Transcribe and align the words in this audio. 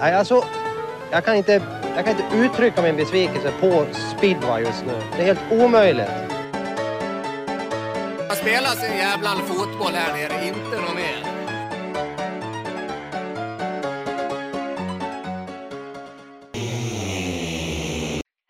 Nej, 0.00 0.14
alltså, 0.14 0.44
jag 1.10 1.24
kan, 1.24 1.36
inte, 1.36 1.52
jag 1.96 2.04
kan 2.04 2.16
inte 2.16 2.36
uttrycka 2.36 2.82
min 2.82 2.96
besvikelse 2.96 3.52
på 3.60 3.86
speedway 4.16 4.62
just 4.62 4.86
nu. 4.86 4.92
Det 4.92 5.22
är 5.22 5.34
helt 5.34 5.52
omöjligt. 5.52 6.10
Man 8.28 8.36
spelar 8.36 8.74
sin 8.82 8.96
jävla 8.96 9.28
fotboll 9.28 9.92
här 9.92 10.12
nere, 10.12 10.46
inte 10.46 10.80
något 10.80 10.94
mer. 10.94 11.38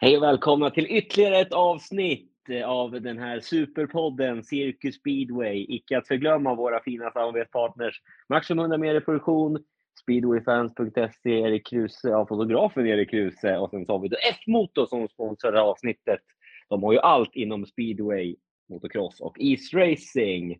Hej 0.00 0.16
och 0.16 0.22
välkomna 0.22 0.70
till 0.70 0.86
ytterligare 0.86 1.40
ett 1.40 1.52
avsnitt 1.52 2.32
av 2.64 2.90
den 2.90 3.18
här 3.18 3.40
superpodden 3.40 4.44
Cirkus 4.44 4.94
Speedway. 4.94 5.66
Icke 5.68 5.98
att 5.98 6.08
förglömma 6.08 6.54
våra 6.54 6.80
fina 6.80 7.10
samarbetspartners 7.10 8.00
Maximum 8.28 8.58
100 8.58 8.78
Media 8.78 9.00
Produktion, 9.00 9.58
Speedwayfans.se, 10.02 11.30
Erik 11.30 11.66
Kruse, 11.66 12.08
ja, 12.08 12.26
fotografen 12.26 12.86
Erik 12.86 13.10
Kruse 13.10 13.56
och 13.56 13.70
sen 13.70 13.86
så 13.86 13.92
har 13.92 13.98
vi 13.98 14.08
F-Motor 14.08 14.86
som 14.86 15.08
sponsrar 15.08 15.52
avsnittet. 15.52 16.20
De 16.68 16.82
har 16.82 16.92
ju 16.92 16.98
allt 16.98 17.34
inom 17.34 17.66
speedway, 17.66 18.36
motocross 18.68 19.20
och 19.20 19.36
isracing. 19.38 20.58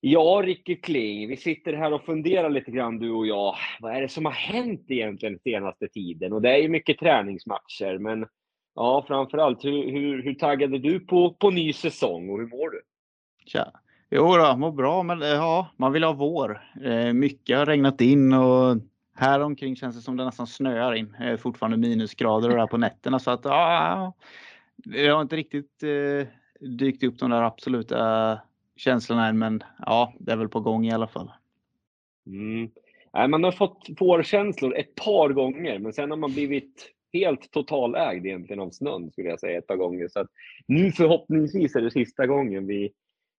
Ja, 0.00 0.42
Ricky 0.44 0.76
Kling, 0.76 1.28
vi 1.28 1.36
sitter 1.36 1.72
här 1.72 1.92
och 1.92 2.04
funderar 2.04 2.50
lite 2.50 2.70
grann 2.70 2.98
du 2.98 3.10
och 3.10 3.26
jag. 3.26 3.54
Vad 3.80 3.96
är 3.96 4.00
det 4.00 4.08
som 4.08 4.24
har 4.24 4.32
hänt 4.32 4.84
egentligen 4.88 5.38
senaste 5.38 5.88
tiden? 5.88 6.32
Och 6.32 6.42
det 6.42 6.50
är 6.50 6.56
ju 6.56 6.68
mycket 6.68 6.98
träningsmatcher, 6.98 7.98
men 7.98 8.26
ja, 8.74 9.04
framförallt, 9.08 9.64
hur, 9.64 9.90
hur, 9.90 10.22
hur 10.22 10.34
taggad 10.34 10.74
är 10.74 10.78
du 10.78 11.00
på, 11.00 11.34
på 11.34 11.50
ny 11.50 11.72
säsong 11.72 12.30
och 12.30 12.38
hur 12.38 12.46
mår 12.46 12.70
du? 12.70 12.82
Tja. 13.46 13.72
Jo 14.12 14.36
då, 14.36 14.56
mår 14.56 14.72
bra, 14.72 15.02
men 15.02 15.22
eh, 15.22 15.28
ja, 15.28 15.70
man 15.76 15.92
vill 15.92 16.04
ha 16.04 16.12
vår. 16.12 16.62
Eh, 16.84 17.12
mycket 17.12 17.58
har 17.58 17.66
regnat 17.66 18.00
in 18.00 18.32
och 18.32 18.76
här 19.14 19.40
omkring 19.40 19.76
känns 19.76 19.96
det 19.96 20.02
som 20.02 20.16
det 20.16 20.24
nästan 20.24 20.46
snöar 20.46 20.94
in. 20.94 21.14
Eh, 21.14 21.36
fortfarande 21.36 21.76
minusgrader 21.76 22.50
och 22.50 22.56
där 22.56 22.66
på 22.66 22.76
nätterna 22.76 23.18
så 23.18 23.30
att 23.30 23.44
ja, 23.44 24.12
det 24.76 25.08
har 25.08 25.22
inte 25.22 25.36
riktigt 25.36 25.82
eh, 25.82 26.28
dykt 26.68 27.02
upp 27.02 27.18
de 27.18 27.30
där 27.30 27.42
absoluta 27.42 28.38
känslorna 28.76 29.28
än, 29.28 29.38
men 29.38 29.62
ja, 29.78 30.12
det 30.18 30.32
är 30.32 30.36
väl 30.36 30.48
på 30.48 30.60
gång 30.60 30.86
i 30.86 30.92
alla 30.92 31.08
fall. 31.08 31.30
Mm. 32.26 32.70
Man 33.30 33.44
har 33.44 33.52
fått 33.52 33.88
vårkänslor 34.00 34.76
ett 34.76 34.94
par 34.94 35.28
gånger, 35.28 35.78
men 35.78 35.92
sen 35.92 36.10
har 36.10 36.18
man 36.18 36.32
blivit 36.32 36.92
helt 37.12 37.50
totalägd 37.50 38.26
egentligen 38.26 38.60
av 38.60 38.70
snön 38.70 39.10
skulle 39.10 39.28
jag 39.28 39.40
säga 39.40 39.58
ett 39.58 39.66
par 39.66 39.76
gånger. 39.76 40.08
Så 40.08 40.20
att 40.20 40.28
nu 40.66 40.92
förhoppningsvis 40.92 41.76
är 41.76 41.80
det 41.80 41.90
sista 41.90 42.26
gången 42.26 42.66
vi 42.66 42.92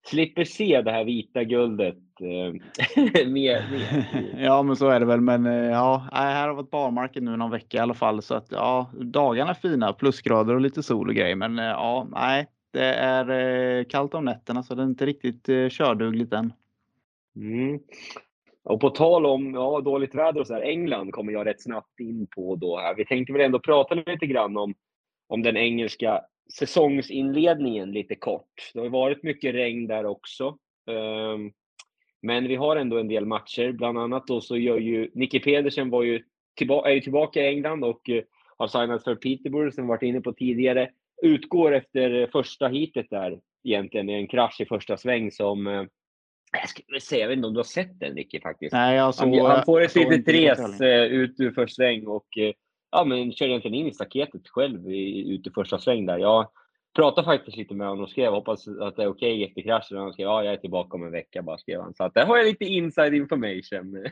slipper 0.06 0.44
se 0.44 0.82
det 0.82 0.92
här 0.92 1.04
vita 1.04 1.44
guldet 1.44 1.98
eh, 2.20 2.54
mer, 3.28 3.72
mer. 3.72 4.06
Ja, 4.46 4.64
men 4.64 4.76
så 4.76 4.90
är 4.90 5.00
det 5.00 5.06
väl. 5.06 5.22
Men 5.22 5.46
eh, 5.46 5.70
ja, 5.70 6.08
här 6.12 6.48
har 6.48 6.56
varit 6.56 6.72
barmarken 6.72 7.26
nu 7.26 7.38
någon 7.38 7.52
vecka 7.52 7.78
i 7.78 7.82
alla 7.82 7.94
fall 7.94 8.22
så 8.22 8.36
att 8.36 8.52
ja, 8.52 8.92
dagarna 8.94 9.50
är 9.50 9.54
fina, 9.54 9.94
plusgrader 9.94 10.56
och 10.56 10.62
lite 10.62 10.84
sol 10.84 11.10
och 11.10 11.16
grejer. 11.16 11.36
Men 11.36 11.60
eh, 11.60 11.66
ja, 11.66 12.08
nej, 12.12 12.48
det 12.74 12.94
är 12.94 13.84
kallt 13.84 14.14
om 14.14 14.26
nätterna 14.26 14.64
så 14.64 14.76
det 14.76 14.82
är 14.82 14.86
inte 14.86 15.06
riktigt 15.06 15.72
kördugligt 15.72 16.34
än. 16.34 16.54
Mm. 17.36 17.80
Och 18.64 18.80
på 18.82 18.90
tal 18.90 19.26
om 19.26 19.54
ja, 19.54 19.82
dåligt 19.82 20.16
väder 20.16 20.40
och 20.40 20.48
så 20.48 20.54
här, 20.54 20.62
England 20.62 21.12
kommer 21.12 21.34
jag 21.34 21.46
rätt 21.46 21.62
snabbt 21.62 22.00
in 22.00 22.28
på 22.36 22.56
då 22.56 22.78
här. 22.78 22.96
Vi 22.96 23.06
tänkte 23.06 23.34
väl 23.34 23.42
ändå 23.42 23.60
prata 23.60 23.96
lite 23.96 24.26
grann 24.26 24.58
om, 24.58 24.74
om 25.28 25.44
den 25.44 25.58
engelska 25.58 26.22
säsongsinledningen 26.54 27.92
lite 27.92 28.16
kort. 28.16 28.72
Det 28.74 28.80
har 28.80 28.90
varit 28.90 29.24
mycket 29.24 29.56
regn 29.56 29.88
där 29.88 30.06
också. 30.06 30.58
Ehm, 30.92 31.52
men 32.22 32.48
vi 32.48 32.56
har 32.56 32.76
ändå 32.76 32.98
en 32.98 33.08
del 33.08 33.26
matcher. 33.26 33.72
Bland 33.72 33.98
annat 33.98 34.28
då 34.28 34.42
så 34.42 34.58
gör 34.58 34.78
ju 34.78 35.12
Nicky 35.14 35.40
Pedersen 35.40 35.90
var 35.90 36.04
ju 36.04 36.24
tillbaka, 36.56 36.90
är 36.90 36.94
ju 36.94 37.02
tillbaka 37.02 37.42
i 37.42 37.48
England 37.48 37.84
och 37.84 38.10
eh, 38.10 38.24
har 38.58 38.68
signat 38.68 39.04
för 39.04 39.16
Peterborough 39.16 39.76
som 39.76 39.84
vi 39.84 39.88
varit 39.88 40.04
inne 40.04 40.22
på 40.22 40.34
tidigare. 40.34 40.90
Utgår 41.22 41.76
efter 41.76 42.30
första 42.32 42.68
heatet 42.68 43.10
där 43.10 43.40
egentligen 43.64 44.06
med 44.06 44.20
en 44.20 44.28
krasch 44.28 44.62
i 44.62 44.66
första 44.66 44.98
sväng 44.98 45.32
som 45.32 45.68
eh, 45.68 45.84
jag 46.52 46.70
skulle 46.70 47.00
säga, 47.00 47.22
jag 47.22 47.28
vet 47.28 47.36
inte 47.38 47.48
om 47.48 47.54
du 47.54 47.60
har 47.60 47.64
sett 47.64 48.00
den 48.00 48.16
Nicky 48.16 48.42
faktiskt? 48.42 48.74
Nej, 48.74 48.96
jag 48.96 49.16
såg, 49.16 49.36
han, 49.36 49.52
han 49.52 49.66
får 49.66 49.82
ett 49.82 49.96
litet 49.96 50.28
res 50.28 50.82
eh, 50.82 51.06
ut 51.06 51.40
ur 51.40 51.52
första 51.52 51.76
sväng 51.76 52.08
och 52.08 52.28
ja, 52.92 53.04
men 53.04 53.32
körde 53.32 53.52
egentligen 53.52 53.76
in 53.76 53.88
i 53.88 53.94
staketet 53.94 54.48
själv 54.48 54.92
i, 54.92 55.34
ut 55.34 55.48
i 55.48 55.52
första 55.52 55.80
sväng 55.80 56.06
där. 56.06 56.18
Jag 56.18 56.48
pratade 56.96 57.26
faktiskt 57.26 57.58
lite 57.58 57.74
med 57.74 57.88
honom 57.88 58.04
och 58.04 58.10
skrev, 58.10 58.32
hoppas 58.32 58.68
att 58.68 58.96
det 58.96 59.04
är 59.04 59.08
okej 59.08 59.34
okay 59.34 59.44
efter 59.44 59.62
kraschen. 59.62 59.98
Han 59.98 60.14
skrev, 60.14 60.26
ja, 60.26 60.44
jag 60.44 60.54
är 60.54 60.58
tillbaka 60.58 60.98
om 60.98 61.04
en 61.04 61.12
vecka 61.12 61.42
bara, 61.42 61.58
skrev 61.58 61.82
han. 61.82 61.94
Så 61.94 62.04
att 62.04 62.14
där 62.14 62.26
har 62.26 62.38
jag 62.38 62.46
lite 62.46 62.66
inside 62.66 63.14
information 63.14 64.08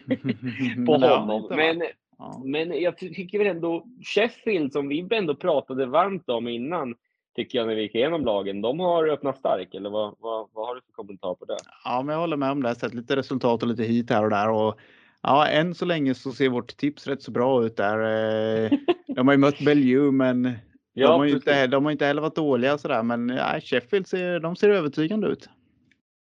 på 0.85 0.93
honom. 0.93 1.47
Men, 1.49 1.83
ja. 2.17 2.41
men 2.45 2.81
jag 2.81 2.97
tycker 2.97 3.37
väl 3.37 3.47
ändå 3.47 3.85
Sheffield, 4.03 4.73
som 4.73 4.87
vi 4.87 5.07
ändå 5.11 5.35
pratade 5.35 5.85
varmt 5.85 6.29
om 6.29 6.47
innan, 6.47 6.95
tycker 7.35 7.57
jag 7.57 7.67
när 7.67 7.75
vi 7.75 7.81
gick 7.81 7.95
igenom 7.95 8.25
lagen. 8.25 8.61
De 8.61 8.79
har 8.79 9.07
öppnat 9.07 9.37
stark, 9.37 9.73
eller 9.73 9.89
vad, 9.89 10.15
vad, 10.19 10.49
vad 10.53 10.67
har 10.67 10.75
du 10.75 10.81
för 10.81 10.91
kommentar 10.91 11.35
på 11.35 11.45
det? 11.45 11.57
Ja, 11.83 12.01
men 12.01 12.13
jag 12.13 12.19
håller 12.19 12.37
med 12.37 12.51
om 12.51 12.63
det. 12.63 12.75
Sett 12.75 12.93
lite 12.93 13.15
resultat 13.15 13.61
och 13.61 13.69
lite 13.69 13.83
hit 13.83 14.09
här 14.09 14.23
och 14.23 14.29
där. 14.29 14.49
Och 14.49 14.79
Ja, 15.21 15.47
än 15.47 15.75
så 15.75 15.85
länge 15.85 16.13
så 16.13 16.31
ser 16.31 16.49
vårt 16.49 16.77
tips 16.77 17.07
rätt 17.07 17.21
så 17.21 17.31
bra 17.31 17.65
ut 17.65 17.77
där. 17.77 17.99
Eh, 17.99 18.71
de 19.15 19.27
har 19.27 19.33
ju 19.33 19.39
mött 19.39 19.59
Bellew, 19.65 20.11
men 20.11 20.51
ja, 20.93 21.07
de, 21.07 21.19
har 21.19 21.25
inte, 21.25 21.67
de 21.67 21.85
har 21.85 21.91
inte 21.91 22.05
heller 22.05 22.21
varit 22.21 22.35
dåliga 22.35 22.77
sådär. 22.77 23.03
Men 23.03 23.29
ja, 23.29 23.59
Sheffield 23.61 24.07
ser, 24.07 24.39
de 24.39 24.55
ser 24.55 24.69
övertygande 24.69 25.27
ut. 25.27 25.49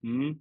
Mm. 0.05 0.39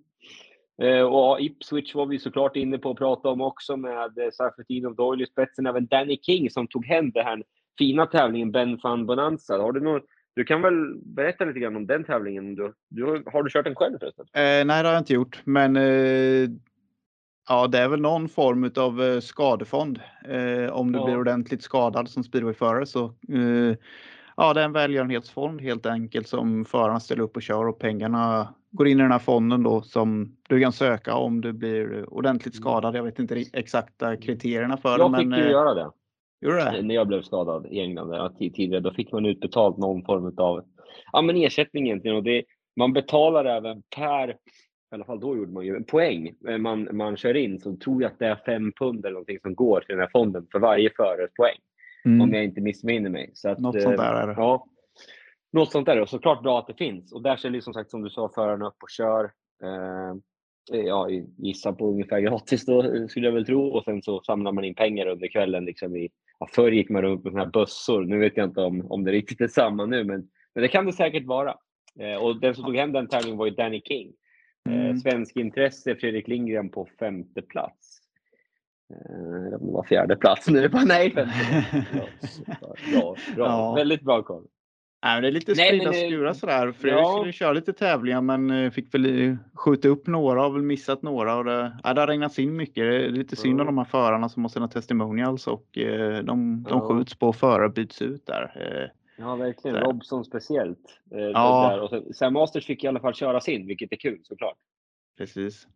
Eh, 0.81 1.03
och 1.03 1.41
Ipswich 1.41 1.95
var 1.95 2.05
vi 2.05 2.19
såklart 2.19 2.55
inne 2.55 2.77
på 2.77 2.91
att 2.91 2.97
prata 2.97 3.29
om 3.29 3.41
också 3.41 3.77
med 3.77 4.17
eh, 4.17 4.31
Sarfetino 4.33 4.87
och 4.87 4.95
Doyle 4.95 5.23
i 5.23 5.25
spetsen. 5.25 5.65
Även 5.65 5.85
Danny 5.85 6.17
King 6.21 6.49
som 6.49 6.67
tog 6.67 6.85
hem 6.85 7.11
den 7.11 7.25
här 7.25 7.43
fina 7.77 8.05
tävlingen 8.05 8.51
Ben 8.51 8.77
Fan 8.77 9.05
Bonanza. 9.05 9.57
Har 9.57 9.71
du, 9.71 9.79
någon, 9.79 10.01
du 10.35 10.43
kan 10.43 10.61
väl 10.61 10.95
berätta 10.95 11.45
lite 11.45 11.59
grann 11.59 11.75
om 11.75 11.87
den 11.87 12.03
tävlingen? 12.03 12.55
Du, 12.55 12.73
du, 12.89 13.23
har 13.25 13.43
du 13.43 13.49
kört 13.49 13.65
den 13.65 13.75
själv 13.75 13.99
förresten? 13.99 14.25
Eh, 14.33 14.65
nej, 14.65 14.65
det 14.65 14.89
har 14.89 14.93
jag 14.93 15.01
inte 15.01 15.13
gjort. 15.13 15.41
Men 15.45 15.75
eh, 15.75 16.49
Ja, 17.49 17.67
det 17.67 17.77
är 17.77 17.87
väl 17.87 18.01
någon 18.01 18.29
form 18.29 18.71
av 18.75 19.01
eh, 19.01 19.19
skadefond. 19.19 19.99
Eh, 20.25 20.73
om 20.73 20.91
du 20.91 20.99
ja. 20.99 21.05
blir 21.05 21.19
ordentligt 21.19 21.63
skadad 21.63 22.09
som 22.09 22.23
speedwayförare 22.23 22.85
så 22.85 23.05
eh, 23.05 23.77
ja, 24.37 24.53
det 24.53 24.61
är 24.61 24.65
en 24.65 24.73
välgörenhetsfond 24.73 25.61
helt 25.61 25.85
enkelt 25.85 26.27
som 26.27 26.65
förarna 26.65 26.99
ställer 26.99 27.23
upp 27.23 27.35
och 27.35 27.41
kör 27.41 27.67
och 27.67 27.79
pengarna 27.79 28.53
går 28.71 28.87
in 28.87 28.99
i 28.99 29.01
den 29.01 29.11
här 29.11 29.19
fonden 29.19 29.63
då 29.63 29.81
som 29.81 30.35
du 30.49 30.61
kan 30.61 30.71
söka 30.71 31.15
om 31.15 31.41
du 31.41 31.53
blir 31.53 32.13
ordentligt 32.13 32.55
mm. 32.55 32.61
skadad. 32.61 32.95
Jag 32.95 33.03
vet 33.03 33.19
inte 33.19 33.43
exakta 33.53 34.17
kriterierna 34.17 34.77
för 34.77 34.97
det. 34.97 35.03
Jag 35.03 35.17
fick 35.17 35.27
men, 35.27 35.39
ju 35.39 35.49
göra 35.49 35.73
det. 35.73 35.91
Det? 36.41 36.81
När 36.81 36.95
jag 36.95 37.07
blev 37.07 37.21
skadad 37.21 37.65
i 37.71 37.79
England 37.79 38.37
tidigare, 38.37 38.79
då 38.79 38.91
fick 38.91 39.11
man 39.11 39.25
utbetalt 39.25 39.77
någon 39.77 40.05
form 40.05 40.33
av 40.37 40.63
ja, 41.11 41.21
men 41.21 41.37
ersättning 41.37 41.85
egentligen. 41.85 42.17
Och 42.17 42.23
det, 42.23 42.43
man 42.75 42.93
betalar 42.93 43.45
även 43.45 43.83
per 43.95 44.35
i 44.93 44.95
alla 44.95 45.05
fall 45.05 45.19
då 45.19 45.37
gjorde 45.37 45.51
man 45.51 45.65
ju 45.65 45.75
en 45.75 45.83
poäng. 45.83 46.35
Man, 46.59 46.89
man 46.91 47.17
kör 47.17 47.37
in 47.37 47.59
så 47.59 47.75
tror 47.75 48.01
jag 48.01 48.11
att 48.11 48.19
det 48.19 48.25
är 48.25 48.35
fem 48.45 48.71
pund 48.71 49.05
eller 49.05 49.13
någonting 49.13 49.39
som 49.39 49.55
går 49.55 49.79
till 49.79 49.95
den 49.95 49.99
här 49.99 50.09
fonden 50.11 50.47
för 50.51 50.59
varje 50.59 50.89
förares 50.95 51.33
poäng. 51.33 51.57
Mm. 52.05 52.21
Om 52.21 52.33
jag 52.33 52.43
inte 52.43 52.61
missminner 52.61 53.09
mig. 53.09 53.31
Så 53.33 53.49
att, 53.49 53.59
något 53.59 53.81
sånt 53.81 53.97
där 53.97 54.13
är 54.13 54.27
det. 54.27 54.33
Ja, 54.37 54.65
något 55.53 55.71
sånt 55.71 55.85
där. 55.85 56.01
Och 56.01 56.09
såklart 56.09 56.43
bra 56.43 56.59
att 56.59 56.67
det 56.67 56.73
finns. 56.73 57.13
Och 57.13 57.21
där 57.21 57.37
kör 57.37 57.59
som 57.59 57.73
sagt 57.73 57.91
som 57.91 58.01
du 58.01 58.09
sa 58.09 58.31
förarna 58.35 58.67
upp 58.67 58.83
och 58.83 58.89
kör. 58.89 59.23
Eh, 59.63 60.15
ja, 60.85 61.09
gissa 61.37 61.73
på 61.73 61.89
ungefär 61.89 62.19
gratis 62.19 62.65
då 62.65 63.07
skulle 63.07 63.27
jag 63.27 63.33
väl 63.33 63.45
tro. 63.45 63.67
Och 63.67 63.83
sen 63.83 64.01
så 64.01 64.21
samlar 64.21 64.51
man 64.51 64.63
in 64.63 64.75
pengar 64.75 65.07
under 65.07 65.27
kvällen. 65.27 65.65
Liksom 65.65 65.95
i, 65.95 66.09
ja, 66.39 66.47
förr 66.51 66.71
gick 66.71 66.89
man 66.89 67.01
runt 67.01 67.23
med 67.23 67.33
såna 67.33 67.43
här 67.43 67.51
bössor. 67.51 68.03
Nu 68.03 68.19
vet 68.19 68.37
jag 68.37 68.49
inte 68.49 68.61
om, 68.61 68.91
om 68.91 69.03
det 69.03 69.11
riktigt 69.11 69.41
är 69.41 69.47
samma 69.47 69.85
nu, 69.85 70.03
men, 70.03 70.27
men 70.55 70.61
det 70.61 70.67
kan 70.67 70.85
det 70.85 70.93
säkert 70.93 71.25
vara. 71.25 71.55
Eh, 71.99 72.23
och 72.23 72.39
den 72.39 72.55
som 72.55 72.65
tog 72.65 72.75
hem 72.75 72.91
den 72.91 73.07
tävlingen 73.07 73.37
var 73.37 73.45
ju 73.45 73.51
Danny 73.51 73.81
King. 73.81 74.13
Eh, 74.69 74.75
mm. 74.75 74.97
Svensk 74.97 75.35
intresse, 75.35 75.95
Fredrik 75.95 76.27
Lindgren 76.27 76.69
på 76.69 76.87
femte 76.99 77.41
plats. 77.41 77.99
Eh, 78.93 79.59
det 79.59 79.71
var 79.71 79.83
fjärde 79.83 80.15
plats 80.15 80.47
nu. 80.47 80.69
Bara, 80.69 80.83
nej, 80.85 81.11
femte 81.11 81.33
Bra, 82.61 82.75
bra, 82.91 83.15
bra. 83.35 83.45
Ja. 83.45 83.73
Väldigt 83.75 84.01
bra 84.01 84.23
koll. 84.23 84.47
Nej, 85.05 85.21
det 85.21 85.27
är 85.27 85.31
lite 85.31 85.55
sprida 85.55 85.89
och 85.89 85.95
skura 85.95 86.33
sådär. 86.33 86.71
Fredrik 86.71 86.99
ja. 86.99 87.17
skulle 87.17 87.31
köra 87.31 87.53
lite 87.53 87.73
tävlingar 87.73 88.21
men 88.21 88.49
eh, 88.49 88.71
fick 88.71 88.93
väl 88.93 89.37
skjuta 89.53 89.87
upp 89.87 90.07
några 90.07 90.45
och 90.45 90.55
väl 90.55 90.61
missat 90.61 91.01
några. 91.01 91.35
Och 91.35 91.45
det, 91.45 91.77
ja, 91.83 91.93
det 91.93 92.01
har 92.01 92.07
regnat 92.07 92.37
in 92.37 92.55
mycket. 92.55 92.75
Det 92.75 93.05
är 93.05 93.09
lite 93.09 93.35
synd 93.35 93.61
om 93.61 93.67
de 93.67 93.77
här 93.77 93.85
förarna 93.85 94.29
som 94.29 94.43
har 94.43 94.49
sina 94.49 94.67
testimonials 94.67 95.47
och 95.47 95.67
de, 95.73 96.23
de 96.23 96.67
ja. 96.69 96.79
skjuts 96.79 97.15
på 97.15 97.27
och 97.27 97.35
förare 97.35 97.69
byts 97.69 98.01
ut 98.01 98.25
där. 98.25 98.91
Ja, 99.23 99.35
verkligen. 99.35 99.77
Så. 99.77 99.83
Robson 99.83 100.25
speciellt. 100.25 100.99
Eh, 101.11 101.19
ja. 101.19 101.69
Där. 101.69 101.79
Och 101.81 102.15
Sam 102.15 102.33
Masters 102.33 102.65
fick 102.65 102.83
i 102.83 102.87
alla 102.87 102.99
fall 102.99 103.13
köra 103.13 103.41
sin, 103.41 103.67
vilket 103.67 103.91
är 103.91 103.95
kul 103.95 104.19
såklart. 104.23 104.57
Precis. 105.17 105.67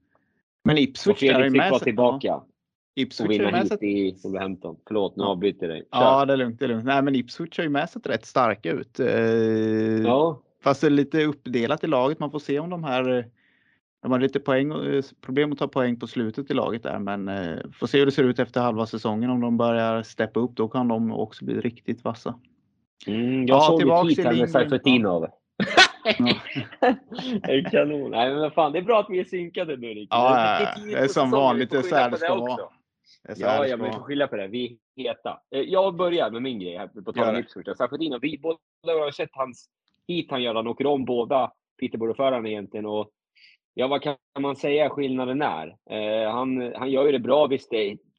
Men 0.63 0.77
Ipswich 0.77 1.19
där 1.19 1.39
är 1.39 1.49
med. 1.49 1.73
fick 1.73 1.83
tillbaka. 1.83 2.27
Ja. 2.27 2.47
Ipswich 2.95 3.25
och 3.25 3.31
vinna 3.31 3.57
hit 3.57 3.83
i 3.83 4.19
Wolverhampton. 4.23 4.77
Förlåt, 4.87 5.15
nu 5.15 5.23
avbryter 5.23 5.67
jag 5.67 5.75
dig. 5.75 5.87
Kör. 5.93 6.01
Ja, 6.01 6.25
det 6.25 6.33
är 6.33 6.37
lugnt. 6.37 6.59
Det 6.59 6.65
är 6.65 6.69
lugnt. 6.69 6.85
Nej, 6.85 7.01
men 7.01 7.15
Ipswich 7.15 7.57
har 7.57 7.63
ju 7.63 7.69
med 7.69 7.89
sig 7.89 8.01
rätt 8.05 8.25
starka 8.25 8.71
ut. 8.71 8.99
Eh, 8.99 9.07
ja. 10.05 10.41
Fast 10.63 10.81
det 10.81 10.87
är 10.87 10.91
lite 10.91 11.23
uppdelat 11.25 11.83
i 11.83 11.87
laget. 11.87 12.19
Man 12.19 12.31
får 12.31 12.39
se 12.39 12.59
om 12.59 12.69
de 12.69 12.83
här 12.83 13.29
de 14.01 14.11
har 14.11 14.19
lite 14.19 14.39
poäng, 14.39 14.71
eh, 14.71 15.03
problem 15.21 15.51
att 15.51 15.57
ta 15.57 15.67
poäng 15.67 15.99
på 15.99 16.07
slutet 16.07 16.51
i 16.51 16.53
laget 16.53 16.83
där, 16.83 16.99
men 16.99 17.27
eh, 17.27 17.57
får 17.73 17.87
se 17.87 17.99
hur 17.99 18.05
det 18.05 18.11
ser 18.11 18.23
ut 18.23 18.39
efter 18.39 18.61
halva 18.61 18.85
säsongen. 18.85 19.29
Om 19.29 19.41
de 19.41 19.57
börjar 19.57 20.03
steppa 20.03 20.39
upp, 20.39 20.55
då 20.55 20.67
kan 20.67 20.87
de 20.87 21.11
också 21.11 21.45
bli 21.45 21.61
riktigt 21.61 22.03
vassa. 22.03 22.39
Mm, 23.07 23.45
jag 23.45 23.57
Ja, 23.57 23.61
såg 23.61 23.77
tillbaks 23.79 24.19
ett 24.19 24.25
här 24.25 24.33
med. 24.33 24.49
Seifertinov. 24.49 25.27
Det 27.43 27.51
är 27.51 27.69
Kanon. 27.71 28.11
Nej, 28.11 28.35
men 28.35 28.51
fan, 28.51 28.71
det 28.71 28.77
är 28.77 28.83
bra 28.83 28.99
att 28.99 29.09
vi 29.09 29.19
är 29.19 29.23
synkade 29.23 29.77
nu, 29.77 29.87
Rickard. 29.87 30.19
Ja, 30.19 30.75
Det 30.85 30.93
är 30.93 31.07
som 31.07 31.31
vanligt, 31.31 31.69
det 31.71 31.77
är 31.77 31.81
så 31.81 31.95
här 31.95 32.11
det 32.11 32.17
ska 32.17 32.35
vara. 32.35 32.57
Ja, 33.37 33.67
ja, 33.67 33.77
men 33.77 33.85
vi 33.85 33.93
får 33.93 34.01
skilja 34.01 34.27
på 34.27 34.35
det. 34.35 34.47
Vi 34.47 34.77
är 34.95 35.03
heta. 35.03 35.39
Eh, 35.55 35.61
Jag 35.61 35.95
börjar 35.95 36.31
med 36.31 36.41
min 36.41 36.59
grej 36.59 36.77
här, 36.77 36.87
på 36.87 37.13
tal 37.13 37.29
om. 37.35 37.39
Ipswich. 37.39 37.77
Seifertinov, 37.77 38.19
vi 38.21 38.37
båda 38.37 38.57
har 38.85 39.11
sett 39.11 39.29
hans 39.31 39.69
hit 40.07 40.27
han 40.31 40.43
gör. 40.43 40.55
Han 40.55 40.67
åker 40.67 40.85
om 40.87 41.05
båda 41.05 41.51
Peterborough-förarna 41.81 42.49
egentligen. 42.49 42.85
Och 42.85 43.09
ja, 43.73 43.87
vad 43.87 44.01
kan 44.01 44.15
man 44.39 44.55
säga 44.55 44.89
skillnaden 44.89 45.41
är? 45.41 45.75
Eh, 45.89 46.31
han, 46.31 46.73
han 46.75 46.91
gör 46.91 47.05
ju 47.05 47.11
det 47.11 47.19
bra. 47.19 47.47
Visst, 47.47 47.73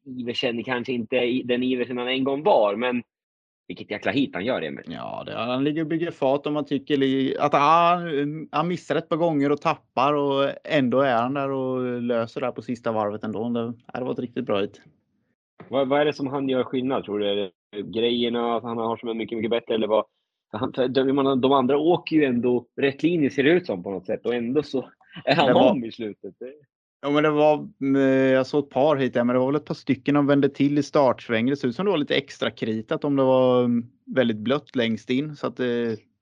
Iversen 0.05 0.65
kanske 0.65 0.93
inte 0.93 1.17
den 1.45 1.63
Iversen 1.63 1.99
han 1.99 2.09
en 2.09 2.25
gång 2.25 2.43
var, 2.43 2.77
men 2.77 3.03
vilket 3.69 3.91
jäkla 3.91 4.13
hit 4.13 4.31
han 4.35 4.45
gör, 4.45 4.63
Emil. 4.63 4.85
Ja, 4.89 5.23
det, 5.27 5.35
han 5.35 5.65
ligger 5.65 5.83
och 5.83 5.89
bygger 5.89 6.11
fart 6.11 6.47
och 6.47 6.53
man 6.53 6.65
tycker 6.65 6.97
li- 6.97 7.37
att 7.39 7.53
han, 7.53 8.49
han 8.53 8.69
missar 8.69 8.97
ett 8.97 9.09
par 9.09 9.17
gånger 9.17 9.53
och 9.53 9.61
tappar 9.61 10.15
och 10.15 10.51
ändå 10.65 11.01
är 11.01 11.15
han 11.15 11.35
där 11.35 11.51
och 11.51 12.03
löser 12.03 12.41
det 12.41 12.47
här 12.47 12.53
på 12.53 12.63
sista 12.63 12.93
varvet 12.93 13.25
ändå. 13.25 13.49
Det, 13.49 13.73
det 13.99 14.05
var 14.05 14.13
ett 14.13 14.19
riktigt 14.19 14.45
bra 14.47 14.61
hit. 14.61 14.81
Vad, 15.69 15.89
vad 15.89 16.01
är 16.01 16.05
det 16.05 16.13
som 16.13 16.27
han 16.27 16.49
gör 16.49 16.65
skillnad, 16.65 17.05
tror 17.05 17.19
du? 17.19 17.29
Är 17.31 17.37
det 17.37 17.83
grejerna 17.83 18.57
att 18.57 18.63
han 18.63 18.79
har 18.79 18.97
som 18.97 19.09
är 19.09 19.15
mycket, 19.15 19.37
mycket 19.39 19.51
bättre? 19.51 19.75
Eller 19.75 19.87
vad? 19.87 20.05
Han, 20.53 20.73
de, 20.89 21.41
de 21.41 21.53
andra 21.53 21.79
åker 21.79 22.17
ju 22.17 22.25
ändå 22.25 22.67
rätt 22.77 23.03
linje, 23.03 23.31
ser 23.31 23.43
det 23.45 23.51
ut 23.51 23.67
som 23.67 23.83
på 23.83 23.91
något 23.91 24.07
sätt. 24.07 24.27
Och 24.27 24.35
ändå 24.35 24.63
så 24.63 24.89
är 25.25 25.35
han 25.37 25.47
Det 25.47 25.53
var- 25.55 25.71
om 25.71 25.85
i 25.85 25.93
slutet. 25.93 26.35
Ja, 27.01 27.11
men 27.11 27.23
det 27.23 27.31
var, 27.31 27.69
eh, 27.97 28.33
jag 28.33 28.47
såg 28.47 28.65
ett 28.65 28.71
par 28.71 28.97
hit 28.97 29.15
där, 29.15 29.25
men 29.25 29.35
det 29.35 29.41
var 29.41 29.47
väl 29.47 29.57
ett 29.57 29.65
par 29.65 29.75
stycken 29.75 30.15
de 30.15 30.27
vände 30.27 30.49
till 30.49 30.79
i 30.79 30.83
startsvängen. 30.83 31.51
Det 31.51 31.57
såg 31.57 31.69
ut 31.69 31.77
som 31.77 31.85
det 31.85 31.91
var 31.91 31.99
lite 31.99 32.17
extra 32.17 32.51
kritat 32.51 33.05
om 33.05 33.17
det 33.17 33.23
var 33.23 33.65
mm, 33.65 33.87
väldigt 34.07 34.37
blött 34.37 34.77
längst 34.77 35.11
in. 35.11 35.37
Så 35.37 35.47
att 35.47 35.61
eh, 35.61 35.67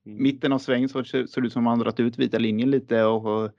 mitten 0.03 0.53
av 0.53 0.59
svängen 0.59 0.89
så 0.89 1.03
såg 1.03 1.43
det 1.43 1.47
ut 1.47 1.53
som 1.53 1.63
man 1.63 1.79
dragit 1.79 1.99
ut 1.99 2.19
vita 2.19 2.37
linjen 2.37 2.71
lite 2.71 3.03
och, 3.03 3.25
och 3.25 3.51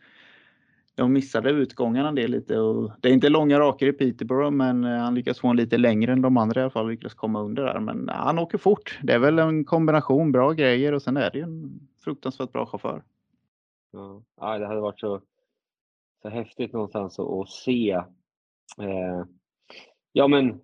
de 0.94 1.12
missade 1.12 1.50
utgångarna 1.50 2.12
det 2.12 2.28
lite. 2.28 2.58
Och 2.58 2.92
det 3.00 3.08
är 3.08 3.12
inte 3.12 3.28
långa 3.28 3.58
raker 3.58 3.86
i 3.86 3.92
Peterborough, 3.92 4.50
men 4.50 4.84
eh, 4.84 4.98
han 4.98 5.14
lyckas 5.14 5.38
få 5.38 5.48
en 5.48 5.56
lite 5.56 5.78
längre 5.78 6.12
än 6.12 6.22
de 6.22 6.36
andra 6.36 6.60
i 6.60 6.62
alla 6.62 6.70
fall. 6.70 6.88
Lyckas 6.88 7.14
komma 7.14 7.42
under 7.42 7.64
där, 7.64 7.80
men 7.80 8.08
han 8.08 8.38
åker 8.38 8.58
fort. 8.58 8.98
Det 9.02 9.12
är 9.12 9.18
väl 9.18 9.38
en 9.38 9.64
kombination 9.64 10.32
bra 10.32 10.52
grejer 10.52 10.92
och 10.92 11.02
sen 11.02 11.16
är 11.16 11.30
det 11.30 11.38
ju 11.38 11.44
en 11.44 11.80
fruktansvärt 12.04 12.52
bra 12.52 12.66
chaufför. 12.66 13.02
Ja, 14.40 14.58
det 14.58 14.66
hade 14.66 14.80
varit 14.80 15.00
så, 15.00 15.20
så 16.22 16.28
häftigt 16.28 16.72
någonstans 16.72 17.18
att, 17.18 17.30
att 17.30 17.48
se 17.48 17.90
eh, 18.80 19.24
ja, 20.12 20.28
men 20.28 20.60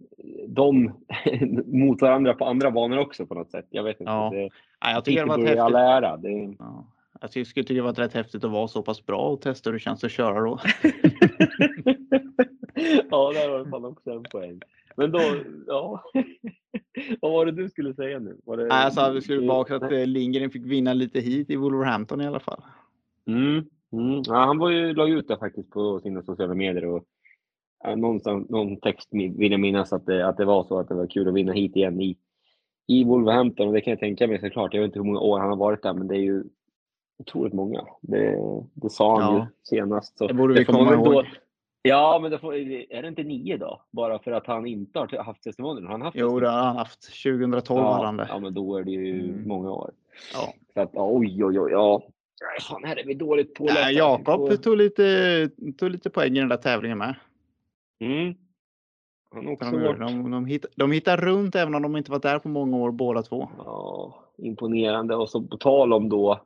de 0.49 0.93
mot 1.67 2.03
varandra 2.03 2.35
på 2.35 2.45
andra 2.45 2.71
banor 2.71 2.99
också 2.99 3.27
på 3.27 3.35
något 3.35 3.51
sätt. 3.51 3.67
Jag 3.71 3.83
vet 3.83 4.01
inte. 4.01 4.13
Ja, 4.13 4.31
det, 4.33 4.51
Ja, 4.81 4.91
jag 4.91 5.05
tycker 5.05 5.21
det 5.21 5.29
var 5.29 5.39
i 5.39 5.59
all 5.59 5.75
häftigt. 5.75 5.89
ära. 5.89 6.17
Det, 6.17 6.57
Ja. 6.59 6.91
Jag 7.21 7.31
skulle 7.31 7.65
tycka 7.65 7.75
det 7.75 7.81
var 7.83 7.93
rätt 7.93 8.13
häftigt 8.13 8.45
att 8.45 8.51
vara 8.51 8.69
så 8.69 8.83
pass 8.83 9.07
bra 9.07 9.29
och 9.29 9.41
testa 9.41 9.71
hur 9.71 9.73
det 9.75 9.81
känns 9.81 10.05
att 10.05 10.11
köra 10.11 10.41
då. 10.41 10.61
ja, 13.11 13.33
där 13.33 13.51
har 13.51 13.65
du 13.65 13.71
fan 13.71 13.85
också 13.85 14.11
en 14.11 14.23
poäng. 14.23 14.61
Men 14.97 15.11
då, 15.11 15.21
ja. 15.67 16.03
Vad 17.21 17.33
var 17.33 17.47
det 17.47 17.53
du 17.53 17.69
skulle 17.69 17.95
säga 17.95 18.19
nu? 18.19 18.41
Var 18.45 18.57
det, 18.57 18.67
Nej, 18.67 18.83
jag 18.83 18.93
sa 18.93 19.07
att 19.07 19.17
vi 19.17 19.21
skulle 19.21 19.39
tillbaka 19.39 19.77
att 19.77 19.93
eh, 19.93 20.07
Lindgren 20.07 20.51
fick 20.51 20.67
vinna 20.67 20.93
lite 20.93 21.21
hit 21.21 21.51
i 21.51 21.57
Wolverhampton 21.57 22.21
i 22.21 22.27
alla 22.27 22.41
fall. 22.41 22.63
Mm, 23.27 23.65
mm. 23.99 24.23
Ja, 24.27 24.35
han 24.35 24.59
var 24.59 24.71
ju, 24.71 24.95
la 24.95 25.07
ut 25.09 25.29
det 25.29 25.37
faktiskt 25.39 25.71
på 25.71 26.01
sina 26.01 26.23
sociala 26.23 26.55
medier. 26.55 26.85
Och, 26.87 27.05
ja, 27.85 27.95
någonstans, 27.97 28.49
någon 28.51 28.77
text 28.81 29.09
vill 29.13 29.51
jag 29.53 29.61
minnas 29.61 29.93
att 29.93 30.07
det, 30.07 30.27
att 30.29 30.37
det 30.37 30.45
var 30.45 30.65
så 30.65 30.79
att 30.79 30.89
det 30.89 30.95
var 30.95 31.07
kul 31.07 31.29
att 31.29 31.35
vinna 31.35 31.53
hit 31.53 31.77
igen 31.77 32.01
i, 32.01 32.17
i 32.87 33.05
Wolverhampton. 33.05 33.67
Och 33.69 33.73
det 33.75 33.81
kan 33.81 33.91
jag 33.91 34.01
tänka 34.01 34.27
mig 34.27 34.41
såklart. 34.41 34.75
Jag 34.75 34.81
vet 34.81 34.89
inte 34.89 34.99
hur 34.99 35.07
många 35.07 35.21
år 35.21 35.39
han 35.39 35.49
har 35.51 35.57
varit 35.57 35.83
där, 35.83 35.93
men 35.95 36.09
det 36.09 36.17
är 36.17 36.21
ju 36.23 36.45
otroligt 37.19 37.53
många. 37.53 37.85
Det, 38.01 38.39
det 38.75 38.91
sa 38.91 39.21
han 39.21 39.35
Ja. 39.35 39.41
ju 39.41 39.47
senast. 39.63 40.19
Så 40.19 40.27
Det 40.27 40.35
borde 40.35 40.55
vi 40.55 40.65
får 40.65 40.73
man 40.73 40.87
komma 40.87 41.13
ihåg. 41.15 41.25
ja, 41.83 42.19
men 42.23 42.31
det 42.31 42.39
får, 42.39 42.55
är 42.55 43.03
det 43.03 43.09
inte 43.09 43.23
nio 43.25 43.57
då? 43.57 43.83
Bara 43.91 44.19
för 44.19 44.33
att 44.33 44.47
han 44.47 44.67
inte 44.67 44.99
har 44.99 45.23
haft 45.25 45.43
testimonier? 45.43 45.87
Han 45.89 46.03
haft 46.03 46.17
Jo, 46.17 46.41
det 46.41 46.49
har 46.49 46.59
han 46.63 46.77
haft. 46.77 47.23
2012 47.25 47.81
hade 47.81 47.91
ja, 48.01 48.05
han 48.05 48.17
det. 48.17 48.27
ja, 48.29 48.39
men 48.39 48.55
då 48.55 48.77
är 48.77 48.85
det 48.85 48.91
ju 48.91 49.21
Mm. 49.31 49.49
många 49.49 49.71
år. 49.73 49.91
Ja. 50.35 50.53
Så 50.75 50.81
att, 50.81 50.91
oj, 50.95 51.45
oj, 51.45 51.61
oj. 51.61 51.71
Ja. 51.73 52.03
Fan, 52.61 52.85
här 52.85 52.97
är 52.97 53.05
vi 53.05 53.15
dåligt 53.15 53.55
pålästa. 53.55 53.81
Nej, 53.81 53.95
Jakob 53.95 54.63
tog 54.63 54.77
lite, 54.77 55.51
tog 55.79 55.91
lite 55.91 56.11
poäng 56.11 56.37
i 56.37 56.41
den 56.41 56.49
där 56.49 56.57
tävlingen 56.57 56.99
med. 56.99 57.15
Mm. 58.01 58.35
Han 59.35 59.49
också 59.49 59.71
De, 59.71 59.83
varit 59.83 59.99
de, 59.99 60.31
de, 60.31 60.47
hittar, 60.47 60.71
de 60.77 60.93
hittar 60.93 61.17
runt 61.17 61.55
även 61.55 61.75
om 61.75 61.83
de 61.83 61.97
inte 61.97 62.11
varit 62.11 62.23
där 62.23 62.39
på 62.39 62.49
många 62.49 62.77
år 62.77 62.91
båda 62.91 63.23
två. 63.23 63.49
ja, 63.59 64.25
imponerande. 64.39 65.17
Och 65.17 65.31
så 65.31 65.43
på 65.43 65.57
tal 65.57 65.93
om 65.93 66.09
då, 66.09 66.41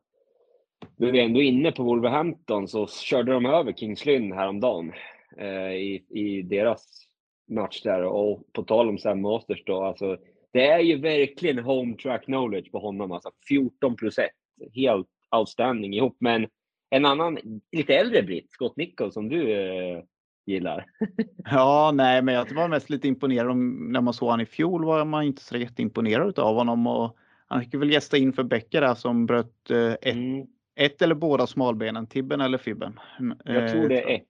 nu 0.97 1.09
är 1.09 1.13
vi 1.13 1.21
ändå 1.21 1.43
inne 1.43 1.73
på 1.73 1.83
Wolverhampton, 1.83 2.69
så 2.69 2.87
körde 2.87 3.33
de 3.33 3.47
över 3.47 3.73
Kings 3.73 4.07
Lynn 4.07 4.33
häromdagen 4.33 4.93
eh, 5.37 5.73
i, 5.73 6.05
i 6.09 6.43
deras 6.43 7.07
match 7.49 7.83
där. 7.83 8.03
Och 8.03 8.53
på 8.53 8.63
tal 8.63 8.89
om 8.89 8.99
Sam 8.99 9.21
Masters 9.21 9.65
då, 9.65 9.83
alltså, 9.83 10.17
det 10.53 10.67
är 10.67 10.81
ju 10.81 11.01
verkligen 11.01 11.59
home 11.59 11.97
track 11.97 12.25
knowledge 12.25 12.73
på 12.73 12.79
honom. 12.79 13.13
Alltså 13.13 13.31
14 13.49 13.97
plus 13.97 14.19
1. 14.19 14.27
Helt 14.75 15.09
outstanding 15.37 15.95
ihop 15.95 16.17
med 16.21 16.35
en, 16.35 16.47
en 16.91 17.07
annan, 17.07 17.39
lite 17.73 17.95
äldre 17.95 18.23
britt, 18.23 18.51
Scott 18.51 18.77
Nichols, 18.77 19.15
som 19.15 19.29
du 19.29 19.53
eh, 19.53 20.03
gillar. 20.47 20.85
Ja, 21.51 21.91
nej, 21.95 22.23
men 22.23 22.35
jag 22.35 22.55
var 22.55 22.69
mest 22.69 22.91
lite 22.91 23.09
imponerad. 23.09 23.51
Om, 23.51 23.93
när 23.93 24.01
man 24.01 24.15
såg 24.15 24.31
han 24.31 24.41
i 24.41 24.47
fjol 24.47 24.85
var 24.85 25.05
man 25.05 25.25
inte 25.25 25.43
så 25.43 25.57
jätteimponerad 25.57 26.39
av 26.39 26.55
honom. 26.55 26.87
Och 26.87 27.17
han 27.47 27.63
fick 27.63 27.75
väl 27.75 27.91
gästa 27.91 28.17
in 28.17 28.33
för 28.33 28.43
Becker 28.43 28.81
där 28.81 28.95
som 28.95 29.27
bröt 29.27 29.71
eh, 29.71 29.93
ett, 29.93 30.15
Mm. 30.15 30.47
ett 30.77 31.03
eller 31.03 31.15
båda 31.15 31.47
smalbenen, 31.47 32.07
tibben 32.07 32.41
eller 32.41 32.59
fibben. 32.59 33.01
Jag 33.45 33.73
tror 33.73 33.89
det 33.89 34.03
är 34.03 34.15
ett. 34.17 34.25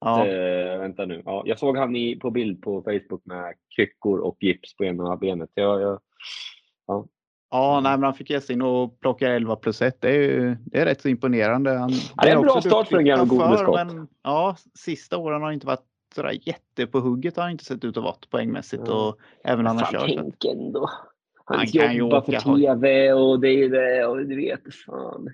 Ja, 0.00 0.26
Eh, 0.26 0.78
vänta 0.78 1.06
nu. 1.06 1.22
Ja, 1.24 1.42
jag 1.46 1.58
såg 1.58 1.76
han 1.76 1.96
i, 1.96 2.16
på 2.16 2.30
bild 2.30 2.62
på 2.62 2.82
Facebook 2.82 3.24
med 3.24 3.54
kryckor 3.76 4.18
och 4.18 4.36
gips 4.40 4.76
på 4.76 4.84
ena 4.84 5.16
benet. 5.16 5.50
Jag, 5.54 5.80
jag, 5.80 6.00
ja 6.86 7.06
nej, 7.82 7.92
men 7.92 8.02
han 8.02 8.14
fick 8.14 8.30
gästa 8.30 8.52
in 8.52 8.62
och 8.62 9.00
plocka 9.00 9.28
11 9.28 9.56
plus 9.56 9.82
1. 9.82 10.00
Det 10.00 10.08
är, 10.08 10.12
ju- 10.20 10.56
det 10.64 10.78
är 10.80 10.84
rätt 10.84 11.00
så 11.00 11.08
imponerande. 11.08 11.70
Han, 11.70 11.90
Ja, 11.90 12.22
det 12.22 12.30
är 12.30 12.36
en 12.36 12.42
bra 12.42 12.60
start 12.60 12.88
för 12.88 12.96
en 12.98 13.04
gammal 13.04 13.26
god 13.26 13.38
med 13.38 13.48
chaufför, 13.48 13.64
skott. 13.64 13.94
Men, 13.94 14.08
ja, 14.22 14.56
sista 14.78 15.16
åren 15.18 15.42
har 15.42 15.52
inte 15.52 15.66
varit 15.66 15.84
sådär 16.14 16.38
jätte 16.42 16.86
på 16.86 17.00
hugget. 17.00 17.36
Har 17.36 17.42
han 17.42 17.52
inte 17.52 17.64
sett 17.64 17.84
ut 17.84 17.96
att 17.96 18.02
vara 18.02 18.14
poängmässigt 18.30 18.82
Ja. 18.86 19.08
och 19.08 19.18
även 19.44 19.66
han 19.66 19.78
har 19.78 19.92
kört. 19.92 20.04
tänk 20.06 20.44
ändå. 20.44 20.90
Han, 21.44 21.58
Han 21.58 21.66
kan 21.66 21.92
ju 21.92 21.98
jobbar 21.98 22.20
för. 22.20 22.32
TV 22.56 23.12
och 23.12 23.40
det 23.40 23.48
är 23.48 23.68
det 23.68 24.06
och 24.06 24.16
du 24.26 24.36
vet 24.36 24.60
fan. 24.86 25.28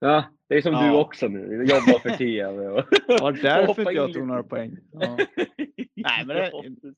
Ja, 0.00 0.24
det 0.48 0.54
är 0.54 0.62
som 0.62 0.72
Ja. 0.72 0.82
du 0.92 0.98
också 0.98 1.28
nu. 1.28 1.40
Jobbar 1.64 1.98
för 1.98 2.10
TV. 2.10 2.66
Och... 2.68 2.82
Det 3.06 3.22
var 3.22 3.32
därför 3.42 3.92
jag 3.92 4.12
tog 4.12 4.26
några 4.26 4.42
poäng. 4.42 4.76
Ja. 4.92 5.16
Nej, 5.96 6.26
men 6.26 6.36
det, 6.36 6.50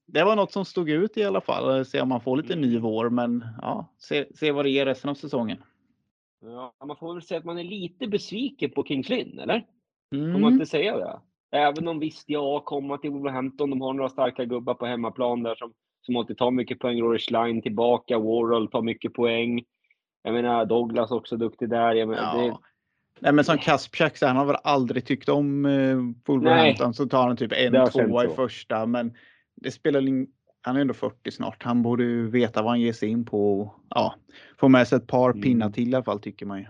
det 0.07 0.25
var 0.25 0.37
något 0.37 0.53
som 0.53 0.65
stod 0.65 0.91
ut 0.91 1.17
i 1.17 1.25
alla 1.25 1.41
fall. 1.41 1.85
Se 1.85 2.01
om 2.01 2.09
man 2.09 2.21
får 2.21 2.37
lite 2.37 2.57
ny 2.57 2.79
vår, 2.79 3.11
men 3.11 3.45
ja, 3.63 3.95
se, 3.99 4.27
se 4.35 4.53
vad 4.53 4.65
det 4.65 4.71
ger 4.71 4.87
resten 4.87 5.11
av 5.11 5.15
säsongen. 5.15 5.59
Ja, 6.45 6.75
man 6.87 6.97
får 6.97 7.15
väl 7.15 7.23
säga 7.23 7.39
att 7.39 7.45
man 7.45 7.59
är 7.59 7.65
lite 7.65 8.07
besviken 8.09 8.71
på 8.71 8.85
Kings 8.85 9.09
Lynn, 9.09 9.39
eller? 9.39 9.59
Får 10.11 10.17
man 10.19 10.35
Mm. 10.43 10.53
inte 10.53 10.67
säga 10.67 10.97
det? 10.97 11.21
Även 11.59 11.89
om 11.89 11.99
visst, 11.99 12.25
ja, 12.29 12.61
komma 12.61 12.99
till 12.99 13.11
Wolverhampton, 13.11 13.71
de 13.71 13.81
har 13.81 13.93
några 13.93 14.09
starka 14.09 14.45
gubbar 14.45 14.75
på 14.75 14.87
hemmaplan 14.87 15.43
där 15.43 15.55
som, 15.55 15.73
som 16.03 16.17
alltid 16.17 16.39
tar 16.39 16.51
mycket 16.51 16.79
poäng. 16.79 17.01
Rory 17.01 17.19
Schlein 17.19 17.63
tillbaka, 17.63 18.19
Warhol 18.19 18.71
tar 18.71 18.83
mycket 18.83 19.13
poäng. 19.13 19.65
Jag 20.23 20.35
menar, 20.35 20.65
Douglas 20.65 21.11
också 21.11 21.37
duktig 21.37 21.69
där. 21.71 22.07
Menar, 22.07 22.39
det, 22.39 22.47
Ja. 22.47 22.61
Nej, 23.21 23.33
men 23.33 23.45
som 23.45 23.59
Kaspjak, 23.59 24.17
så 24.17 24.27
han 24.27 24.37
har 24.37 24.45
väl 24.45 24.57
aldrig 24.65 25.05
tyckt 25.05 25.29
om 25.29 25.67
eh, 25.67 25.97
Wolverhampton. 26.27 26.95
Så 26.95 27.07
tar 27.07 27.27
han 27.27 27.37
typ 27.37 27.53
en, 27.53 27.73
tvåa 27.91 28.25
i 28.25 28.29
första. 28.29 28.87
Men 28.87 29.13
det 29.57 29.71
spelar 29.71 30.09
ing... 30.09 30.27
Han 30.63 30.77
är 30.77 30.81
ändå 30.81 30.95
40 30.95 31.31
snart. 31.31 31.63
Han 31.63 31.83
borde 31.83 32.05
ju 32.05 32.31
veta 32.31 32.63
vad 32.63 32.71
han 32.71 32.81
ger 32.81 32.93
sig 32.93 33.09
in 33.09 33.25
på. 33.25 33.61
och, 33.61 33.75
Ja, 33.89 34.15
få 34.61 34.69
med 34.69 34.89
sig 34.89 34.97
ett 34.97 35.07
par 35.07 35.31
Mm. 35.31 35.43
pinnar 35.43 35.71
till 35.71 35.93
i 35.93 35.95
alla 35.95 36.05
fall 36.05 36.21
tycker 36.21 36.47
man 36.47 36.59
ju. 36.59 36.67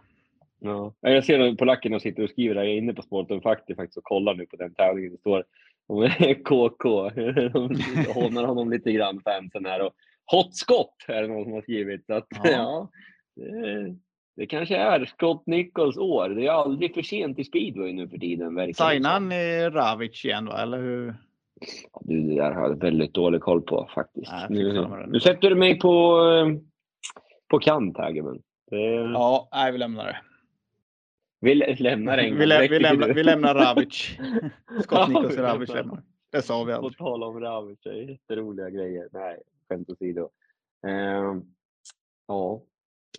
Ja. 0.60 0.94
Ja, 1.00 1.10
Jag 1.10 1.24
ser 1.24 1.40
att 1.40 1.56
polackerna 1.58 2.00
sitter 2.00 2.22
och 2.22 2.30
skriver 2.30 2.54
där. 2.54 2.62
Jag 2.62 2.72
är 2.72 2.76
inne 2.78 2.94
på 2.94 3.02
Sporten 3.02 3.40
faktiskt, 3.40 3.76
faktiskt 3.76 3.96
och 3.98 4.04
kollar 4.04 4.34
nu 4.34 4.46
på 4.46 4.56
den 4.56 4.74
tävlingen. 4.74 5.12
Det 5.12 5.18
står 5.18 5.44
KK. 6.44 7.10
De 7.10 7.74
hånar 8.14 8.44
honom 8.44 8.70
lite 8.70 8.92
grann, 8.92 9.20
fansen 9.24 9.64
här. 9.66 9.80
Och 9.86 9.92
hot 10.32 10.54
Scott 10.56 10.94
är 11.08 11.22
det 11.22 11.28
någon 11.28 11.44
som 11.44 11.52
har 11.52 11.62
skrivit. 11.62 12.06
Så 12.06 12.14
att, 12.14 12.26
Ja. 12.44 12.48
ja. 12.50 12.88
Det, 14.36 14.46
kanske 14.46 14.76
är 14.76 15.04
Scott 15.04 15.46
Nichols 15.46 15.96
år. 15.96 16.28
Det 16.28 16.46
är 16.46 16.50
aldrig 16.50 16.94
för 16.94 17.02
sent 17.02 17.38
i 17.38 17.44
speedway 17.44 17.92
nu 17.92 18.08
för 18.08 18.18
tiden. 18.18 18.74
Signar 18.74 19.10
han 19.10 19.32
Ravic 19.72 20.24
igen 20.24 20.46
va? 20.46 20.62
Eller 20.62 20.78
hur? 20.78 21.06
Ja, 21.92 22.00
Du, 22.04 22.20
det 22.20 22.34
där 22.34 22.52
har 22.52 22.62
jag 22.68 22.80
väldigt 22.80 23.14
dålig 23.14 23.40
koll 23.40 23.62
på 23.62 23.88
faktiskt. 23.94 24.32
Nej, 24.32 24.46
nu, 24.50 25.06
nu 25.08 25.20
sätter 25.20 25.50
du 25.50 25.54
mig 25.56 25.78
på, 25.78 26.20
eh, 26.28 26.58
på 27.48 27.58
kant 27.58 27.98
här 27.98 28.10
gubben. 28.12 28.42
Det- 28.70 28.76
Ja, 29.12 29.48
nej, 29.52 29.72
vi 29.72 29.78
lämnar 29.78 30.04
det. 30.06 30.16
Vi 31.40 31.54
lämnar 31.54 32.18
England. 32.18 32.38
Vi, 32.40 32.46
lä 32.46 32.68
vi, 32.70 32.78
lämnar, 32.78 33.08
vi 33.08 33.22
lämnar 33.22 33.54
Ravic. 33.54 34.18
Scott 34.82 35.08
Nikos 35.08 35.36
vi 35.38 35.42
Ravic 35.42 35.68
lämnar. 35.74 36.02
Det 36.32 36.42
sa 36.42 36.64
vi 36.64 36.72
På 36.72 36.78
aldrig. 36.78 36.98
tal 36.98 37.22
om 37.22 37.40
Ravic, 37.40 37.78
det 37.82 37.90
är 37.90 38.10
jätteroliga 38.10 38.70
grejer. 38.70 39.08
Nej, 39.12 39.38
skämt 39.68 39.90
åsido. 39.90 40.28
Ehm, 40.86 41.42
ja. 42.28 42.62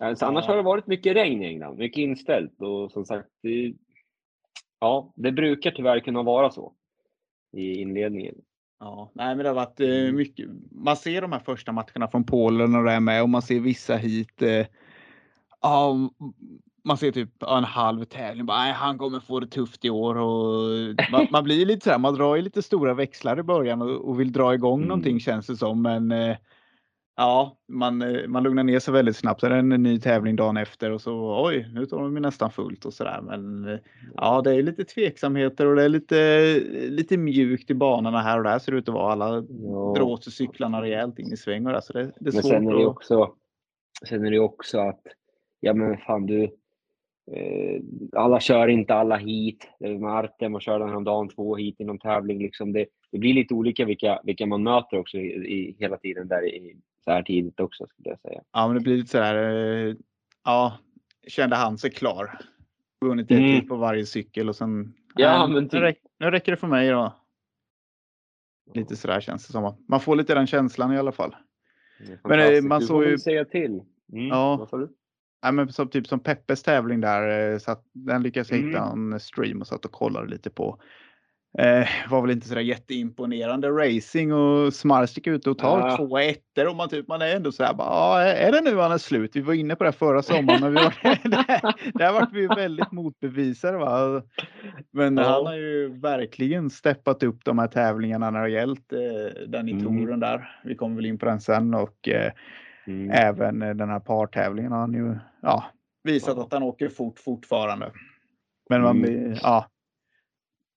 Alltså, 0.00 0.26
annars 0.26 0.46
har 0.46 0.56
det 0.56 0.62
varit 0.62 0.86
mycket 0.86 1.16
regn 1.16 1.42
i 1.42 1.46
England, 1.46 1.78
mycket 1.78 1.98
inställt 1.98 2.60
och 2.62 2.92
som 2.92 3.04
sagt, 3.04 3.28
det, 3.42 3.74
ja, 4.80 5.12
det 5.16 5.32
brukar 5.32 5.70
tyvärr 5.70 6.00
kunna 6.00 6.22
vara 6.22 6.50
så 6.50 6.72
i 7.56 7.74
inledningen. 7.80 8.34
Ja, 8.80 9.10
nej, 9.14 9.26
men 9.36 9.38
det 9.44 9.48
har 9.48 9.54
varit 9.54 9.80
eh, 9.80 10.12
mycket. 10.12 10.48
Man 10.70 10.96
ser 10.96 11.20
de 11.20 11.32
här 11.32 11.38
första 11.40 11.72
matcherna 11.72 12.08
från 12.08 12.24
Polen 12.24 12.74
och 12.74 12.84
det 12.84 12.92
är 12.92 13.00
med 13.00 13.22
och 13.22 13.28
man 13.28 13.42
ser 13.42 13.60
vissa 13.60 13.96
hit. 13.96 14.42
Eh, 14.42 14.66
ja, 15.62 16.10
man 16.84 16.96
ser 16.96 17.12
typ 17.12 17.42
en 17.42 17.64
halv 17.64 18.04
tävling. 18.04 18.46
Bara, 18.46 18.58
nej, 18.58 18.72
han 18.72 18.98
kommer 18.98 19.20
få 19.20 19.40
det 19.40 19.46
tufft 19.46 19.84
i 19.84 19.90
år 19.90 20.14
och 20.16 20.94
man, 21.12 21.26
man 21.32 21.44
blir 21.44 21.66
lite 21.66 21.84
så 21.84 21.90
här. 21.90 21.98
Man 21.98 22.14
drar 22.14 22.36
ju 22.36 22.42
lite 22.42 22.62
stora 22.62 22.94
växlar 22.94 23.38
i 23.38 23.42
början 23.42 23.82
och, 23.82 24.08
och 24.08 24.20
vill 24.20 24.32
dra 24.32 24.54
igång 24.54 24.78
Mm. 24.78 24.88
någonting 24.88 25.20
känns 25.20 25.46
det 25.46 25.56
som. 25.56 25.82
Men 25.82 26.12
eh, 26.12 26.36
ja, 27.18 27.56
man, 27.68 28.02
eh, 28.02 28.28
man 28.28 28.42
lugnar 28.42 28.64
ner 28.64 28.78
sig 28.78 28.94
väldigt 28.94 29.16
snabbt. 29.16 29.40
Så 29.40 29.46
är 29.46 29.50
det 29.50 29.56
en 29.56 29.68
ny 29.68 30.00
tävling 30.00 30.36
dagen 30.36 30.56
efter 30.56 30.90
och 30.90 31.00
så 31.00 31.44
oj, 31.46 31.70
nu 31.74 31.86
tar 31.86 31.98
de 31.98 32.14
ju 32.14 32.20
nästan 32.20 32.50
fullt 32.50 32.84
och 32.84 32.92
så 32.92 33.04
där. 33.04 33.20
Men 33.20 33.68
eh, 33.68 33.78
Ja, 34.14 34.42
det 34.42 34.54
är 34.54 34.62
lite 34.62 34.84
tveksamheter 34.84 35.66
och 35.66 35.76
det 35.76 35.82
är 35.82 35.88
lite, 35.88 36.60
lite 36.88 37.16
mjukt 37.16 37.70
i 37.70 37.74
banorna 37.74 38.20
här 38.20 38.38
och 38.38 38.44
där 38.44 38.58
ser 38.58 38.72
det 38.72 38.78
ut 38.78 38.88
att 38.88 38.94
vara. 38.94 39.12
Alla 39.12 39.44
Ja. 39.96 40.18
sig 40.22 40.32
cyklarna 40.32 40.82
rejält 40.82 41.18
in 41.18 41.32
i 41.32 41.36
sväng 41.36 41.66
och 41.66 41.72
där, 41.72 41.80
så 41.80 41.92
det, 41.92 42.02
det 42.02 42.30
är 42.30 42.32
Men 42.32 42.32
svårt 42.32 42.50
sen 42.50 42.68
är 42.68 42.74
det 42.74 42.86
också, 42.86 43.34
sen 44.08 44.26
är 44.26 44.30
det 44.30 44.38
också 44.38 44.78
att, 44.78 45.02
ja 45.60 45.74
men 45.74 45.98
fan 45.98 46.26
du, 46.26 46.42
eh, 47.32 47.80
alla 48.12 48.40
kör 48.40 48.68
inte 48.68 48.94
alla 48.94 49.16
hit. 49.16 49.68
Det 49.80 49.86
är 49.86 49.98
med 49.98 50.10
Artem 50.10 50.54
och 50.54 50.62
körde 50.62 50.86
häromdagen 50.86 51.28
två 51.28 51.56
hit 51.56 51.80
i 51.80 51.84
någon 51.84 51.98
tävling. 51.98 52.38
Liksom 52.38 52.72
det, 52.72 52.86
det 53.12 53.18
blir 53.18 53.34
lite 53.34 53.54
olika 53.54 53.84
vilka, 53.84 54.20
vilka 54.24 54.46
man 54.46 54.62
möter 54.62 54.98
också 54.98 55.18
i, 55.18 55.26
i, 55.26 55.76
hela 55.78 55.96
tiden 55.96 56.28
där 56.28 56.54
i, 56.54 56.76
så 57.08 57.12
här 57.12 57.22
tidigt 57.22 57.60
också 57.60 57.86
skulle 57.86 58.08
jag 58.08 58.20
säga. 58.20 58.42
Ja, 58.52 58.66
men 58.66 58.76
det 58.76 58.82
blir 58.82 58.96
lite 58.96 59.08
sådär. 59.10 59.34
eh, 59.88 59.94
Ja, 60.44 60.78
kände 61.28 61.56
han 61.56 61.78
sig 61.78 61.90
klar. 61.90 62.38
Vunnit 63.04 63.30
ett 63.30 63.38
Mm. 63.38 63.66
på 63.68 63.76
varje 63.76 64.06
cykel 64.06 64.48
och 64.48 64.56
sen. 64.56 64.94
Ja, 65.14 65.38
nej, 65.38 65.54
men 65.54 65.62
nu, 65.62 65.68
typ. 65.68 65.80
räck, 65.80 65.98
nu 66.20 66.30
räcker 66.30 66.52
det 66.52 66.56
för 66.56 66.66
mig 66.66 66.88
då. 66.90 67.14
Lite 68.74 68.96
sådär 68.96 69.20
känns 69.20 69.46
det 69.46 69.52
som. 69.52 69.84
Man 69.88 70.00
får 70.00 70.16
lite 70.16 70.34
den 70.34 70.46
känslan 70.46 70.92
i 70.92 70.98
alla 70.98 71.12
fall. 71.12 71.36
Men, 72.24 72.54
eh, 72.54 72.62
man 72.62 72.80
såg 72.82 73.04
ju- 73.04 73.18
säga 73.18 73.44
till. 73.44 73.70
Mm, 74.12 74.26
Ja. 74.28 74.68
Ja, 75.42 75.52
men 75.52 75.72
som, 75.72 75.88
typ 75.88 76.06
som 76.06 76.20
Peppes 76.20 76.62
tävling 76.62 77.00
där, 77.00 77.52
eh, 77.52 77.58
så 77.58 77.70
att 77.70 77.84
den 77.92 78.22
lyckades 78.22 78.50
jag 78.50 78.58
hitta 78.58 78.82
Mm. 78.92 79.12
en 79.12 79.20
stream 79.20 79.60
och 79.60 79.66
satt 79.66 79.84
och 79.84 79.92
kollade 79.92 80.26
lite 80.28 80.50
på. 80.50 80.80
Eh, 81.58 81.88
var 82.10 82.22
väl 82.22 82.30
inte 82.30 82.48
sådär 82.48 82.60
jätteimponerande 82.60 83.68
racing 83.68 84.32
och 84.32 84.74
Smars 84.74 85.16
gick 85.16 85.26
ut 85.26 85.46
och 85.46 85.58
tar 85.58 85.78
Ja. 85.88 85.96
två 85.96 86.18
ettor 86.18 86.68
och 86.68 86.76
man, 86.76 86.88
typ, 86.88 87.08
man 87.08 87.22
är 87.22 87.36
ändå 87.36 87.52
såhär, 87.52 87.74
bara, 87.74 87.88
"Ja, 87.88 88.20
är 88.22 88.52
det 88.52 88.60
nu 88.60 88.76
han 88.76 88.92
är 88.92 88.98
slut? 88.98 89.36
Vi 89.36 89.40
var 89.40 89.54
inne 89.54 89.76
på 89.76 89.84
det 89.84 89.88
här 89.90 89.92
förra 89.96 90.22
sommaren, 90.22 90.60
men 90.60 90.70
vi 90.74 90.76
var, 90.76 90.94
det, 91.28 91.98
där 91.98 92.12
vart 92.12 92.32
vi 92.32 92.46
väldigt 92.46 92.92
motbevisade. 92.92 93.78
Va? 93.78 94.22
Men 94.92 95.16
Ja. 95.16 95.22
han 95.24 95.46
har 95.46 95.54
ju 95.54 95.88
verkligen 96.00 96.70
steppat 96.70 97.22
upp 97.22 97.44
de 97.44 97.58
här 97.58 97.68
tävlingarna 97.68 98.30
när 98.30 98.38
det 98.38 98.44
har 98.44 98.48
gällt 98.48 98.92
eh, 98.92 99.42
den 99.48 99.68
i 99.68 99.72
Mm. 99.72 99.84
touren 99.84 100.20
där. 100.20 100.60
Vi 100.64 100.74
kommer 100.74 100.96
väl 100.96 101.06
in 101.06 101.18
på 101.18 101.26
den 101.26 101.40
sen 101.40 101.74
och 101.74 102.08
eh, 102.08 102.32
Mm. 102.86 103.10
Även 103.10 103.62
eh, 103.62 103.74
den 103.74 103.88
här 103.88 104.00
partävlingen 104.00 104.72
har 104.72 104.78
han 104.78 104.92
ju 104.94 105.16
ja, 105.42 105.64
visat 106.04 106.36
Ja. 106.36 106.42
att 106.42 106.52
han 106.52 106.62
åker 106.62 106.88
fort 106.88 107.18
fortfarande. 107.18 107.90
Men 108.70 108.82
man 108.82 109.04
Mm. 109.04 109.34
ja. 109.42 109.66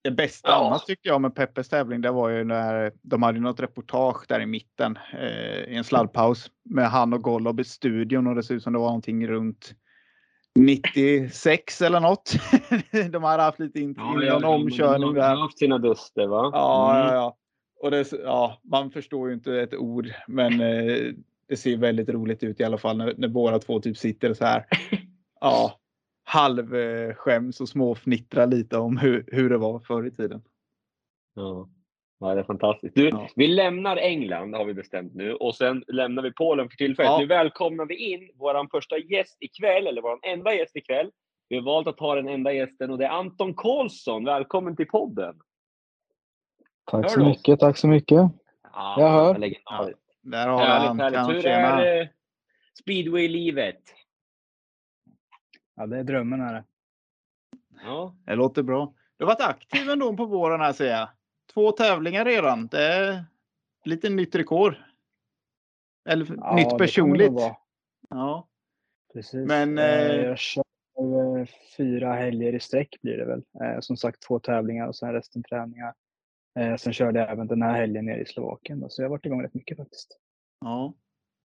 Det 0.03 0.11
bästa 0.11 0.49
Ja. 0.49 0.67
annars 0.67 0.85
tycker 0.85 1.09
jag 1.09 1.21
med 1.21 1.35
Peppes 1.35 1.69
tävling, 1.69 2.01
det 2.01 2.11
var 2.11 2.29
ju 2.29 2.43
när 2.43 2.91
de 3.01 3.23
hade 3.23 3.39
något 3.39 3.59
reportage 3.59 4.25
där 4.27 4.39
i 4.39 4.45
mitten 4.45 4.97
eh, 5.13 5.63
i 5.73 5.75
en 5.75 5.83
sladdpaus 5.83 6.51
med 6.63 6.89
han 6.89 7.13
och 7.13 7.21
Golob 7.21 7.59
i 7.59 7.63
studion 7.63 8.27
och 8.27 8.35
det 8.35 8.43
ser 8.43 8.55
ut 8.55 8.63
som 8.63 8.73
det 8.73 8.79
var 8.79 8.85
någonting 8.87 9.27
runt 9.27 9.75
96 10.55 11.81
eller 11.81 11.99
något. 11.99 12.33
de 13.11 13.23
hade 13.23 13.43
haft 13.43 13.59
lite 13.59 13.79
in, 13.79 13.95
Ja, 13.97 14.23
ja, 14.23 14.47
omkörning 14.47 15.13
de 15.13 15.21
har 15.21 15.35
haft 15.35 15.57
sina 15.59 15.77
duster 15.77 16.27
va? 16.27 16.49
Ja, 16.53 16.95
Mm. 16.95 17.07
ja, 17.07 17.13
ja. 17.13 17.37
Och 17.81 17.91
det, 17.91 18.11
ja, 18.23 18.59
man 18.63 18.91
förstår 18.91 19.27
ju 19.29 19.33
inte 19.33 19.61
ett 19.61 19.73
ord, 19.75 20.09
men 20.27 20.61
eh, 20.61 21.13
det 21.47 21.57
ser 21.57 21.77
väldigt 21.77 22.09
roligt 22.09 22.43
ut 22.43 22.59
i 22.59 22.63
alla 22.63 22.77
fall 22.77 22.97
när, 22.97 23.13
när 23.17 23.27
båda 23.27 23.59
två 23.59 23.79
typ 23.79 23.97
sitter 23.97 24.33
så 24.33 24.45
här. 24.45 24.65
Ja, 25.43 25.79
halvskäms 26.31 27.61
och 27.61 27.69
småfnittrar 27.69 28.47
lite 28.47 28.77
om 28.77 28.97
hur, 28.97 29.25
hur 29.27 29.49
det 29.49 29.57
var 29.57 29.79
förr 29.79 30.07
i 30.07 30.11
tiden. 30.11 30.41
Ja. 31.35 31.69
ja, 32.19 32.33
det 32.33 32.39
är 32.39 32.43
fantastiskt. 32.43 32.95
Du, 32.95 33.09
Ja. 33.09 33.27
Vi 33.35 33.47
lämnar 33.47 33.97
England 33.97 34.53
har 34.55 34.65
vi 34.65 34.73
bestämt 34.73 35.15
nu 35.15 35.33
och 35.33 35.55
sen 35.55 35.83
lämnar 35.87 36.23
vi 36.23 36.31
Polen 36.33 36.69
för 36.69 36.77
tillfället. 36.77 37.11
Ja. 37.11 37.19
Nu 37.19 37.25
välkomnar 37.25 37.85
vi 37.85 37.95
in 38.13 38.31
vår 38.35 38.69
första 38.71 38.97
gäst 38.97 39.37
ikväll, 39.39 39.87
eller 39.87 40.01
vår 40.01 40.19
enda 40.23 40.53
gäst 40.53 40.75
ikväll. 40.75 41.11
Vi 41.49 41.55
har 41.55 41.63
valt 41.63 41.87
att 41.87 41.97
ta 41.97 42.15
den 42.15 42.27
enda 42.27 42.53
gästen 42.53 42.91
och 42.91 42.97
det 42.97 43.05
är 43.05 43.09
Anton 43.09 43.53
Karlsson. 43.53 44.25
Välkommen 44.25 44.75
till 44.75 44.87
podden! 44.87 45.35
Tack 46.91 47.03
Hör 47.03 47.09
så 47.09 47.21
oss? 47.21 47.27
mycket, 47.27 47.59
tack 47.59 47.77
så 47.77 47.87
mycket. 47.87 48.17
Ja, 48.73 48.95
Jag 48.97 49.09
hör. 49.09 49.37
Legendariskt. 49.37 50.01
Där 50.21 50.47
har 50.47 50.59
Härligt, 50.59 50.87
han. 50.87 50.99
härligt. 50.99 51.35
Hur 51.35 51.41
tjena. 51.41 51.85
är 51.85 52.01
eh, 52.01 52.07
speedway-livet? 52.79 53.81
Ja, 55.81 55.87
det 55.87 55.97
är 55.99 56.03
drömmen 56.03 56.41
är 56.41 56.53
det. 56.53 56.63
Ja. 57.83 58.15
Det 58.25 58.35
låter 58.35 58.63
bra. 58.63 58.93
Du 59.17 59.25
har 59.25 59.31
varit 59.31 59.49
aktiv 59.49 59.89
ändå 59.89 60.17
på 60.17 60.25
våren 60.25 60.61
här 60.61 60.73
ser 60.73 60.85
jag. 60.91 61.09
Två 61.53 61.71
tävlingar 61.71 62.25
redan. 62.25 62.67
Det 62.67 62.83
är 62.83 63.25
lite 63.85 64.09
nytt 64.09 64.35
rekord. 64.35 64.75
Eller 66.09 66.25
Ja, 66.37 66.55
det 66.55 66.55
nytt 66.55 66.77
personligt. 66.77 67.31
vara. 67.31 67.55
Ja. 68.09 68.47
Precis. 69.13 69.47
Men, 69.47 69.77
Eh, 69.77 70.15
jag 70.15 70.37
kör 70.37 70.63
eh, 71.39 71.45
fyra 71.77 72.13
helger 72.13 72.55
i 72.55 72.59
sträck 72.59 73.01
blir 73.01 73.17
det 73.17 73.25
väl. 73.25 73.43
Eh, 73.63 73.79
som 73.79 73.97
sagt 73.97 74.21
två 74.21 74.39
tävlingar 74.39 74.87
och 74.87 74.95
sen 74.95 75.13
resten 75.13 75.43
träningar. 75.43 75.93
Eh, 76.59 76.75
sen 76.75 76.93
körde 76.93 77.19
jag 77.19 77.31
även 77.31 77.47
den 77.47 77.61
här 77.61 77.73
helgen 77.73 78.05
nere 78.05 78.21
i 78.21 78.25
Slovakien. 78.25 78.79
Då, 78.79 78.89
så 78.89 79.01
jag 79.01 79.05
har 79.05 79.11
varit 79.11 79.25
igång 79.25 79.43
rätt 79.43 79.53
mycket 79.53 79.77
faktiskt. 79.77 80.19
ja. 80.61 80.93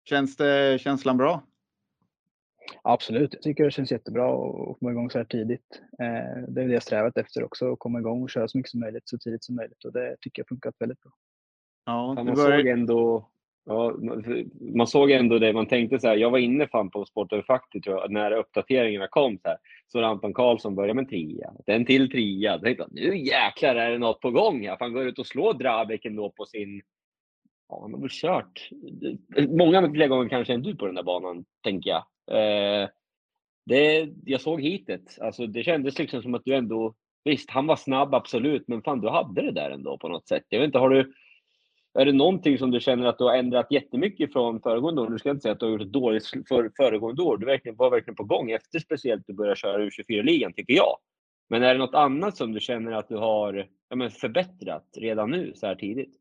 Känns 0.09 0.37
det 0.37 0.81
känslan 0.81 1.17
bra? 1.17 1.43
Absolut, 2.81 3.33
jag 3.33 3.41
tycker 3.41 3.63
det 3.63 3.71
känns 3.71 3.91
jättebra 3.91 4.25
att 4.25 4.79
komma 4.79 4.91
igång 4.91 5.09
så 5.09 5.17
här 5.17 5.25
tidigt. 5.25 5.81
Eh, 5.99 6.43
det 6.47 6.61
är 6.61 6.67
det 6.67 6.73
jag 6.73 6.83
strävat 6.83 7.17
efter 7.17 7.43
också, 7.43 7.73
att 7.73 7.79
komma 7.79 7.99
igång 7.99 8.23
och 8.23 8.29
köra 8.29 8.47
så 8.47 8.57
mycket 8.57 8.71
som 8.71 8.79
möjligt 8.79 9.09
så 9.09 9.17
tidigt 9.17 9.43
som 9.43 9.55
möjligt 9.55 9.85
och 9.85 9.93
det 9.93 10.15
tycker 10.21 10.39
jag 10.39 10.47
funkat 10.47 10.75
väldigt 10.79 11.01
bra. 11.01 11.11
Ja, 11.85 12.13
man 12.23 12.35
såg 12.35 12.67
ändå 12.67 13.29
ja, 13.65 13.95
man- 14.75 14.87
såg 14.87 15.11
ändå 15.11 15.39
det. 15.39 15.53
Man 15.53 15.67
tänkte 15.67 15.99
så 15.99 16.07
här. 16.07 16.15
Jag 16.15 16.31
var 16.31 16.39
inne 16.39 16.67
fan 16.67 16.89
på 16.89 17.05
Sport 17.05 17.33
Över 17.33 17.43
Fakti 17.43 17.81
tror 17.81 17.99
jag, 17.99 18.11
när 18.11 18.31
uppdateringarna 18.31 19.07
kom. 19.07 19.37
Så 19.41 19.47
här, 19.47 19.57
så 19.87 20.03
Anton 20.03 20.33
Karlsson 20.33 20.75
började 20.75 20.93
med 20.93 21.01
en 21.03 21.09
trea, 21.09 21.53
en 21.65 21.85
till 21.85 22.11
trea. 22.11 22.57
Då 22.57 22.63
tänkte 22.63 22.83
jag, 22.83 22.93
nu 22.93 23.17
jäklar 23.17 23.75
är 23.75 23.91
det 23.91 23.97
något 23.97 24.19
på 24.19 24.31
gång 24.31 24.67
här. 24.67 24.77
för 24.77 24.85
Han 24.85 24.93
går 24.93 25.07
ut 25.07 25.19
och 25.19 25.27
slår 25.27 25.53
Drabek 25.53 26.05
ändå 26.05 26.29
på 26.29 26.45
sin... 26.45 26.81
Ja, 27.69 27.79
han 27.81 27.93
har 27.93 27.99
väl 27.99 28.09
kört 28.11 28.69
många 29.49 29.93
fler 29.93 30.07
gånger 30.07 30.29
kanske 30.29 30.53
än 30.53 30.61
du 30.61 30.75
på 30.75 30.85
den 30.85 30.95
där 30.95 31.03
banan, 31.03 31.45
tänker 31.63 31.89
jag. 31.89 32.03
Eh, 32.31 32.89
det, 33.65 34.09
jag 34.25 34.41
såg 34.41 34.61
hitet. 34.61 35.17
Alltså, 35.21 35.47
det 35.47 35.63
kändes 35.63 35.99
liksom 35.99 36.21
som 36.21 36.35
att 36.35 36.45
du 36.45 36.55
ändå... 36.55 36.95
Visst, 37.23 37.49
han 37.49 37.67
var 37.67 37.75
snabb 37.75 38.13
absolut, 38.13 38.67
men 38.67 38.81
fan 38.81 39.01
du 39.01 39.09
hade 39.09 39.41
det 39.41 39.51
där 39.51 39.71
ändå 39.71 39.97
på 39.97 40.07
något 40.07 40.27
sätt. 40.27 40.43
Jag 40.49 40.59
vet 40.59 40.65
inte, 40.67 40.79
har 40.79 40.89
du... 40.89 41.13
Är 41.93 42.05
det 42.05 42.11
någonting 42.11 42.57
som 42.57 42.71
du 42.71 42.79
känner 42.79 43.05
att 43.05 43.17
du 43.17 43.23
har 43.23 43.35
ändrat 43.35 43.71
jättemycket 43.71 44.33
från 44.33 44.61
föregående 44.61 45.01
år? 45.01 45.09
Nu 45.09 45.19
ska 45.19 45.29
jag 45.29 45.33
inte 45.33 45.41
säga 45.41 45.53
att 45.53 45.59
du 45.59 45.65
har 45.65 45.71
gjort 45.71 45.81
ett 45.81 45.91
dåligt 45.91 46.27
för, 46.27 46.71
föregående 46.77 47.21
år. 47.21 47.37
Du 47.37 47.45
verkligen, 47.45 47.75
var 47.75 47.89
verkligen 47.89 48.15
på 48.15 48.23
gång 48.23 48.51
efter 48.51 48.79
speciellt 48.79 49.27
du 49.27 49.33
började 49.33 49.55
köra 49.55 49.85
U24-ligan, 49.85 50.53
tycker 50.53 50.73
jag. 50.73 50.97
Men 51.49 51.63
är 51.63 51.73
det 51.73 51.79
något 51.79 51.95
annat 51.95 52.37
som 52.37 52.51
du 52.51 52.59
känner 52.59 52.91
att 52.91 53.09
du 53.09 53.17
har 53.17 53.67
ja, 53.89 53.95
men 53.95 54.11
förbättrat 54.11 54.85
redan 54.97 55.31
nu, 55.31 55.53
så 55.55 55.67
här 55.67 55.75
tidigt? 55.75 56.15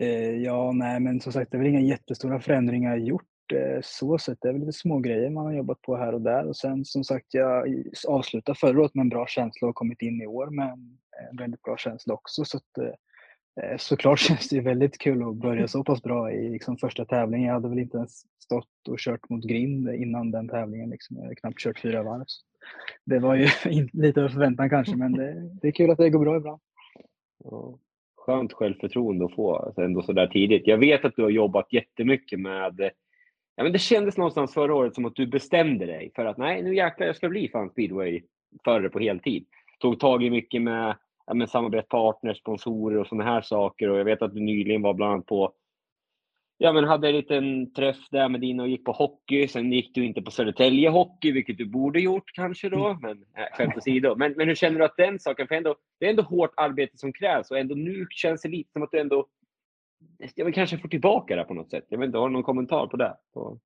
Eh, 0.00 0.36
ja, 0.36 0.72
nej, 0.72 1.00
men 1.00 1.20
som 1.20 1.32
sagt, 1.32 1.50
det 1.50 1.56
är 1.56 1.58
väl 1.58 1.68
inga 1.68 1.80
jättestora 1.80 2.40
förändringar 2.40 2.96
gjort 2.96 3.33
Eh, 3.52 3.80
så 3.82 4.18
sett. 4.18 4.38
Det 4.40 4.48
är 4.48 4.52
väl 4.52 4.60
lite 4.60 4.72
små 4.72 4.98
grejer 4.98 5.30
man 5.30 5.46
har 5.46 5.52
jobbat 5.52 5.82
på 5.82 5.96
här 5.96 6.12
och 6.12 6.20
där. 6.20 6.46
Och 6.46 6.56
sen 6.56 6.84
som 6.84 7.04
sagt, 7.04 7.26
jag 7.30 7.84
avslutade 8.08 8.58
förra 8.58 8.80
året 8.80 8.94
med 8.94 9.02
en 9.02 9.08
bra 9.08 9.26
känsla 9.26 9.68
och 9.68 9.74
kommit 9.74 10.02
in 10.02 10.22
i 10.22 10.26
år 10.26 10.46
med 10.46 10.68
en, 10.68 10.98
en 11.30 11.36
väldigt 11.36 11.62
bra 11.62 11.76
känsla 11.76 12.14
också. 12.14 12.44
Så 12.44 12.56
att, 12.56 12.78
eh, 12.78 13.64
eh, 13.64 13.76
såklart 13.78 14.18
känns 14.28 14.48
det 14.48 14.60
väldigt 14.60 14.98
kul 14.98 15.28
att 15.28 15.36
börja 15.36 15.68
så 15.68 15.84
pass 15.84 16.02
bra 16.02 16.32
i 16.32 16.48
liksom, 16.48 16.76
första 16.76 17.04
tävlingen. 17.04 17.46
Jag 17.46 17.54
hade 17.54 17.68
väl 17.68 17.78
inte 17.78 17.96
ens 17.96 18.22
stått 18.44 18.88
och 18.88 18.98
kört 18.98 19.28
mot 19.28 19.44
grind 19.44 19.94
innan 19.94 20.30
den 20.30 20.48
tävlingen. 20.48 20.90
Liksom. 20.90 21.16
Jag 21.16 21.22
hade 21.22 21.34
knappt 21.34 21.60
kört 21.60 21.80
fyra 21.80 22.02
varv. 22.02 22.24
Så 22.26 22.42
Det 23.04 23.18
var 23.18 23.34
ju 23.34 23.48
lite 23.92 24.20
över 24.20 24.30
förväntan 24.30 24.70
kanske, 24.70 24.96
men 24.96 25.12
det, 25.12 25.50
det 25.62 25.68
är 25.68 25.72
kul 25.72 25.90
att 25.90 25.98
det 25.98 26.10
går 26.10 26.20
bra 26.20 26.36
ibland. 26.36 26.60
Ja, 27.44 27.78
Skönt 28.16 28.52
självförtroende 28.52 29.24
att 29.24 29.34
få 29.34 29.56
alltså 29.56 29.82
ändå 29.82 30.02
så 30.02 30.12
där 30.12 30.26
tidigt. 30.26 30.66
Jag 30.66 30.78
vet 30.78 31.04
att 31.04 31.16
du 31.16 31.22
har 31.22 31.30
jobbat 31.30 31.72
jättemycket 31.72 32.40
med 32.40 32.90
Ja, 33.56 33.62
men 33.62 33.72
det 33.72 33.78
kändes 33.78 34.16
någonstans 34.16 34.54
förra 34.54 34.74
året 34.74 34.94
som 34.94 35.04
att 35.04 35.16
du 35.16 35.26
bestämde 35.26 35.86
dig 35.86 36.12
för 36.14 36.24
att 36.24 36.38
nej, 36.38 36.62
nu 36.62 36.76
jäklar 36.76 37.06
jag 37.06 37.16
ska 37.16 37.28
bli 37.28 37.48
fan 37.48 37.70
speedway-förare 37.70 38.88
på 38.88 38.98
heltid. 38.98 39.46
Tog 39.78 40.00
tag 40.00 40.22
i 40.22 40.30
mycket 40.30 40.62
med, 40.62 40.96
ja, 41.26 41.34
med 41.34 41.50
samarbetspartners, 41.50 42.38
sponsorer 42.38 42.98
och 42.98 43.06
sådana 43.06 43.24
här 43.24 43.42
saker. 43.42 43.90
Och 43.90 43.98
jag 43.98 44.04
vet 44.04 44.22
att 44.22 44.34
du 44.34 44.40
nyligen 44.40 44.82
var 44.82 44.94
bland 44.94 45.12
annat 45.12 45.26
på 45.26 45.52
Ja, 46.58 46.72
men 46.72 46.84
hade 46.84 47.08
en 47.08 47.14
liten 47.14 47.72
träff 47.72 48.08
där 48.10 48.28
med 48.28 48.40
dina 48.40 48.62
och 48.62 48.68
gick 48.68 48.84
på 48.84 48.92
hockey. 48.92 49.48
Sen 49.48 49.72
gick 49.72 49.94
du 49.94 50.04
inte 50.04 50.22
på 50.22 50.30
Södertälje 50.30 50.88
Hockey, 50.88 51.32
vilket 51.32 51.58
du 51.58 51.64
borde 51.64 52.00
gjort 52.00 52.32
kanske 52.34 52.68
då. 52.68 52.86
Mm. 52.88 53.00
Men 53.02 53.10
äh, 53.12 53.56
skämt 53.56 53.76
åsido. 53.76 54.14
Men, 54.16 54.32
men 54.32 54.48
hur 54.48 54.54
känner 54.54 54.78
du 54.78 54.84
att 54.84 54.96
den 54.96 55.18
saken, 55.18 55.48
för 55.48 55.54
ändå, 55.54 55.76
det 56.00 56.06
är 56.06 56.10
ändå 56.10 56.22
hårt 56.22 56.52
arbete 56.56 56.98
som 56.98 57.12
krävs 57.12 57.50
och 57.50 57.58
ändå 57.58 57.74
nu 57.74 58.06
känns 58.10 58.42
det 58.42 58.48
lite 58.48 58.72
som 58.72 58.82
att 58.82 58.90
du 58.90 59.00
ändå 59.00 59.26
jag 60.34 60.44
vill 60.44 60.54
kanske 60.54 60.78
få 60.78 60.88
tillbaka 60.88 61.36
det 61.36 61.44
på 61.44 61.54
något 61.54 61.70
sätt. 61.70 61.84
Jag 61.88 61.98
vet 61.98 62.06
inte, 62.06 62.18
har 62.18 62.28
du 62.28 62.32
någon 62.32 62.42
kommentar 62.42 62.86
på 62.86 62.96
det? 62.96 63.16
På... 63.34 63.58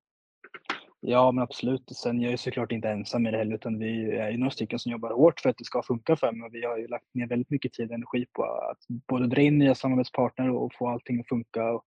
Ja, 1.01 1.31
men 1.31 1.43
absolut. 1.43 1.89
Sen 1.95 2.21
jag 2.21 2.33
är 2.33 2.37
såklart 2.37 2.71
inte 2.71 2.89
ensam 2.89 3.27
i 3.27 3.31
det 3.31 3.37
heller, 3.37 3.55
utan 3.55 3.79
vi 3.79 4.17
är 4.17 4.31
ju 4.31 4.37
några 4.37 4.51
stycken 4.51 4.79
som 4.79 4.91
jobbar 4.91 5.13
hårt 5.13 5.39
för 5.39 5.49
att 5.49 5.57
det 5.57 5.65
ska 5.65 5.83
funka 5.83 6.15
för 6.15 6.31
mig. 6.31 6.49
Vi 6.51 6.65
har 6.65 6.77
ju 6.77 6.87
lagt 6.87 7.13
ner 7.13 7.27
väldigt 7.27 7.49
mycket 7.49 7.73
tid 7.73 7.89
och 7.89 7.95
energi 7.95 8.25
på 8.33 8.43
att 8.43 8.77
både 9.07 9.27
dra 9.27 9.41
in 9.41 9.59
nya 9.59 9.75
samarbetspartner 9.75 10.49
och 10.49 10.73
få 10.73 10.87
allting 10.87 11.19
att 11.19 11.27
funka 11.27 11.71
och 11.71 11.83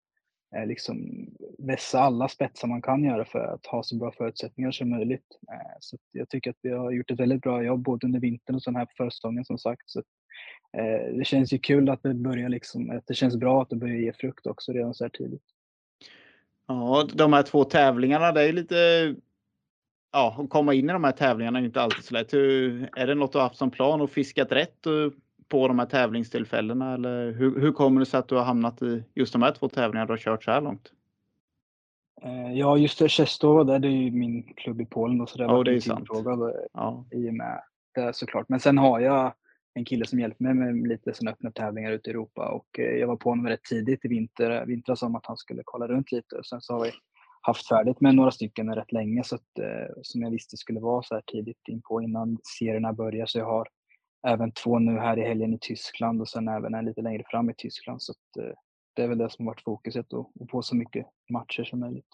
eh, 0.56 0.66
liksom 0.66 1.26
vässa 1.58 2.00
alla 2.00 2.28
spetsar 2.28 2.68
man 2.68 2.82
kan 2.82 3.04
göra 3.04 3.24
för 3.24 3.38
att 3.38 3.66
ha 3.66 3.82
så 3.82 3.96
bra 3.96 4.12
förutsättningar 4.12 4.70
som 4.70 4.90
möjligt. 4.90 5.38
Eh, 5.52 5.76
så 5.80 5.96
jag 6.12 6.28
tycker 6.28 6.50
att 6.50 6.58
vi 6.62 6.70
har 6.70 6.90
gjort 6.90 7.10
ett 7.10 7.20
väldigt 7.20 7.42
bra 7.42 7.62
jobb 7.62 7.82
både 7.82 8.06
under 8.06 8.20
vintern 8.20 8.56
och 8.56 8.62
sen 8.62 8.76
här 8.76 8.86
på 8.86 8.92
försäsongen 8.96 9.44
som 9.44 9.58
sagt. 9.58 9.82
Så 9.86 10.02
eh, 10.72 11.16
det 11.18 11.24
känns 11.24 11.52
ju 11.52 11.58
kul 11.58 11.90
att 11.90 12.02
det 12.02 12.14
börjar 12.14 12.48
liksom, 12.48 12.90
att 12.90 13.06
det 13.06 13.14
känns 13.14 13.36
bra 13.36 13.62
att 13.62 13.70
det 13.70 13.76
börjar 13.76 13.96
ge 13.96 14.12
frukt 14.12 14.46
också 14.46 14.72
redan 14.72 14.94
så 14.94 15.04
här 15.04 15.08
tidigt. 15.08 15.44
Ja, 16.66 17.08
de 17.14 17.32
här 17.32 17.42
två 17.42 17.64
tävlingarna, 17.64 18.32
det 18.32 18.42
är 18.42 18.52
lite 18.52 18.76
ja, 20.12 20.36
att 20.38 20.50
komma 20.50 20.74
in 20.74 20.90
i 20.90 20.92
de 20.92 21.04
här 21.04 21.12
tävlingarna 21.12 21.58
är 21.58 21.64
inte 21.64 21.82
alltid 21.82 22.04
så 22.04 22.14
lätt. 22.14 22.34
Hur, 22.34 22.88
är 22.96 23.06
det 23.06 23.14
något 23.14 23.32
du 23.32 23.38
har 23.38 23.44
haft 23.44 23.56
som 23.56 23.70
plan 23.70 24.00
och 24.00 24.10
fiskat 24.10 24.52
rätt 24.52 24.86
på 25.48 25.68
de 25.68 25.78
här 25.78 25.86
tävlingstillfällena? 25.86 26.94
Eller 26.94 27.32
hur, 27.32 27.60
hur 27.60 27.72
kommer 27.72 28.00
det 28.00 28.06
sig 28.06 28.18
att 28.18 28.28
du 28.28 28.34
har 28.34 28.44
hamnat 28.44 28.82
i 28.82 29.04
just 29.14 29.32
de 29.32 29.42
här 29.42 29.52
två 29.52 29.68
tävlingarna 29.68 30.06
du 30.06 30.12
har 30.12 30.18
kört 30.18 30.44
så 30.44 30.50
här 30.50 30.60
långt? 30.60 30.92
Eh, 32.22 32.52
ja, 32.52 32.76
just 32.76 32.98
det. 32.98 33.08
Chestov, 33.08 33.66
det 33.66 33.88
är 33.88 33.90
ju 33.90 34.10
min 34.10 34.42
klubb 34.42 34.80
i 34.80 34.86
Polen. 34.86 35.18
Då, 35.18 35.26
så 35.26 35.38
det, 35.38 35.46
oh, 35.46 35.64
det 35.64 35.74
är 35.74 35.80
sant. 35.80 36.08
Fråga, 36.08 36.52
ja. 36.72 37.04
I 37.10 37.30
och 37.30 37.34
med 37.34 37.62
det 37.94 38.16
såklart. 38.16 38.48
Men 38.48 38.60
sen 38.60 38.78
har 38.78 39.00
jag 39.00 39.32
en 39.74 39.84
kille 39.84 40.06
som 40.06 40.20
hjälper 40.20 40.44
mig 40.44 40.54
med 40.54 40.88
lite 40.88 41.14
sådana 41.14 41.30
öppna 41.30 41.50
tävlingar 41.50 41.92
ute 41.92 42.10
i 42.10 42.12
Europa 42.12 42.48
och 42.48 42.78
eh, 42.78 42.84
jag 42.84 43.06
var 43.06 43.16
på 43.16 43.28
honom 43.28 43.46
rätt 43.46 43.64
tidigt 43.64 44.04
i 44.04 44.08
vinter, 44.08 44.50
eh, 44.50 44.64
vintras 44.64 45.02
om 45.02 45.14
att 45.14 45.26
han 45.26 45.36
skulle 45.36 45.62
kolla 45.64 45.88
runt 45.88 46.12
lite 46.12 46.36
och 46.36 46.46
sen 46.46 46.60
så 46.60 46.72
har 46.72 46.84
vi 46.84 46.90
haft 47.40 47.68
färdigt 47.68 48.00
med 48.00 48.14
några 48.14 48.30
stycken 48.30 48.74
rätt 48.74 48.92
länge 48.92 49.24
så 49.24 49.34
att, 49.34 49.58
eh, 49.58 49.94
som 50.02 50.22
jag 50.22 50.30
visste 50.30 50.56
skulle 50.56 50.80
vara 50.80 51.02
så 51.02 51.14
här 51.14 51.22
tidigt 51.26 51.68
in 51.68 51.82
på 51.82 52.02
innan 52.02 52.38
serierna 52.58 52.92
börjar 52.92 53.26
så 53.26 53.38
jag 53.38 53.46
har 53.46 53.68
även 54.26 54.52
två 54.52 54.78
nu 54.78 54.98
här 54.98 55.18
i 55.18 55.22
helgen 55.22 55.54
i 55.54 55.58
Tyskland 55.60 56.20
och 56.20 56.28
sen 56.28 56.48
även 56.48 56.74
en 56.74 56.84
lite 56.84 57.02
längre 57.02 57.22
fram 57.26 57.50
i 57.50 57.54
Tyskland 57.54 58.02
så 58.02 58.12
att, 58.12 58.56
det 58.94 59.02
är 59.02 59.08
väl 59.08 59.18
det 59.18 59.30
som 59.30 59.46
har 59.46 59.52
varit 59.52 59.62
fokuset 59.62 60.12
och, 60.12 60.32
och 60.40 60.48
på 60.48 60.62
så 60.62 60.76
mycket 60.76 61.06
matcher 61.30 61.64
som 61.64 61.80
möjligt. 61.80 62.06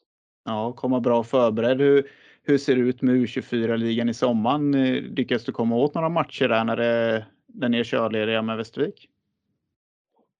Ja, 0.45 0.73
komma 0.73 1.01
bra 1.01 1.25
förberedd. 1.25 1.81
Hur, 1.81 2.11
hur 2.43 2.59
ser 2.59 2.77
det 2.77 2.83
ut 2.83 3.03
med 3.03 3.15
U24-ligan 3.15 4.09
i 4.09 4.15
sommaren? 4.15 4.73
Lyckas 5.15 5.45
du 5.45 5.53
komma 5.53 5.77
åt 5.77 5.95
några 5.95 6.09
matcher 6.09 6.49
där 6.49 6.65
när 6.65 6.77
det 6.77 7.27
när 7.55 7.69
ni 7.69 7.79
är 7.79 7.85
körlediga 7.85 8.43
med 8.43 8.57
Västervik? 8.57 9.09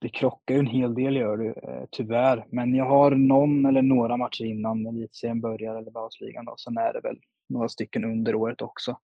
Det 0.01 0.09
krockar 0.09 0.55
ju 0.55 0.61
en 0.61 0.67
hel 0.67 0.95
del 0.95 1.17
gör 1.17 1.37
det 1.37 1.49
eh, 1.49 1.85
tyvärr. 1.91 2.47
Men 2.51 2.75
jag 2.75 2.85
har 2.85 3.11
någon 3.11 3.67
eller 3.67 3.83
några 3.83 4.17
matcher 4.17 4.45
innan 4.45 4.87
elitserien 4.87 5.41
börjar 5.41 5.77
eller 5.77 5.91
Bausligan 5.91 6.45
då. 6.45 6.55
Sen 6.57 6.77
är 6.77 6.93
det 6.93 7.01
väl 7.01 7.19
några 7.49 7.69
stycken 7.69 8.05
under 8.05 8.35
året 8.35 8.63
också. 8.63 8.99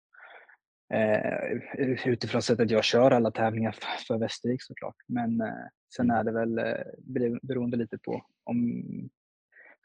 Eh, 0.94 2.06
utifrån 2.06 2.42
sättet 2.42 2.70
jag 2.70 2.84
kör 2.84 3.10
alla 3.10 3.30
tävlingar 3.30 3.72
för, 3.72 4.04
för 4.06 4.18
Västervik 4.18 4.62
såklart. 4.62 4.96
Men 5.06 5.40
eh, 5.40 5.48
sen 5.96 6.10
är 6.10 6.24
det 6.24 6.32
väl 6.32 6.58
eh, 6.58 7.36
beroende 7.42 7.76
lite 7.76 7.98
på 7.98 8.24
om 8.44 8.82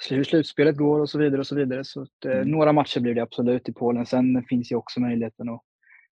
hur 0.10 0.24
slutspelet 0.24 0.78
går 0.78 1.00
och 1.00 1.10
så 1.10 1.20
vidare 1.20 1.40
och 1.40 1.48
så 1.48 1.56
vidare. 1.56 1.84
Så 1.84 2.02
att, 2.02 2.26
eh, 2.26 2.32
mm. 2.32 2.48
några 2.48 2.74
matcher 2.74 3.00
blir 3.00 3.16
det 3.16 3.22
absolut 3.22 3.70
i 3.70 3.74
Polen. 3.74 4.06
Sen 4.06 4.44
finns 4.44 4.72
ju 4.72 4.76
också 4.76 5.00
möjligheten 5.00 5.50
att 5.50 5.64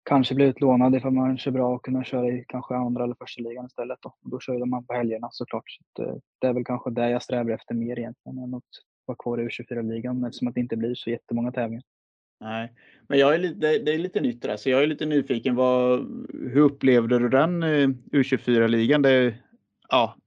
kanske 0.04 0.36
bli 0.36 0.46
utlånad 0.46 0.96
ifall 0.96 1.12
man 1.12 1.38
kör 1.38 1.52
bra 1.52 1.76
och 1.76 1.86
kunna 1.86 2.04
köra 2.04 2.28
i 2.28 2.46
kanske 2.48 2.76
andra 2.76 3.04
eller 3.04 3.16
första 3.16 3.42
ligan 3.42 3.66
istället. 3.66 4.00
Då, 4.02 4.16
då 4.22 4.40
kör 4.40 4.66
man 4.66 4.86
på 4.86 4.94
helgerna 4.94 5.30
såklart. 5.32 5.64
Så 5.98 6.04
eh, 6.04 6.16
det 6.42 6.48
är 6.48 6.54
väl 6.54 6.66
kanske 6.66 6.92
det 6.92 7.10
jag 7.10 7.24
strävar 7.24 7.52
efter 7.52 7.76
mer 7.76 8.00
egentligen 8.00 8.38
än 8.38 8.54
att 8.54 8.64
vara 9.06 9.16
kvar 9.16 9.42
i 9.42 9.48
U24-ligan 9.48 10.24
eftersom 10.24 10.48
att 10.48 10.54
det 10.54 10.62
inte 10.62 10.78
blir 10.78 10.96
så 10.96 11.10
jättemånga 11.10 11.52
tävlingar. 11.52 11.84
Nej, 12.40 12.74
men 13.08 13.20
jag 13.20 13.34
är 13.34 13.40
lite, 13.40 13.78
det 13.78 13.94
är 13.94 13.98
lite 13.98 14.22
nytt 14.22 14.42
det 14.42 14.48
där, 14.48 14.58
så 14.58 14.70
jag 14.70 14.84
är 14.84 14.88
lite 14.88 15.06
nyfiken. 15.06 15.56
Vad, 15.56 16.00
hur 16.34 16.62
upplevde 16.62 17.20
du 17.20 17.30
den 17.30 17.64
eh, 17.64 17.88
U24-ligan? 18.12 19.02
Det, 19.02 19.36
ja, 19.90 20.18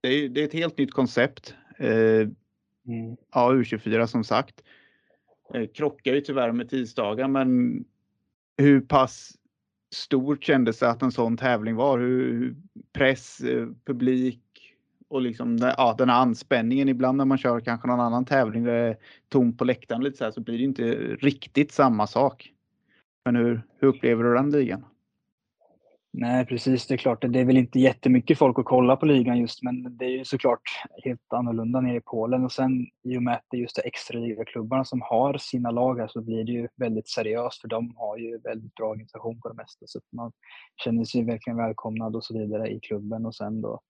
det, 0.00 0.08
är, 0.08 0.28
det 0.28 0.40
är 0.40 0.44
ett 0.44 0.52
helt 0.52 0.78
nytt 0.78 0.92
koncept. 0.92 1.54
Eh, 1.78 1.90
mm. 1.90 3.16
Ja, 3.34 3.52
U24 3.52 4.06
som 4.06 4.24
sagt. 4.24 4.62
Krockar 5.74 6.14
ju 6.14 6.20
tyvärr 6.20 6.52
med 6.52 6.70
tisdagar, 6.70 7.28
men 7.28 7.84
hur 8.58 8.80
pass 8.80 9.32
stort 9.94 10.44
kändes 10.44 10.78
det 10.78 10.90
att 10.90 11.02
en 11.02 11.12
sån 11.12 11.36
tävling 11.36 11.76
var? 11.76 11.98
Hur, 11.98 12.56
press, 12.92 13.40
eh, 13.40 13.68
publik 13.84 14.40
och 15.08 15.20
liksom 15.20 15.58
ja, 15.58 15.94
den 15.98 16.08
här 16.08 16.20
anspänningen. 16.20 16.88
Ibland 16.88 17.18
när 17.18 17.24
man 17.24 17.38
kör 17.38 17.60
kanske 17.60 17.88
någon 17.88 18.00
annan 18.00 18.24
tävling 18.24 18.64
där 18.64 18.72
det 18.72 18.88
är 18.88 18.96
tomt 19.28 19.58
på 19.58 19.64
läktaren 19.64 20.04
lite 20.04 20.16
så, 20.16 20.24
här, 20.24 20.30
så 20.30 20.40
blir 20.40 20.58
det 20.58 20.64
inte 20.64 20.92
riktigt 21.20 21.72
samma 21.72 22.06
sak. 22.06 22.52
Men 23.24 23.36
hur, 23.36 23.62
hur 23.78 23.88
upplever 23.88 24.24
du 24.24 24.34
den 24.34 24.50
ligan? 24.50 24.84
Nej, 26.18 26.46
precis. 26.46 26.86
Det 26.86 26.94
är 26.94 26.98
klart, 26.98 27.24
det 27.28 27.40
är 27.40 27.44
väl 27.44 27.56
inte 27.56 27.80
jättemycket 27.80 28.38
folk 28.38 28.58
att 28.58 28.64
kolla 28.64 28.96
på 28.96 29.06
ligan 29.06 29.38
just, 29.38 29.62
men 29.62 29.96
det 29.96 30.04
är 30.04 30.10
ju 30.10 30.24
såklart 30.24 30.60
helt 31.04 31.32
annorlunda 31.32 31.80
nere 31.80 31.96
i 31.96 32.00
Polen. 32.00 32.44
Och 32.44 32.52
sen 32.52 32.86
i 33.02 33.18
och 33.18 33.22
med 33.22 33.34
att 33.34 33.44
det 33.50 33.56
är 33.56 33.60
just 33.60 33.76
de 33.76 33.82
extra 33.88 34.18
ligaklubbarna 34.18 34.84
som 34.84 35.00
har 35.00 35.38
sina 35.38 35.70
lag 35.70 36.00
här 36.00 36.08
så 36.08 36.20
blir 36.20 36.44
det 36.44 36.52
ju 36.52 36.68
väldigt 36.76 37.08
seriöst 37.08 37.60
för 37.60 37.68
de 37.68 37.96
har 37.96 38.16
ju 38.16 38.38
väldigt 38.38 38.74
bra 38.74 38.88
organisation 38.88 39.40
på 39.40 39.48
det 39.48 39.54
mesta. 39.54 39.86
Så 39.86 39.98
att 39.98 40.12
man 40.12 40.32
känner 40.84 41.04
sig 41.04 41.24
verkligen 41.24 41.56
välkomnad 41.56 42.16
och 42.16 42.24
så 42.24 42.38
vidare 42.38 42.68
i 42.68 42.80
klubben 42.80 43.26
och 43.26 43.34
sen 43.34 43.60
då 43.60 43.80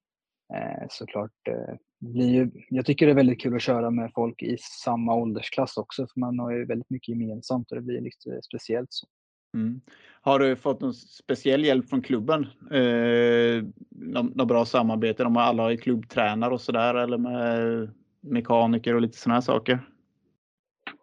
eh, 0.54 0.86
såklart 0.90 1.48
eh, 1.48 1.74
blir 2.00 2.28
ju, 2.28 2.50
jag 2.68 2.86
tycker 2.86 3.06
det 3.06 3.12
är 3.12 3.16
väldigt 3.16 3.40
kul 3.40 3.56
att 3.56 3.62
köra 3.62 3.90
med 3.90 4.10
folk 4.14 4.42
i 4.42 4.56
samma 4.84 5.14
åldersklass 5.14 5.76
också 5.76 6.06
för 6.06 6.20
man 6.20 6.38
har 6.38 6.52
ju 6.52 6.64
väldigt 6.64 6.90
mycket 6.90 7.08
gemensamt 7.08 7.70
och 7.70 7.76
det 7.76 7.82
blir 7.82 8.00
lite 8.00 8.42
speciellt. 8.42 8.92
Så. 8.92 9.06
Mm. 9.56 9.80
Har 10.20 10.38
du 10.38 10.56
fått 10.56 10.80
någon 10.80 10.94
speciell 10.94 11.64
hjälp 11.64 11.88
från 11.88 12.02
klubben? 12.02 12.46
Eh, 12.70 13.64
något 13.90 14.48
bra 14.48 14.64
samarbete? 14.64 15.22
De 15.22 15.36
har 15.36 15.42
alla 15.42 15.72
är 15.72 15.76
klubbtränare 15.76 16.54
och 16.54 16.60
sådär 16.60 16.94
eller 16.94 17.18
med 17.18 17.90
mekaniker 18.20 18.94
och 18.94 19.00
lite 19.00 19.18
sådana 19.18 19.42
saker? 19.42 19.80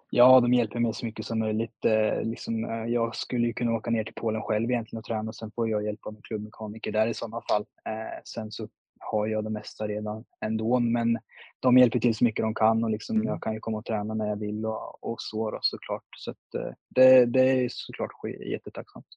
Ja, 0.10 0.39
de 0.39 0.54
hjälper 0.54 0.80
mig 0.80 0.94
så 0.94 1.06
mycket 1.06 1.26
som 1.26 1.39
möjligt. 1.39 1.86
Eh, 1.86 2.24
liksom, 2.24 2.66
eh, 2.66 2.86
jag 2.86 3.16
skulle 3.16 3.48
ju 3.48 3.54
kunna 3.54 3.72
åka 3.72 3.92
ner 3.92 4.04
till 4.04 4.13
Polen 4.13 4.42
själv 4.42 4.72
egentligen 4.72 5.00
och 5.00 5.06
träna. 5.06 5.34
Sen 5.34 5.52
får 5.56 5.70
jag 5.70 5.84
hjälp 5.84 6.00
av 6.06 6.16
en 6.16 6.22
klubbmekaniker 6.22 6.92
där 6.92 7.08
i 7.08 7.13
sådana 7.13 7.42
fall. 7.50 7.66
Eh, 7.86 8.22
sen 8.24 8.52
så 8.52 8.68
har 9.12 9.28
jag 9.28 9.44
det 9.44 9.50
mesta 9.50 9.88
redan 9.88 10.26
ändå. 10.42 10.80
Men 10.80 11.20
de 11.60 11.78
hjälper 11.78 12.00
till 12.00 12.16
så 12.16 12.24
mycket 12.24 12.44
de 12.44 12.54
kan 12.54 12.84
och 12.84 12.89
liksom 12.89 13.16
mm. 13.16 13.28
jag 13.28 13.42
kan 13.42 13.54
ju 13.54 13.60
komma 13.60 13.78
och 13.78 13.86
träna 13.86 14.13
när 14.13 14.28
jag 14.28 14.36
vill 14.36 14.66
och, 14.66 15.04
och 15.04 15.22
så 15.22 15.52
då, 15.52 15.60
såklart. 15.62 16.06
Så 16.18 16.32
att, 16.32 16.56
eh, 16.56 16.74
det, 16.89 17.26
det 17.26 17.63
är 17.63 17.70
såklart 17.72 18.12
jättetacksamt. 18.46 19.08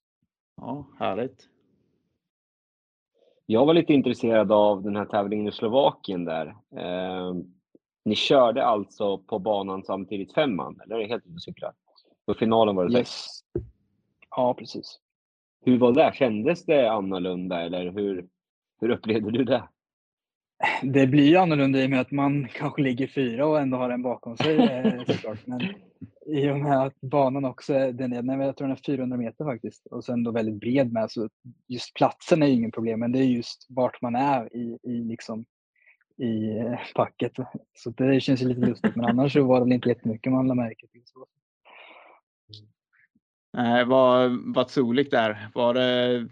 Ja, 0.57 0.87
härligt. 0.99 1.49
Jag 3.47 3.67
var 3.67 3.75
lite 3.75 3.93
intresserad 3.93 4.53
av 4.53 4.83
den 4.83 4.97
här 4.97 5.05
tävlingen 5.05 5.49
i 5.49 5.53
Slovakien 5.53 6.25
där. 6.25 6.47
Eh, 6.77 7.35
ni 8.05 8.15
körde 8.15 8.65
alltså 8.65 9.19
på 9.19 9.39
banan 9.39 9.83
samtidigt 9.83 10.35
femman, 10.35 10.81
eller 10.85 10.97
är 10.97 11.01
det 11.01 11.07
helt 11.07 11.27
ute 11.27 11.35
och 11.35 11.43
cyklar? 11.43 11.73
På 12.27 12.35
finalen 12.35 12.77
var 12.77 12.85
det 12.85 12.93
sex? 12.93 13.11
Yes. 13.11 13.41
Ja, 14.31 14.55
precis. 14.55 15.01
Hur 15.61 15.79
var 15.79 15.93
det? 15.93 16.13
Kändes 16.15 16.65
det 16.65 16.91
annorlunda 16.91 17.63
eller 17.63 17.91
hur, 17.91 18.29
hur 18.81 18.91
upplevde 18.91 19.31
du 19.31 19.45
det? 19.45 19.69
Det 20.83 21.07
blir 21.07 21.29
ju 21.29 21.37
annorlunda 21.37 21.83
i 21.83 21.87
och 21.87 21.91
med 21.91 22.01
att 22.01 22.11
man 22.11 22.49
kanske 22.49 22.83
ligger 22.83 23.07
fyra 23.07 23.47
och 23.47 23.61
ändå 23.61 23.77
har 23.77 23.91
en 23.91 24.03
bakom 24.03 24.37
sig 24.37 24.57
eh, 24.57 25.05
såklart. 25.07 25.47
Men 25.47 25.61
i 26.27 26.51
och 26.51 26.59
med 26.59 26.83
att 26.83 27.01
banan 27.01 27.45
också 27.45 27.75
är, 27.75 27.93
den 27.93 28.13
är, 28.13 28.45
jag 28.45 28.57
tror 28.57 28.69
den 28.69 28.77
är 28.77 28.83
400 28.87 29.17
meter 29.17 29.45
faktiskt 29.45 29.87
och 29.87 30.05
sen 30.05 30.25
då 30.25 30.31
väldigt 30.31 30.61
bred 30.61 30.93
med 30.93 31.11
så 31.11 31.29
just 31.69 31.95
platsen 31.95 32.43
är 32.43 32.47
ju 32.47 32.53
ingen 32.53 32.71
problem 32.71 33.01
men 33.01 33.13
det 33.13 33.19
är 33.19 33.25
just 33.25 33.67
vart 33.69 34.03
man 34.03 34.15
är 34.15 34.57
i, 34.57 34.79
i 34.83 35.05
liksom 35.05 35.45
i 36.19 36.59
eh, 36.59 36.79
packet. 36.95 37.33
Så 37.75 37.91
det 37.91 38.21
känns 38.21 38.43
ju 38.43 38.49
lite 38.49 38.61
lustigt 38.61 38.97
men 38.97 39.05
annars 39.05 39.33
så 39.33 39.45
var 39.45 39.59
det 39.59 39.65
väl 39.65 39.73
inte 39.73 39.89
jättemycket 39.89 40.33
man 40.33 40.49
lade 40.49 40.61
märke 40.61 40.87
till. 40.87 41.03
Så. 41.05 41.27
Nej, 43.53 43.85
vad 43.85 44.39
var 44.55 44.65
soligt 44.65 45.11
där. 45.11 45.49
Var 45.55 45.75
det, 45.75 46.29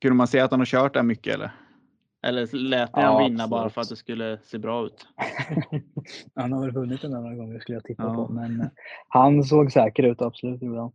kunde 0.00 0.14
man 0.14 0.26
se 0.26 0.40
att 0.40 0.50
han 0.50 0.60
har 0.60 0.66
kört 0.66 0.94
där 0.94 1.02
mycket 1.02 1.34
eller? 1.34 1.50
Eller 2.22 2.56
lät 2.56 2.96
ni 2.96 3.02
Ja, 3.02 3.08
han 3.08 3.24
vinna 3.24 3.48
bara 3.48 3.60
absolut. 3.60 3.74
för 3.74 3.80
att 3.80 3.88
det 3.88 3.96
skulle 3.96 4.38
se 4.44 4.58
bra 4.58 4.86
ut? 4.86 5.06
han 6.34 6.52
har 6.52 6.60
väl 6.60 6.70
vunnit 6.70 7.04
en 7.04 7.14
annan 7.14 7.38
gång 7.38 7.60
skulle 7.60 7.76
jag 7.76 7.84
tippa 7.84 8.02
Ja. 8.02 8.14
på. 8.14 8.32
Men 8.32 8.60
eh, 8.60 8.66
han 9.08 9.44
såg 9.44 9.72
säker 9.72 10.02
ut, 10.02 10.22
absolut 10.22 10.62
gjorde 10.62 10.80
han. 10.80 10.92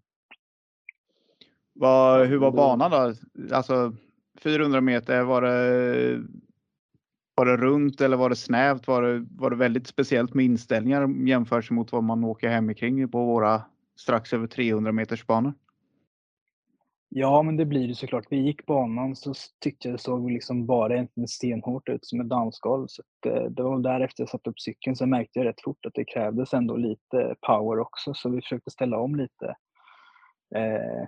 Vad, 1.73 2.27
hur 2.27 2.37
var 2.37 2.51
banan 2.51 2.91
då? 2.91 3.13
Alltså 3.55 3.93
400 4.39 4.81
meter, 4.81 5.23
var 5.23 5.41
det, 5.41 6.23
var 7.35 7.45
det 7.45 7.57
runt 7.57 8.01
eller 8.01 8.17
var 8.17 8.29
det 8.29 8.35
snävt? 8.35 8.87
Var 8.87 9.01
det, 9.01 9.25
var 9.31 9.49
det 9.49 9.55
väldigt 9.55 9.87
speciellt 9.87 10.33
med 10.33 10.45
inställningar 10.45 11.27
jämfört 11.27 11.69
mot 11.71 11.91
vad 11.91 12.03
man 12.03 12.23
åker 12.23 12.49
hemikring 12.49 13.09
på 13.09 13.25
våra 13.25 13.61
strax 13.95 14.33
över 14.33 14.47
300 14.47 14.91
meters 14.91 15.25
banor? 15.27 15.53
Ja, 17.09 17.41
men 17.43 17.57
det 17.57 17.65
blir 17.65 17.87
det 17.87 17.95
såklart. 17.95 18.25
Vi 18.29 18.37
gick 18.37 18.65
banan 18.65 19.15
så 19.15 19.33
tyckte 19.63 19.87
jag 19.87 19.95
det 19.95 20.01
såg 20.01 20.31
liksom 20.31 20.65
bara 20.65 20.93
egentligen 20.93 21.27
stenhårt 21.27 21.89
ut 21.89 22.05
som 22.05 22.21
ett 22.21 22.29
dansgolv. 22.29 22.87
Så 22.87 23.01
att, 23.01 23.31
eh, 23.33 23.43
det 23.43 23.63
var 23.63 23.71
väl 23.73 23.81
därefter 23.81 24.21
jag 24.21 24.29
satte 24.29 24.49
upp 24.49 24.59
cykeln. 24.59 24.95
Sen 24.95 25.09
märkte 25.09 25.39
jag 25.39 25.45
rätt 25.45 25.61
fort 25.63 25.85
att 25.85 25.93
det 25.93 26.05
krävdes 26.05 26.53
ändå 26.53 26.75
lite 26.75 27.35
power 27.41 27.79
också. 27.79 28.13
Så 28.13 28.29
vi 28.29 28.41
försökte 28.41 28.71
ställa 28.71 28.99
om 28.99 29.15
lite. 29.15 29.55
Eh, 30.55 31.07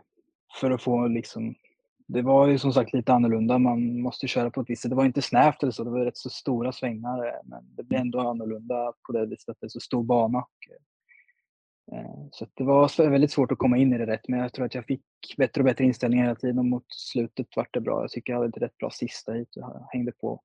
för 0.61 0.71
att 0.71 0.81
få 0.81 1.07
liksom... 1.07 1.55
Det 2.07 2.21
var 2.21 2.47
ju 2.47 2.59
som 2.59 2.73
sagt 2.73 2.93
lite 2.93 3.13
annorlunda. 3.13 3.57
Man 3.57 4.01
måste 4.01 4.27
köra 4.27 4.51
på 4.51 4.61
ett 4.61 4.69
visst 4.69 4.81
sätt. 4.81 4.91
Det 4.91 4.95
var 4.95 5.05
inte 5.05 5.21
snävt 5.21 5.63
eller 5.63 5.71
så. 5.71 5.83
Det 5.83 5.89
var 5.89 6.05
rätt 6.05 6.17
så 6.17 6.29
stora 6.29 6.71
svängar. 6.71 7.27
Eh, 7.27 7.41
men 7.43 7.75
det 7.75 7.83
blev 7.83 8.01
ändå 8.01 8.19
annorlunda 8.19 8.93
på 9.07 9.13
det 9.13 9.25
viset 9.25 9.49
att 9.49 9.57
det 9.59 9.67
är 9.67 9.69
så 9.69 9.79
stor 9.79 10.03
bana. 10.03 10.37
Och, 10.37 10.67
Eh, 10.71 10.86
så 12.31 12.43
att 12.43 12.51
det 12.53 12.63
var 12.63 12.87
så- 12.87 13.09
väldigt 13.09 13.31
svårt 13.31 13.51
att 13.51 13.57
komma 13.57 13.77
in 13.77 13.93
i 13.93 13.97
det 13.97 14.05
rätt, 14.05 14.27
men 14.27 14.39
jag 14.39 14.53
tror 14.53 14.65
att 14.65 14.75
jag 14.75 14.85
fick 14.85 15.01
bättre 15.37 15.61
och 15.61 15.65
bättre 15.65 15.83
inställningar 15.83 16.23
hela 16.25 16.35
tiden 16.35 16.59
och 16.59 16.65
mot 16.65 16.85
slutet 16.89 17.47
vart 17.55 17.73
det 17.73 17.81
bra. 17.81 18.01
Jag 18.03 18.09
tycker 18.11 18.33
jag 18.33 18.39
hade 18.39 18.49
ett 18.49 18.61
rätt 18.61 18.77
bra 18.77 18.89
sista 18.89 19.31
hit 19.33 19.55
och 19.55 19.61
jag 19.61 19.87
hängde 19.91 20.11
på 20.11 20.41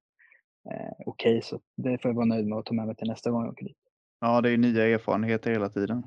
eh, 0.71 0.93
okej, 1.07 1.43
så 1.43 1.61
det 1.77 2.03
får 2.03 2.09
jag 2.09 2.17
vara 2.17 2.27
nöjd 2.27 2.47
med 2.47 2.59
och 2.59 2.65
ta 2.67 2.75
med 2.75 2.87
mig 2.87 2.97
till 2.97 3.09
nästa 3.09 3.31
gång 3.31 3.43
jag 3.45 3.53
åker 3.53 3.65
dit. 3.65 3.77
Ja, 4.21 4.41
det 4.41 4.49
är 4.49 4.51
ju 4.51 4.57
nya 4.57 4.87
erfarenheter 4.89 5.51
hela 5.51 5.69
tiden. 5.69 6.03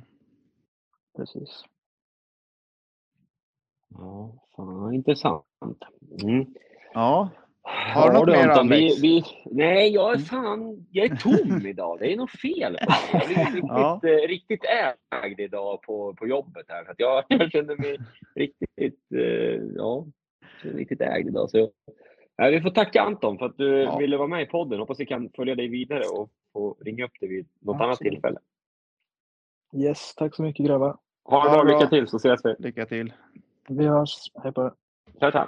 Precis. 1.18 1.64
Ja, 3.90 4.36
fan, 4.56 4.94
intressant. 4.94 5.46
Mm. 6.24 6.46
Ja, 6.94 7.30
Har 7.68 8.08
du 8.12 8.14
något 8.20 8.28
mer, 8.28 8.48
Anton, 8.48 8.70
vi, 8.70 9.00
vi, 9.02 9.24
Nej, 9.46 9.90
jag 9.94 10.14
är 10.14 10.18
fan, 10.18 10.86
jag 10.92 11.06
är 11.12 11.16
tom 11.16 11.66
idag. 11.68 12.00
Det 12.00 12.14
är 12.14 12.18
något 12.18 12.32
fel 12.32 12.78
på 13.12 13.18
mig. 13.18 13.22
Jag 13.22 13.28
blir 13.28 13.46
riktigt, 13.46 13.64
Ja. 13.68 14.02
eh, 14.04 14.28
riktigt 14.28 14.66
ägd 15.24 15.40
idag 15.40 15.82
på, 15.82 16.14
på 16.14 16.28
jobbet 16.28 16.66
här. 16.68 16.92
Att 16.92 16.96
jag, 17.00 17.24
jag 17.30 17.52
känner 17.52 17.76
mig 17.78 17.98
riktigt, 18.36 19.00
eh, 19.16 19.64
ja, 19.76 20.06
riktigt 20.62 21.02
ägd 21.02 21.28
idag. 21.28 21.50
Så, 21.50 21.72
nej, 22.38 22.52
vi 22.52 22.62
får 22.62 22.70
tacka 22.70 23.02
Anton 23.02 23.38
för 23.38 23.46
att 23.46 23.58
du 23.58 23.82
Ja. 23.82 23.98
ville 23.98 24.18
vara 24.18 24.28
med 24.28 24.42
i 24.42 24.46
podden. 24.46 24.80
Hoppas 24.80 25.00
vi 25.00 25.06
kan 25.06 25.30
följa 25.36 25.56
dig 25.56 25.68
vidare 25.68 26.04
och 26.08 26.30
få 26.54 26.78
ringa 26.86 27.06
upp 27.06 27.20
dig 27.20 27.30
vid 27.30 27.48
något 27.62 27.76
annat 27.76 27.90
Absolut. 27.90 28.14
tillfälle. 28.14 28.40
Yes, 29.76 30.16
tack 30.16 30.36
så 30.36 30.42
mycket 30.44 30.66
grabbar. 30.66 30.98
Ha 31.24 31.50
Ha 31.50 31.64
bra, 31.64 31.74
lycka 31.74 31.88
till 31.90 32.08
så 32.08 32.18
ses 32.18 32.42
vi. 32.46 32.56
lycka 32.60 32.86
till. 32.86 33.14
Vi 33.70 33.86
hörs. 33.86 34.32
Hej 34.44 34.52
på 34.52 34.62
er. 35.22 35.32
Ciao. 35.32 35.48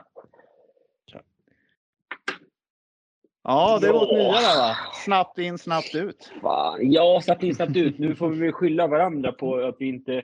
Ja, 3.49 3.79
det 3.81 3.87
Ja. 3.87 3.93
nya 4.11 4.31
där 4.31 4.57
va? 4.57 4.75
Snabbt 5.05 5.37
in, 5.37 5.57
snabbt 5.57 5.95
ut. 5.95 6.31
Fan, 6.41 6.91
ja, 6.91 7.21
snabbt 7.23 7.43
in, 7.43 7.55
snabbt 7.55 7.77
ut. 7.77 7.97
Nu 7.99 8.15
får 8.15 8.29
vi 8.29 8.51
skylla 8.51 8.87
varandra 8.87 9.31
på 9.31 9.55
att 9.55 9.75
vi 9.79 9.87
inte 9.87 10.23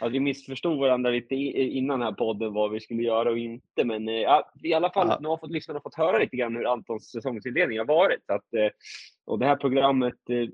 att 0.00 0.12
vi 0.12 0.20
missförstod 0.20 0.78
varandra 0.78 1.10
lite 1.10 1.34
innan 1.34 1.98
den 2.00 2.06
här 2.08 2.14
podden 2.14 2.52
vad 2.52 2.70
vi 2.70 2.80
skulle 2.80 3.02
göra 3.02 3.30
och 3.30 3.38
inte. 3.38 3.84
Men 3.84 4.08
eh, 4.08 4.14
ja, 4.14 4.52
i 4.62 4.74
alla 4.74 4.90
fall, 4.90 5.06
Ja. 5.08 5.18
nu 5.20 5.28
har 5.28 5.36
fått 5.36 5.50
lyssnarna 5.50 5.80
fått 5.80 5.94
höra 5.94 6.18
lite 6.18 6.36
grann 6.36 6.56
hur 6.56 6.72
Antons 6.72 7.10
säsongsinledning 7.10 7.78
har 7.78 7.84
varit. 7.86 8.30
Att, 8.30 8.54
eh, 8.54 8.68
och 9.24 9.38
det 9.38 9.46
här 9.46 9.56
programmet, 9.56 10.30
eh, 10.30 10.48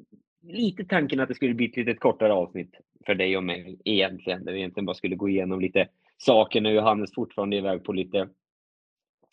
lite 0.52 0.84
tanken 0.84 1.20
att 1.20 1.28
det 1.28 1.34
skulle 1.34 1.54
bli 1.54 1.66
ett 1.66 1.76
lite 1.76 1.94
kortare 1.94 2.32
avsnitt 2.32 2.74
för 3.06 3.14
dig 3.14 3.36
och 3.36 3.44
mig 3.44 3.78
egentligen. 3.84 4.44
Där 4.44 4.52
vi 4.52 4.58
egentligen 4.58 4.86
bara 4.86 4.94
skulle 4.94 5.16
gå 5.16 5.28
igenom 5.28 5.60
lite 5.60 5.88
saker 6.16 6.60
när 6.60 6.70
Johannes 6.70 7.14
fortfarande 7.14 7.56
är 7.56 7.58
iväg 7.58 7.84
på 7.84 7.92
lite, 7.92 8.28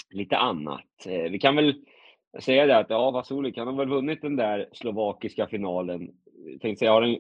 lite 0.10 0.38
annat. 0.38 0.86
Vi 1.06 1.40
kan 1.40 1.56
väl 1.56 1.76
säga 2.40 2.66
det 2.66 2.78
att 2.78 2.90
ja, 2.90 3.12
Vasulik, 3.12 3.58
han 3.58 3.68
har 3.68 3.74
väl 3.74 3.90
vunnit 3.90 4.22
den 4.22 4.36
där 4.36 4.70
slovakiska 4.74 5.48
finalen. 5.48 6.12
Jag 6.46 6.62
tänkte 6.62 6.80
säga, 6.80 6.92
har, 6.92 7.02
den, 7.02 7.18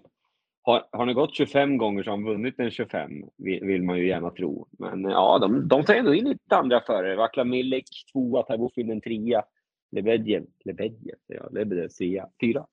har, 0.62 0.88
har 0.92 1.06
den 1.06 1.16
gått 1.16 1.36
25 1.36 1.78
gånger 1.78 2.04
så 2.04 2.10
har 2.10 2.18
han 2.18 2.26
vunnit 2.26 2.58
den 2.58 2.72
25, 2.72 3.12
vill, 3.38 3.66
vill 3.66 3.84
man 3.84 3.98
ju 3.98 4.08
gärna 4.08 4.30
tro. 4.30 4.68
Men 4.80 5.04
ja, 5.04 5.40
de, 5.40 5.68
de 5.68 5.84
tar 5.84 5.94
ändå 5.94 6.14
in 6.14 6.26
lite 6.26 6.56
andra 6.56 6.82
förare. 6.82 7.16
Vakla 7.16 7.44
Milik 7.44 7.90
tvåa, 8.12 8.44
Tarvofin 8.44 8.92
en 8.92 9.02
trea, 9.02 9.44
Lebedjev, 9.92 10.46
Lebedjev, 10.66 11.16
jag, 11.28 11.54
Lebedev 11.54 11.88
trea, 11.88 12.28
fyra. 12.42 12.66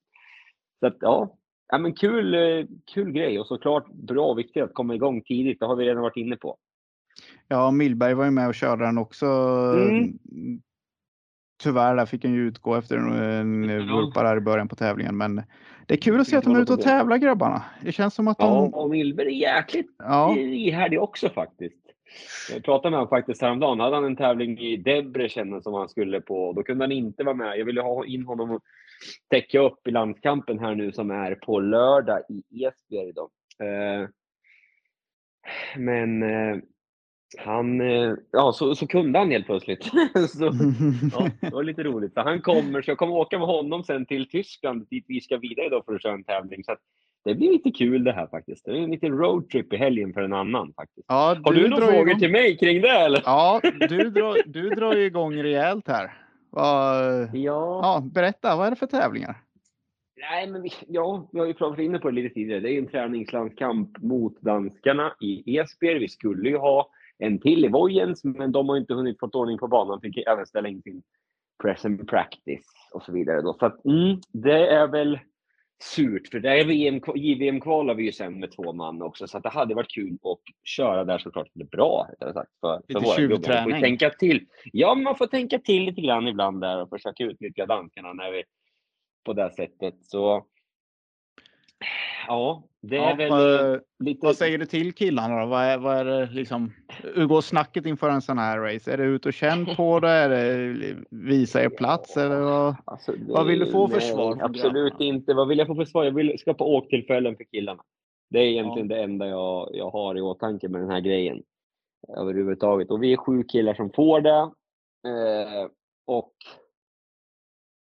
Så 0.80 0.86
att 0.86 0.96
ja, 1.00 1.36
ja 1.68 1.78
men 1.78 1.94
kul, 1.94 2.34
eh, 2.34 2.66
kul 2.94 3.12
grej 3.12 3.40
och 3.40 3.46
såklart 3.46 3.92
bra 3.92 4.26
och 4.26 4.38
viktigt 4.38 4.62
att 4.62 4.74
komma 4.74 4.94
igång 4.94 5.22
tidigt. 5.22 5.60
Det 5.60 5.66
har 5.66 5.76
vi 5.76 5.84
redan 5.84 6.02
varit 6.02 6.16
inne 6.16 6.36
på. 6.36 6.56
Ja, 7.48 7.70
Millberg 7.70 8.14
var 8.14 8.24
ju 8.24 8.30
med 8.30 8.48
och 8.48 8.54
körde 8.54 8.84
den 8.84 8.98
också. 8.98 9.26
Mm. 9.26 10.18
Tyvärr, 11.62 11.96
där 11.96 12.06
fick 12.06 12.24
han 12.24 12.34
ju 12.34 12.40
utgå 12.40 12.74
efter 12.74 12.96
en, 12.96 13.12
en 13.12 13.70
Ja. 13.88 13.96
vurpa 13.96 14.22
där 14.22 14.36
i 14.36 14.40
början 14.40 14.68
på 14.68 14.76
tävlingen. 14.76 15.16
Men 15.16 15.42
det 15.86 15.94
är 15.94 15.98
kul 15.98 16.20
att 16.20 16.26
se 16.28 16.36
att 16.36 16.44
de 16.44 16.54
är 16.56 16.60
ute 16.60 16.72
och 16.72 16.80
tävlar 16.80 17.16
grabbarna. 17.16 17.62
Det 17.82 17.92
känns 17.92 18.14
som 18.14 18.28
att 18.28 18.36
Ja, 18.40 18.46
de... 18.46 18.74
och 18.74 18.90
Milberg 18.90 19.44
är 19.44 19.54
jäkligt 19.56 19.94
Ja, 19.98 20.36
ihärdig 20.36 21.00
också 21.02 21.28
faktiskt. 21.28 21.76
Jag 22.52 22.64
pratade 22.64 22.90
med 22.90 22.98
honom 22.98 23.08
faktiskt 23.08 23.42
häromdagen. 23.42 23.80
Hade 23.80 23.96
han 23.96 24.04
en 24.04 24.16
tävling 24.16 24.58
i 24.58 24.76
Debrecen 24.76 25.62
som 25.62 25.74
han 25.74 25.88
skulle 25.88 26.20
på. 26.20 26.52
Då 26.52 26.62
kunde 26.62 26.84
han 26.84 26.92
inte 26.92 27.24
vara 27.24 27.34
med. 27.34 27.58
Jag 27.58 27.64
ville 27.64 27.80
ha 27.80 28.06
in 28.06 28.26
honom 28.26 28.50
och 28.50 28.62
täcka 29.30 29.60
upp 29.60 29.88
i 29.88 29.90
landskampen 29.90 30.58
här 30.58 30.74
nu 30.74 30.92
som 30.92 31.10
är 31.10 31.34
på 31.34 31.60
lördag 31.60 32.20
i 32.28 32.64
Esbjerg. 32.64 33.12
Då. 33.12 33.30
Eh, 33.64 34.08
men 35.76 36.22
eh, 36.22 36.58
han, 37.38 37.80
eh, 37.80 38.14
ja 38.32 38.52
så, 38.52 38.74
så 38.74 38.86
kunde 38.86 39.18
han 39.18 39.30
helt 39.30 39.46
plötsligt. 39.46 39.84
så, 40.28 40.50
ja, 41.12 41.28
det 41.40 41.50
var 41.50 41.62
lite 41.62 41.82
roligt. 41.82 42.14
Så 42.14 42.20
han 42.20 42.40
kommer, 42.40 42.82
så 42.82 42.90
jag 42.90 42.98
kommer 42.98 43.14
åka 43.14 43.38
med 43.38 43.46
honom 43.48 43.84
sen 43.84 44.06
till 44.06 44.28
Tyskland 44.28 44.86
dit 44.90 45.04
vi 45.08 45.20
ska 45.20 45.36
vidare 45.36 45.68
då 45.68 45.82
för 45.82 45.94
att 45.94 46.02
köra 46.02 46.12
en 46.12 46.24
tävling. 46.24 46.64
Så 46.64 46.76
det 47.24 47.34
blir 47.34 47.52
lite 47.52 47.70
kul 47.70 48.04
det 48.04 48.12
här 48.12 48.26
faktiskt. 48.26 48.64
Det 48.64 48.70
är 48.70 48.74
en 48.76 48.90
liten 48.90 49.18
roadtrip 49.18 49.72
i 49.72 49.76
helgen 49.76 50.12
för 50.12 50.22
en 50.22 50.32
annan 50.32 50.72
faktiskt. 50.76 51.06
ja 51.08 51.36
Har 51.44 51.52
du, 51.52 51.68
några 51.68 51.86
frågor 51.86 52.08
igång... 52.08 52.18
till 52.18 52.30
mig 52.32 52.56
kring 52.56 52.80
det 52.80 52.90
eller? 52.90 53.22
Ja, 53.24 53.60
du 53.88 54.10
drar, 54.10 54.36
du 54.46 54.68
drar 54.70 54.96
igång 54.96 55.42
rejält 55.42 55.88
här. 55.88 56.12
Vad- 56.50 57.30
Ja. 57.34 57.80
Ja, 57.82 58.02
berätta, 58.14 58.56
vad 58.56 58.66
är 58.66 58.70
det 58.70 58.76
för 58.76 58.86
tävlingar? 58.86 59.36
Nej, 60.30 60.46
men 60.46 60.62
vi, 60.62 60.70
ja, 60.88 61.28
vi 61.32 61.38
har 61.38 61.46
ju 61.46 61.54
pratat 61.54 61.78
inne 61.78 61.98
på 61.98 62.10
det 62.10 62.14
lite 62.22 62.34
tidigare. 62.34 62.60
Det 62.60 62.70
är 62.72 62.78
en 62.78 62.88
träningslandskamp 62.88 63.98
mot 63.98 64.40
danskarna 64.40 65.12
i 65.20 65.58
Esbjerg. 65.58 65.98
Vi 65.98 66.08
skulle 66.08 66.48
ju 66.48 66.56
ha 66.56 66.88
en 67.18 67.40
till 67.40 67.64
i 67.64 67.68
Vojens, 67.68 68.24
men 68.24 68.52
de 68.52 68.68
har 68.68 68.76
inte 68.76 68.94
hunnit 68.94 69.18
få 69.20 69.26
ordning 69.32 69.58
på 69.58 69.68
banan. 69.68 70.00
Fick 70.00 70.16
även 70.16 70.46
ställa 70.46 70.68
in 70.68 70.82
sin 70.82 71.02
present 71.62 72.08
practice 72.08 72.66
och 72.92 73.02
så 73.02 73.12
vidare. 73.12 73.42
Då. 73.42 73.54
Så 73.54 73.66
att, 73.66 73.84
mm, 73.84 74.20
det 74.32 74.66
är 74.66 74.86
väl 74.86 75.18
surt, 75.82 76.28
för 76.28 76.40
det 76.40 76.60
är 76.60 76.64
VM, 76.64 77.00
JVM 77.14 77.60
kvalar 77.60 77.94
vi 77.94 78.04
ju 78.04 78.12
sen 78.12 78.40
med 78.40 78.52
två 78.52 78.72
man 78.72 79.02
också, 79.02 79.26
så 79.26 79.36
att 79.36 79.42
det 79.42 79.48
hade 79.48 79.74
varit 79.74 79.94
kul 79.94 80.18
att 80.22 80.38
köra 80.64 81.04
där 81.04 81.18
såklart. 81.18 81.48
Eller 81.54 81.64
bra, 81.64 82.08
rättare 82.10 82.32
sagt, 82.32 82.50
för, 82.60 82.82
för 82.86 82.94
Lite 82.94 83.06
våra 83.06 83.16
gubbar. 83.16 83.54
Man 83.54 83.70
får 83.70 83.80
tänka 83.80 84.10
till. 84.10 84.46
Ja, 84.72 84.94
man 84.94 85.16
får 85.16 85.26
tänka 85.26 85.58
till 85.58 85.82
lite 85.82 86.00
grann 86.00 86.28
ibland 86.28 86.60
där 86.60 86.82
och 86.82 86.88
försöka 86.88 87.24
utnyttja 87.24 87.66
danskarna 87.66 88.12
när 88.12 88.30
vi 88.32 88.42
på 89.24 89.32
det 89.32 89.50
sättet. 89.50 89.94
Så 90.04 90.46
ja, 92.26 92.62
det 92.82 92.96
är 92.96 93.10
Ja, 93.10 93.14
väl 93.14 93.30
vad, 93.30 93.80
lite... 93.98 94.26
vad 94.26 94.36
säger 94.36 94.58
du 94.58 94.66
till 94.66 94.92
killarna 94.92 95.40
då? 95.40 95.46
Vad 95.46 95.62
är, 95.64 95.78
vad 95.78 95.96
är 95.96 96.04
det 96.04 96.26
liksom? 96.26 96.72
Hur 97.14 97.26
går 97.26 97.40
snacket 97.40 97.86
inför 97.86 98.10
en 98.10 98.22
sån 98.22 98.38
här 98.38 98.58
race? 98.60 98.92
Är 98.92 98.96
det 98.96 99.04
ut 99.04 99.26
och 99.26 99.32
känn 99.32 99.66
på 99.76 100.00
det? 100.00 100.08
Är 100.10 100.28
det 100.28 100.96
visa 101.10 101.62
er 101.64 101.68
plats? 101.68 102.16
Eller 102.16 102.40
vad? 102.40 102.76
Alltså, 102.84 103.12
det- 103.12 103.32
Vad 103.32 103.46
vill 103.46 103.58
du 103.58 103.70
få 103.72 103.88
för 103.88 104.00
svar 104.00 104.38
Absolut 104.42 105.00
inte. 105.00 105.34
Vad 105.34 105.48
vill 105.48 105.58
jag 105.58 105.66
få 105.66 105.74
för 105.74 105.84
svar? 105.84 106.04
Jag 106.04 106.14
vill 106.14 106.38
skapa 106.38 106.64
åktillfällen 106.64 107.36
för 107.36 107.44
killarna. 107.44 107.82
Det 108.30 108.38
är 108.38 108.44
egentligen 108.46 108.88
det 108.88 109.02
enda 109.02 109.26
jag, 109.26 109.70
jag 109.72 109.90
har 109.90 110.18
i 110.18 110.20
åtanke 110.20 110.68
med 110.68 110.80
den 110.80 110.90
här 110.90 111.00
grejen. 111.00 111.42
Överhuvudtaget. 112.16 112.90
Och 112.90 113.02
vi 113.02 113.12
är 113.12 113.16
sju 113.16 113.42
killar 113.42 113.74
som 113.74 113.90
får 113.92 114.20
det. 114.20 114.40
Eh, 115.08 115.68
och 116.06 116.32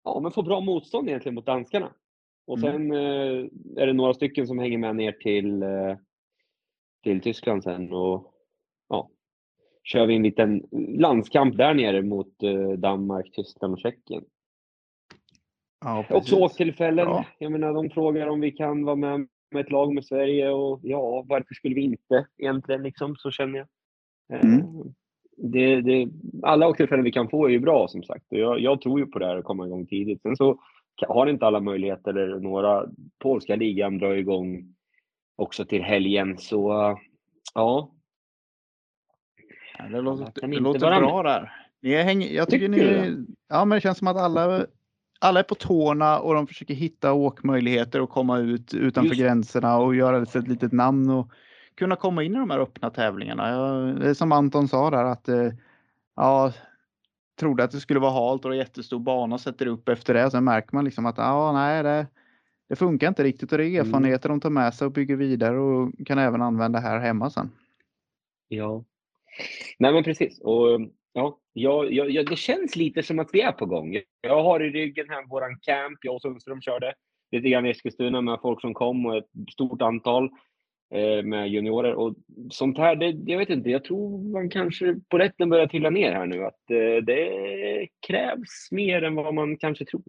ja, 0.03 0.19
men 0.19 0.31
får 0.31 0.43
bra 0.43 0.59
motstånd 0.59 1.07
egentligen 1.09 1.35
mot 1.35 1.45
danskarna. 1.45 1.91
Och 2.45 2.57
Mm. 2.57 2.71
sen 2.71 2.91
eh, 2.91 3.45
är 3.83 3.87
det 3.87 3.93
några 3.93 4.13
stycken 4.13 4.47
som 4.47 4.59
hänger 4.59 4.77
med 4.77 4.95
ner 4.95 5.11
till, 5.11 5.63
eh, 5.63 5.97
till 7.03 7.21
Tyskland 7.21 7.63
sen. 7.63 7.93
Och 7.93 8.33
ja, 8.89 9.09
kör 9.83 10.05
vi 10.05 10.15
en 10.15 10.23
liten 10.23 10.63
landskamp 10.97 11.57
där 11.57 11.73
nere 11.73 12.01
mot 12.01 12.43
eh, 12.43 12.69
Danmark, 12.69 13.31
Tyskland 13.31 13.73
och 13.73 13.79
Tjeckien. 13.79 14.23
Ja, 15.85 16.05
Också 16.09 16.35
åktillfällen. 16.35 17.05
Bra. 17.05 17.25
Jag 17.39 17.51
menar, 17.51 17.73
de 17.73 17.89
frågar 17.89 18.27
om 18.27 18.39
vi 18.39 18.51
kan 18.51 18.85
vara 18.85 18.95
med 18.95 19.27
med 19.51 19.65
ett 19.65 19.71
lag 19.71 19.93
med 19.93 20.05
Sverige 20.05 20.49
och 20.49 20.79
ja, 20.83 21.25
varför 21.27 21.53
skulle 21.53 21.75
vi 21.75 21.81
inte 21.81 22.27
egentligen 22.37 22.83
liksom, 22.83 23.15
så 23.15 23.31
känner 23.31 23.57
jag. 23.59 23.67
Mm. 24.43 24.61
det, 25.37 25.81
det, 25.81 26.09
alla 26.43 26.73
tillfällen 26.73 27.03
vi 27.05 27.11
kan 27.11 27.29
få 27.29 27.45
är 27.45 27.49
ju 27.49 27.59
bra 27.59 27.87
som 27.87 28.03
sagt. 28.03 28.31
Och 28.31 28.37
jag, 28.37 28.59
jag 28.59 28.81
tror 28.81 28.99
ju 28.99 29.05
på 29.05 29.19
det 29.19 29.25
här 29.25 29.35
att 29.37 29.43
komma 29.43 29.65
igång 29.65 29.85
tidigt. 29.85 30.21
Sen 30.21 30.35
så 30.35 30.59
har 31.07 31.27
inte 31.27 31.45
alla 31.45 31.59
möjligheter, 31.59 32.13
eller 32.13 32.39
några. 32.39 32.85
Polska 33.19 33.55
ligan 33.55 33.97
drar 33.97 34.13
igång 34.13 34.75
också 35.35 35.65
till 35.65 35.83
helgen, 35.83 36.37
så 36.37 36.71
ja. 37.53 37.91
Ja, 39.77 39.85
det 39.89 40.01
låter, 40.01 40.47
det 40.47 40.59
låter 40.59 40.79
bra 40.79 41.23
där. 41.23 41.51
Ni 41.81 41.95
häng, 41.95 42.21
jag 42.21 42.49
tycker, 42.49 42.67
Tycker 42.67 43.01
ni, 43.01 43.09
du 43.09 43.25
ja, 43.49 43.65
men 43.65 43.75
det 43.75 43.81
känns 43.81 43.97
som 43.97 44.07
att 44.07 44.17
alla, 44.17 44.65
alla 45.19 45.39
är 45.39 45.43
på 45.43 45.55
tårna 45.55 46.19
och 46.19 46.33
de 46.33 46.47
försöker 46.47 46.73
hitta 46.73 47.13
åkmöjligheter 47.13 48.01
och 48.01 48.09
komma 48.09 48.39
ut 48.39 48.73
utanför 48.73 49.09
Just- 49.09 49.21
gränserna 49.21 49.77
och 49.77 49.95
göra 49.95 50.25
sig 50.25 50.41
ett 50.41 50.47
litet 50.47 50.71
namn 50.71 51.09
och 51.09 51.31
kunna 51.75 51.95
komma 51.95 52.23
in 52.23 52.35
i 52.35 52.37
de 52.37 52.49
här 52.49 52.59
öppna 52.59 52.89
tävlingarna. 52.89 53.49
Jag, 53.49 53.99
det 53.99 54.09
är 54.09 54.13
som 54.13 54.31
Anton 54.31 54.67
sa 54.67 54.89
där 54.89 55.03
att 55.03 55.29
eh, 55.29 55.51
ja, 56.15 56.51
trodde 57.39 57.63
att 57.63 57.71
det 57.71 57.79
skulle 57.79 57.99
vara 57.99 58.11
halt 58.11 58.45
och 58.45 58.55
jättestor 58.55 58.99
bana 58.99 59.35
och 59.35 59.41
sätter 59.41 59.67
upp 59.67 59.89
efter 59.89 60.13
det. 60.13 60.31
Sen 60.31 60.43
märker 60.43 60.75
man 60.75 60.85
liksom 60.85 61.05
att 61.05 61.17
ja, 61.17 61.51
nej, 61.51 61.83
det, 61.83 62.07
det 62.69 62.75
funkar 62.75 63.07
inte 63.07 63.23
riktigt 63.23 63.51
och 63.51 63.57
det 63.57 63.63
är 63.63 63.69
Mm. 63.69 63.87
erfarenheter 63.87 64.29
de 64.29 64.39
tar 64.39 64.49
med 64.49 64.73
sig 64.73 64.85
och 64.85 64.91
bygger 64.91 65.15
vidare 65.15 65.59
och 65.59 65.91
kan 66.05 66.17
även 66.17 66.41
använda 66.41 66.79
här 66.79 66.99
hemma 66.99 67.29
sen. 67.29 67.51
Ja. 68.47 68.83
Nej 69.79 69.93
men 69.93 70.03
precis. 70.03 70.39
Och, 70.41 70.81
ja, 71.13 71.39
ja, 71.53 71.85
ja, 71.85 72.05
ja, 72.05 72.23
det 72.23 72.35
känns 72.35 72.75
lite 72.75 73.03
som 73.03 73.19
att 73.19 73.29
vi 73.33 73.41
är 73.41 73.51
på 73.51 73.65
gång. 73.65 73.97
Jag 74.21 74.43
har 74.43 74.59
i 74.63 74.69
ryggen 74.69 75.09
här 75.09 75.27
våran 75.29 75.59
camp, 75.61 75.99
jag 76.01 76.15
och 76.15 76.21
Sundström 76.21 76.61
körde 76.61 76.93
lite 77.31 77.49
grann 77.49 77.65
i 77.65 77.69
Eskilstuna 77.69 78.21
med 78.21 78.39
folk 78.41 78.61
som 78.61 78.73
kom 78.73 79.05
och 79.05 79.17
ett 79.17 79.29
stort 79.53 79.81
antal 79.81 80.29
med 81.23 81.49
juniorer. 81.49 81.93
Och 81.93 82.15
sånt 82.51 82.77
här, 82.77 82.95
det, 82.95 83.31
jag 83.31 83.37
vet 83.37 83.49
inte, 83.49 83.69
jag 83.69 83.83
tror 83.83 84.31
man 84.31 84.49
kanske 84.49 84.95
på 85.09 85.17
rätten 85.17 85.49
börjar 85.49 85.67
trilla 85.67 85.89
ner 85.89 86.11
här 86.11 86.25
nu. 86.25 86.43
Att 86.43 86.69
eh, 86.71 87.03
det 87.05 87.29
krävs 88.07 88.67
mer 88.71 89.01
än 89.03 89.15
vad 89.15 89.33
man 89.33 89.57
kanske 89.57 89.85
tror 89.85 90.01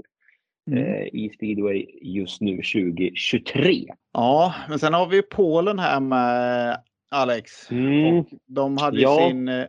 Mm. 0.70 0.84
eh, 0.84 1.02
i 1.12 1.30
speedway 1.34 1.86
just 2.02 2.40
nu 2.40 2.56
2023. 2.56 3.84
Ja, 4.12 4.54
men 4.68 4.78
sen 4.78 4.94
har 4.94 5.06
vi 5.06 5.22
Polen 5.22 5.78
här 5.78 6.00
med 6.00 6.78
Alex. 7.10 7.70
Mm. 7.70 8.18
Och 8.18 8.26
de 8.46 8.76
hade 8.78 9.00
Ja. 9.00 9.28
sin 9.28 9.48
eh, 9.48 9.64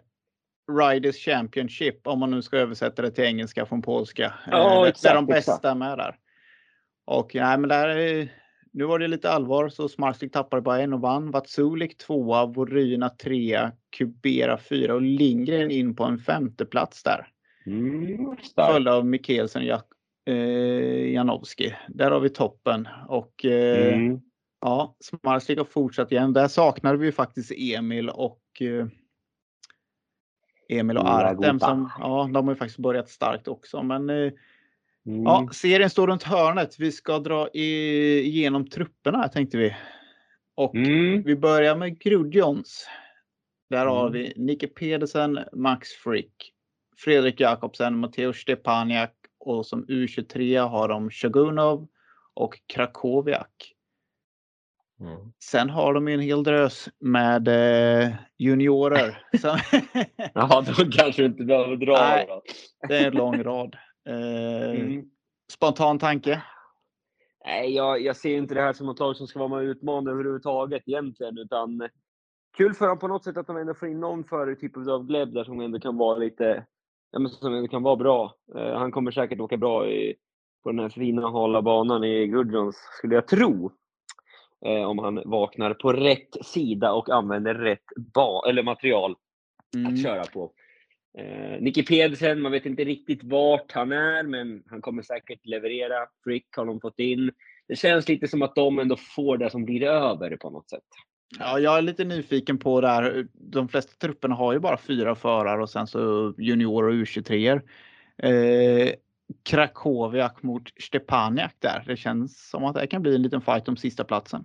Riders 0.81 1.15
Championship, 1.25 2.07
om 2.07 2.19
man 2.19 2.31
nu 2.31 2.41
ska 2.41 2.57
översätta 2.57 3.01
det 3.01 3.11
till 3.11 3.23
engelska 3.23 3.65
från 3.65 3.81
polska. 3.81 4.33
Ja, 4.51 4.75
Eh, 4.75 4.81
där 4.81 4.89
exakt, 4.89 5.15
de 5.15 5.25
bästa 5.25 5.53
exakt. 5.55 5.77
med 5.77 5.97
där. 5.97 6.15
Och 7.05 7.31
nej, 7.35 7.57
men 7.57 7.69
där, 7.69 7.87
är- 7.89 8.27
nu 8.75 8.85
var 8.85 8.99
det 8.99 9.07
lite 9.07 9.31
allvar 9.31 9.69
så 9.69 9.89
Smarslik 9.89 10.31
tappade 10.31 10.61
bara 10.61 10.81
en 10.81 10.93
och 10.93 11.01
vann. 11.01 11.31
Vatsulik 11.31 11.97
tvåa, 11.97 12.45
Voryna 12.45 13.09
trea, 13.09 13.71
Kubera 13.97 14.57
fyra 14.57 14.93
och 14.93 15.01
Lindgren 15.01 15.71
in 15.71 15.95
på 15.95 16.03
en 16.03 16.17
femteplats 16.19 17.03
där. 17.03 17.27
Mm. 17.65 18.35
Följd 18.55 18.87
av 18.87 19.05
Mikkelsen 19.05 19.61
och 19.61 19.67
Jak- 19.67 19.95
eh, 20.25 21.13
Janowski. 21.13 21.75
Där 21.87 22.11
har 22.11 22.19
vi 22.19 22.29
toppen. 22.29 22.87
Och 23.07 23.45
eh, 23.45 23.93
Mm. 23.93 24.21
Ja, 24.61 24.95
Smarslik 24.99 25.57
har 25.57 25.65
fortsatt 25.65 26.11
igen. 26.11 26.33
Där 26.33 26.47
saknade 26.47 26.97
vi 26.97 27.05
ju 27.05 27.11
faktiskt 27.11 27.51
Emil 27.57 28.09
och 28.09 28.41
eh, 28.61 28.87
Emil 30.69 30.97
och 30.97 31.09
Artem 31.09 31.59
som, 31.59 31.91
ja, 31.99 32.29
de 32.33 32.47
har 32.47 32.53
ju 32.53 32.57
faktiskt 32.57 32.79
börjat 32.79 33.09
starkt 33.09 33.47
också. 33.47 33.83
Men 33.83 34.09
eh, 34.09 34.31
Mm. 35.07 35.23
ja, 35.23 35.49
serien 35.51 35.89
står 35.89 36.07
runt 36.07 36.23
hörnet. 36.23 36.79
Vi 36.79 36.91
ska 36.91 37.19
dra 37.19 37.49
igenom 37.53 38.67
trupperna 38.69 39.27
tänkte 39.27 39.57
vi. 39.57 39.75
Och 40.55 40.75
Mm. 40.75 41.23
vi 41.23 41.35
börjar 41.35 41.75
med 41.75 41.99
Grudjons. 41.99 42.87
Där 43.69 43.85
har 43.85 44.07
Mm. 44.07 44.13
vi 44.13 44.33
Nicke 44.35 44.67
Pedersen, 44.67 45.39
Max 45.53 45.89
Frick, 45.89 46.51
Fredrik 46.97 47.39
Jakobsen, 47.39 47.97
Mateusz 47.99 48.37
Stepaniak 48.37 49.11
och 49.39 49.65
som 49.65 49.85
U23 49.87 50.67
har 50.67 50.87
de 50.89 51.11
Shogunov 51.11 51.87
och 52.33 52.59
Krakowiak. 52.73 53.71
Mm. 54.99 55.31
Sen 55.43 55.69
har 55.69 55.93
de 55.93 56.07
ju 56.07 56.13
en 56.13 56.19
hel 56.19 56.43
drös 56.43 56.89
med 56.99 57.47
eh, 57.47 58.09
juniorer. 58.37 59.23
Så, 59.41 59.57
Ja, 60.33 60.63
då 60.77 60.91
kanske 60.91 61.25
inte 61.25 61.43
behöver 61.43 61.75
dra 61.75 61.93
Nej. 61.99 62.27
det 62.87 62.97
är 62.97 63.07
en 63.07 63.13
lång 63.13 63.43
rad. 63.43 63.75
Eh, 64.05 64.79
Mm. 64.81 65.05
Spontan 65.51 65.99
tanke? 65.99 66.43
Nej, 67.45 67.75
jag, 67.75 68.01
jag 68.01 68.15
ser 68.15 68.37
inte 68.37 68.53
det 68.55 68.61
här 68.61 68.73
som 68.73 68.85
något 68.87 68.99
lag 68.99 69.15
som 69.15 69.27
ska 69.27 69.39
vara 69.39 69.49
med 69.49 69.57
och 69.57 69.63
utmana 69.71 70.11
överhuvudtaget 70.11 70.83
egentligen, 70.85 71.37
utan 71.37 71.89
kul 72.57 72.73
för 72.73 72.87
dem 72.87 72.99
på 72.99 73.07
något 73.07 73.23
sätt 73.23 73.37
att 73.37 73.47
de 73.47 73.57
ändå 73.57 73.73
får 73.73 73.87
in 73.87 73.99
någon 73.99 74.23
förare 74.23 74.55
typ 74.55 74.77
av 74.77 75.05
Gleb 75.05 75.33
där 75.33 75.43
som 75.43 75.59
ändå 75.61 75.79
kan 75.79 75.97
vara 75.97 76.17
lite, 76.17 76.65
ja 77.11 77.19
men 77.19 77.29
som 77.31 77.53
ändå 77.53 77.67
kan 77.67 77.83
vara 77.83 77.95
bra. 77.95 78.35
Eh, 78.55 78.77
han 78.77 78.91
kommer 78.91 79.11
säkert 79.11 79.39
åka 79.39 79.57
bra 79.57 79.87
i, 79.89 80.15
på 80.63 80.71
den 80.71 80.79
här 80.79 80.89
fina 80.89 81.29
hala 81.29 81.61
banan 81.61 82.03
i 82.03 82.27
Gudjons, 82.27 82.75
skulle 82.97 83.15
jag 83.15 83.27
tro. 83.27 83.71
Eh, 84.65 84.83
om 84.89 84.99
han 84.99 85.21
vaknar 85.25 85.73
på 85.73 85.93
rätt 85.93 86.45
sida 86.45 86.93
och 86.93 87.09
använder 87.09 87.55
rätt 87.55 87.83
ba- 88.13 88.45
eller 88.49 88.63
material 88.63 89.15
Mm. 89.75 89.93
att 89.93 90.03
köra 90.03 90.23
på. 90.23 90.51
Eh, 91.17 91.61
Nicky 91.61 91.85
Pedersen, 91.85 92.41
man 92.41 92.51
vet 92.51 92.65
inte 92.65 92.83
riktigt 92.83 93.23
vart 93.23 93.71
han 93.71 93.91
är, 93.91 94.23
men 94.23 94.63
han 94.67 94.81
kommer 94.81 95.01
säkert 95.01 95.45
leverera. 95.45 96.07
Frick 96.23 96.47
har 96.55 96.65
de 96.65 96.81
fått 96.81 96.99
in. 96.99 97.31
Det 97.67 97.75
känns 97.75 98.09
lite 98.09 98.27
som 98.27 98.41
att 98.41 98.55
de 98.55 98.79
ändå 98.79 98.95
får 98.95 99.37
det 99.37 99.49
som 99.49 99.65
blir 99.65 99.83
över 99.83 100.37
på 100.37 100.49
något 100.49 100.69
sätt. 100.69 100.83
Ja, 101.39 101.59
jag 101.59 101.77
är 101.77 101.81
lite 101.81 102.03
nyfiken 102.03 102.57
på 102.57 102.81
det 102.81 102.87
här. 102.87 103.27
De 103.33 103.67
flesta 103.67 103.91
trupperna 104.07 104.35
har 104.35 104.53
ju 104.53 104.59
bara 104.59 104.77
fyra 104.77 105.15
förare 105.15 105.61
och 105.61 105.69
sen 105.69 105.87
så 105.87 106.33
juniorer 106.37 106.87
och 106.87 106.93
U23. 106.93 107.61
Eh, 108.17 108.93
Krakowiak 109.49 110.43
mot 110.43 110.63
Stepaniak 110.81 111.55
där. 111.59 111.83
Det 111.87 111.97
känns 111.97 112.49
som 112.49 112.65
att 112.65 112.75
det 112.75 112.87
kan 112.87 113.01
bli 113.01 113.15
en 113.15 113.21
liten 113.21 113.41
fight 113.41 113.67
om 113.67 113.77
sista 113.77 114.03
platsen. 114.03 114.43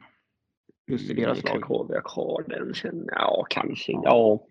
Just 0.91 1.11
i 1.11 1.15
deras 1.15 1.43
lag. 1.43 1.53
Krakowiak 1.53 2.07
har 2.07 2.45
den, 2.49 2.75
känner 2.75 3.15
Ja, 3.15 3.47
kanske. 3.51 3.93
Ja. 3.93 4.47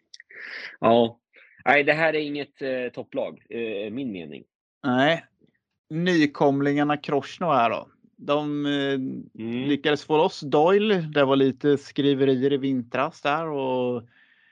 ja. 0.79 1.19
Nej, 1.65 1.83
det 1.83 1.93
här 1.93 2.13
är 2.13 2.19
inget 2.19 2.61
eh, 2.61 2.69
topplag, 2.93 3.43
eh, 3.49 3.91
min 3.91 4.11
mening. 4.11 4.43
Nej. 4.83 5.23
Nykomlingarna 5.89 6.97
Krosno 6.97 7.45
här 7.45 7.69
då. 7.69 7.87
De 8.17 8.65
eh, 8.65 8.71
Mm. 9.43 9.67
lyckades 9.69 10.03
få 10.03 10.17
loss 10.17 10.39
Doyle. 10.39 10.93
Det 11.13 11.25
var 11.25 11.35
lite 11.35 11.77
skriverier 11.77 12.53
i 12.53 12.57
vintras 12.57 13.21
där 13.21 13.47
och 13.47 14.03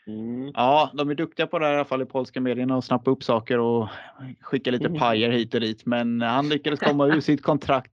Mm. 0.08 0.52
ja, 0.54 0.91
de 0.93 1.10
är 1.10 1.15
duktiga 1.15 1.48
på 1.48 1.60
det 1.60 1.65
här, 1.65 1.74
i 1.74 1.76
alla 1.76 1.86
fall 1.86 2.02
i 2.02 2.06
polska 2.06 2.41
medierna 2.41 2.78
och 2.78 2.84
snappa 2.84 3.12
upp 3.12 3.24
saker 3.24 3.60
och 3.60 3.88
skicka 4.41 4.72
lite 4.72 4.86
Mm. 4.86 5.00
pajer 5.00 5.30
hit 5.30 5.54
och 5.54 5.62
dit. 5.62 5.86
Men 5.86 6.22
han 6.22 6.50
lyckades 6.50 6.80
komma 6.80 7.08
ur 7.08 7.20
sitt 7.22 7.41
kontrakt 7.43 7.91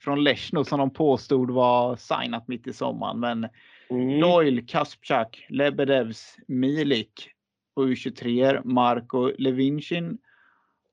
från 0.00 0.24
Lechno 0.24 0.64
som 0.64 0.78
de 0.78 0.90
påstod 0.90 1.50
var 1.50 1.96
signat 1.96 2.48
mitt 2.48 2.66
i 2.66 2.72
sommaren. 2.72 3.20
Men 3.20 3.48
Mm. 3.90 4.20
Doyle, 4.20 4.62
Kaspchak, 4.66 5.46
Lebedevs, 5.48 6.36
Milik 6.48 7.30
och 7.78 7.86
U23 7.86 8.60
Marko 8.64 9.32
Levinchin 9.38 10.18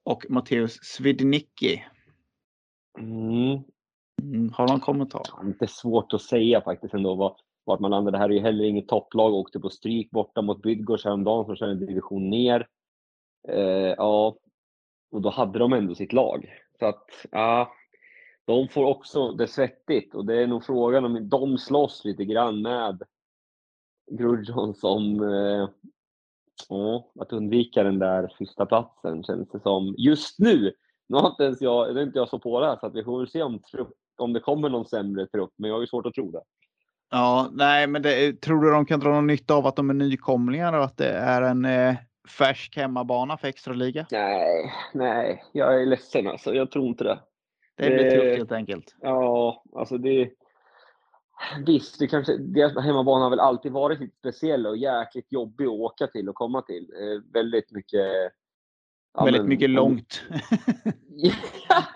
och 0.03 0.25
Matteus 0.29 0.79
Svidnicki. 0.83 1.83
Mm. 2.99 3.63
Mm, 4.21 4.53
har 4.53 4.67
någon 4.67 4.79
kommentar? 4.79 5.21
Inte 5.43 5.67
svårt 5.67 6.13
att 6.13 6.21
säga 6.21 6.61
faktiskt 6.61 6.93
ändå 6.93 7.15
vad, 7.15 7.35
vart 7.63 7.79
man 7.79 7.91
landar. 7.91 8.11
Det 8.11 8.17
här 8.17 8.29
är 8.29 8.33
ju 8.33 8.39
heller 8.39 8.63
inget 8.65 8.87
topplag. 8.87 9.33
Åkte 9.33 9.59
på 9.59 9.69
stryk 9.69 10.11
borta 10.11 10.41
mot 10.41 10.61
Bydgoszcz 10.61 11.05
häromdagen 11.05 11.57
som 11.57 11.69
en 11.69 11.85
division 11.85 12.29
ner. 12.29 12.67
Eh, 13.47 13.93
ja, 13.97 14.37
och 15.11 15.21
då 15.21 15.29
hade 15.29 15.59
de 15.59 15.73
ändå 15.73 15.95
sitt 15.95 16.13
lag. 16.13 16.53
Så 16.79 16.85
att, 16.85 17.05
ja, 17.31 17.73
de 18.45 18.67
får 18.67 18.85
också 18.85 19.31
det 19.31 19.47
svettigt 19.47 20.15
och 20.15 20.25
det 20.25 20.41
är 20.41 20.47
nog 20.47 20.65
frågan 20.65 21.05
om 21.05 21.29
de 21.29 21.57
slåss 21.57 22.05
lite 22.05 22.25
grann 22.25 22.61
med 22.61 23.03
Grudjons 24.11 24.83
om 24.83 25.23
eh, 25.23 25.69
ja, 26.69 27.11
att 27.19 27.33
undvika 27.33 27.83
den 27.83 27.99
där 27.99 28.33
sista 28.37 28.65
platsen 28.65 29.23
känns 29.23 29.49
det 29.49 29.59
som. 29.59 29.95
Just 29.97 30.39
nu, 30.39 30.73
nu 31.09 31.17
har 31.17 31.29
inte 31.29 31.43
ens 31.43 31.61
jag, 31.61 31.93
nu 31.93 31.99
är 31.99 32.03
inte 32.03 32.19
jag 32.19 32.29
så 32.29 32.39
på 32.39 32.59
det 32.59 32.67
här, 32.67 32.77
så 32.79 32.85
att 32.85 32.95
vi 32.95 33.03
får 33.03 33.19
väl 33.19 33.29
se 33.29 33.43
om, 33.43 33.59
trupp, 33.59 33.91
om 34.17 34.33
det 34.33 34.39
kommer 34.39 34.69
någon 34.69 34.85
sämre 34.85 35.27
trupp, 35.27 35.53
men 35.57 35.69
jag 35.69 35.75
har 35.75 35.81
ju 35.81 35.87
svårt 35.87 36.05
att 36.05 36.13
tro 36.13 36.31
det. 36.31 36.41
Ja, 37.11 37.49
nej, 37.51 37.87
men 37.87 38.01
det, 38.01 38.41
tror 38.41 38.61
du 38.61 38.71
de 38.71 38.85
kan 38.85 38.99
dra 38.99 39.09
någon 39.09 39.27
nytta 39.27 39.53
av 39.53 39.67
att 39.67 39.75
de 39.75 39.89
är 39.89 39.93
nykomlingar 39.93 40.73
och 40.73 40.83
att 40.83 40.97
det 40.97 41.09
är 41.09 41.41
en 41.41 41.65
eh, 41.65 41.95
färsk 42.37 42.77
hemmabana 42.77 43.37
för 43.37 43.47
extraliga? 43.47 44.05
Nej, 44.11 44.73
nej, 44.93 45.43
jag 45.51 45.81
är 45.81 45.85
ledsen 45.85 46.27
alltså. 46.27 46.53
Jag 46.53 46.71
tror 46.71 46.87
inte 46.87 47.03
det. 47.03 47.19
Det 47.77 47.89
blir 47.89 48.05
Eh, 48.05 48.11
tufft 48.11 48.37
helt 48.37 48.51
enkelt. 48.51 48.95
Ja, 49.01 49.63
alltså 49.75 49.97
det... 49.97 50.29
Visst, 51.65 51.99
det 51.99 52.07
kanske, 52.07 52.37
deras 52.37 52.77
hemmabana 52.85 53.23
har 53.23 53.29
väl 53.29 53.39
alltid 53.39 53.71
varit 53.71 53.99
lite 53.99 54.17
speciell 54.17 54.67
och 54.67 54.77
jäkligt 54.77 55.31
jobbig 55.31 55.65
att 55.65 55.71
åka 55.71 56.07
till 56.07 56.29
och 56.29 56.35
komma 56.35 56.61
till. 56.61 56.83
Eh, 57.01 57.33
väldigt 57.33 57.71
mycket... 57.71 58.31
ja, 59.13 59.25
Väldigt 59.25 59.41
men- 59.41 59.49
mycket 59.49 59.69
långt. 59.69 60.21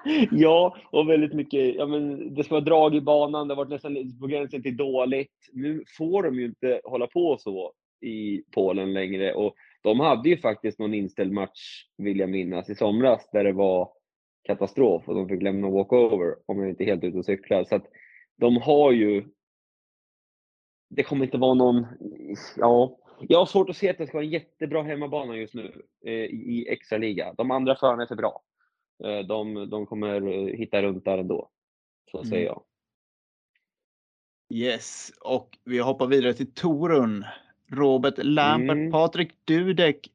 ja, 0.32 0.78
och 0.92 1.10
väldigt 1.10 1.34
mycket. 1.34 1.76
Ja, 1.76 1.86
men 1.86 2.34
det 2.36 2.44
ska 2.44 2.54
vara 2.56 2.64
drag 2.64 2.96
i 2.96 3.02
banan. 3.02 3.48
Det 3.48 3.54
har 3.54 3.58
varit 3.66 3.70
nästan 3.70 4.18
på 4.22 4.28
gränsen 4.28 4.64
till 4.64 4.78
dåligt. 4.78 5.50
Nu 5.54 5.84
får 5.98 6.24
de 6.24 6.36
ju 6.40 6.46
inte 6.46 6.82
hålla 6.84 7.08
på 7.08 7.38
så 7.40 7.74
i 8.02 8.44
Polen 8.52 8.94
längre. 8.94 9.34
Och 9.34 9.56
de 9.82 10.00
hade 10.00 10.30
ju 10.30 10.38
faktiskt 10.38 10.80
någon 10.80 10.94
inställd 10.94 11.32
match, 11.32 11.86
vill 11.98 12.20
jag 12.20 12.30
minnas, 12.30 12.70
i 12.70 12.76
somras 12.76 13.30
där 13.32 13.44
det 13.44 13.54
var 13.54 13.90
katastrof 14.44 15.04
och 15.08 15.16
de 15.16 15.28
fick 15.30 15.42
lämna 15.42 15.70
walkover 15.70 16.36
om 16.46 16.60
jag 16.60 16.70
inte 16.70 16.84
är 16.84 16.86
helt 16.86 17.04
ute 17.04 17.18
och 17.18 17.26
cyklar. 17.26 17.64
Så 17.64 17.76
att 17.76 17.86
de 18.40 18.58
har 18.58 18.92
ju... 18.92 19.26
Det 20.90 21.04
kommer 21.04 21.26
inte 21.26 21.38
vara 21.38 21.54
någon... 21.54 21.86
Ja, 22.58 22.98
jag 23.22 23.40
har 23.40 23.46
svårt 23.46 23.70
att 23.70 23.78
se 23.78 23.90
att 23.90 23.98
det 23.98 24.08
ska 24.08 24.18
vara 24.18 24.26
en 24.26 24.32
jättebra 24.32 24.84
hemmabana 24.84 25.36
just 25.36 25.54
nu 25.54 25.82
eh, 26.06 26.14
i 26.26 26.68
extra 26.70 26.98
liga. 26.98 27.34
De 27.34 27.52
andra 27.52 27.76
förarna 27.76 28.04
är 28.04 28.08
för 28.08 28.16
bra. 28.16 28.42
Eh, 29.04 29.20
de, 29.20 29.70
de 29.70 29.86
kommer 29.86 30.22
eh, 30.22 30.58
hitta 30.58 30.82
runt 30.82 31.06
där 31.06 31.18
ändå. 31.18 31.50
Så 32.12 32.18
Mm. 32.18 32.30
säger 32.30 32.46
jag. 32.46 32.64
Yes, 34.54 35.12
och 35.22 35.58
vi 35.64 35.80
hoppar 35.80 36.08
vidare 36.08 36.34
till 36.34 36.54
Torun. 36.54 37.26
Robert 37.72 38.14
Lambert, 38.18 38.76
Mm. 38.78 38.92
Patrik 38.92 39.46
Dudek, 39.46 40.12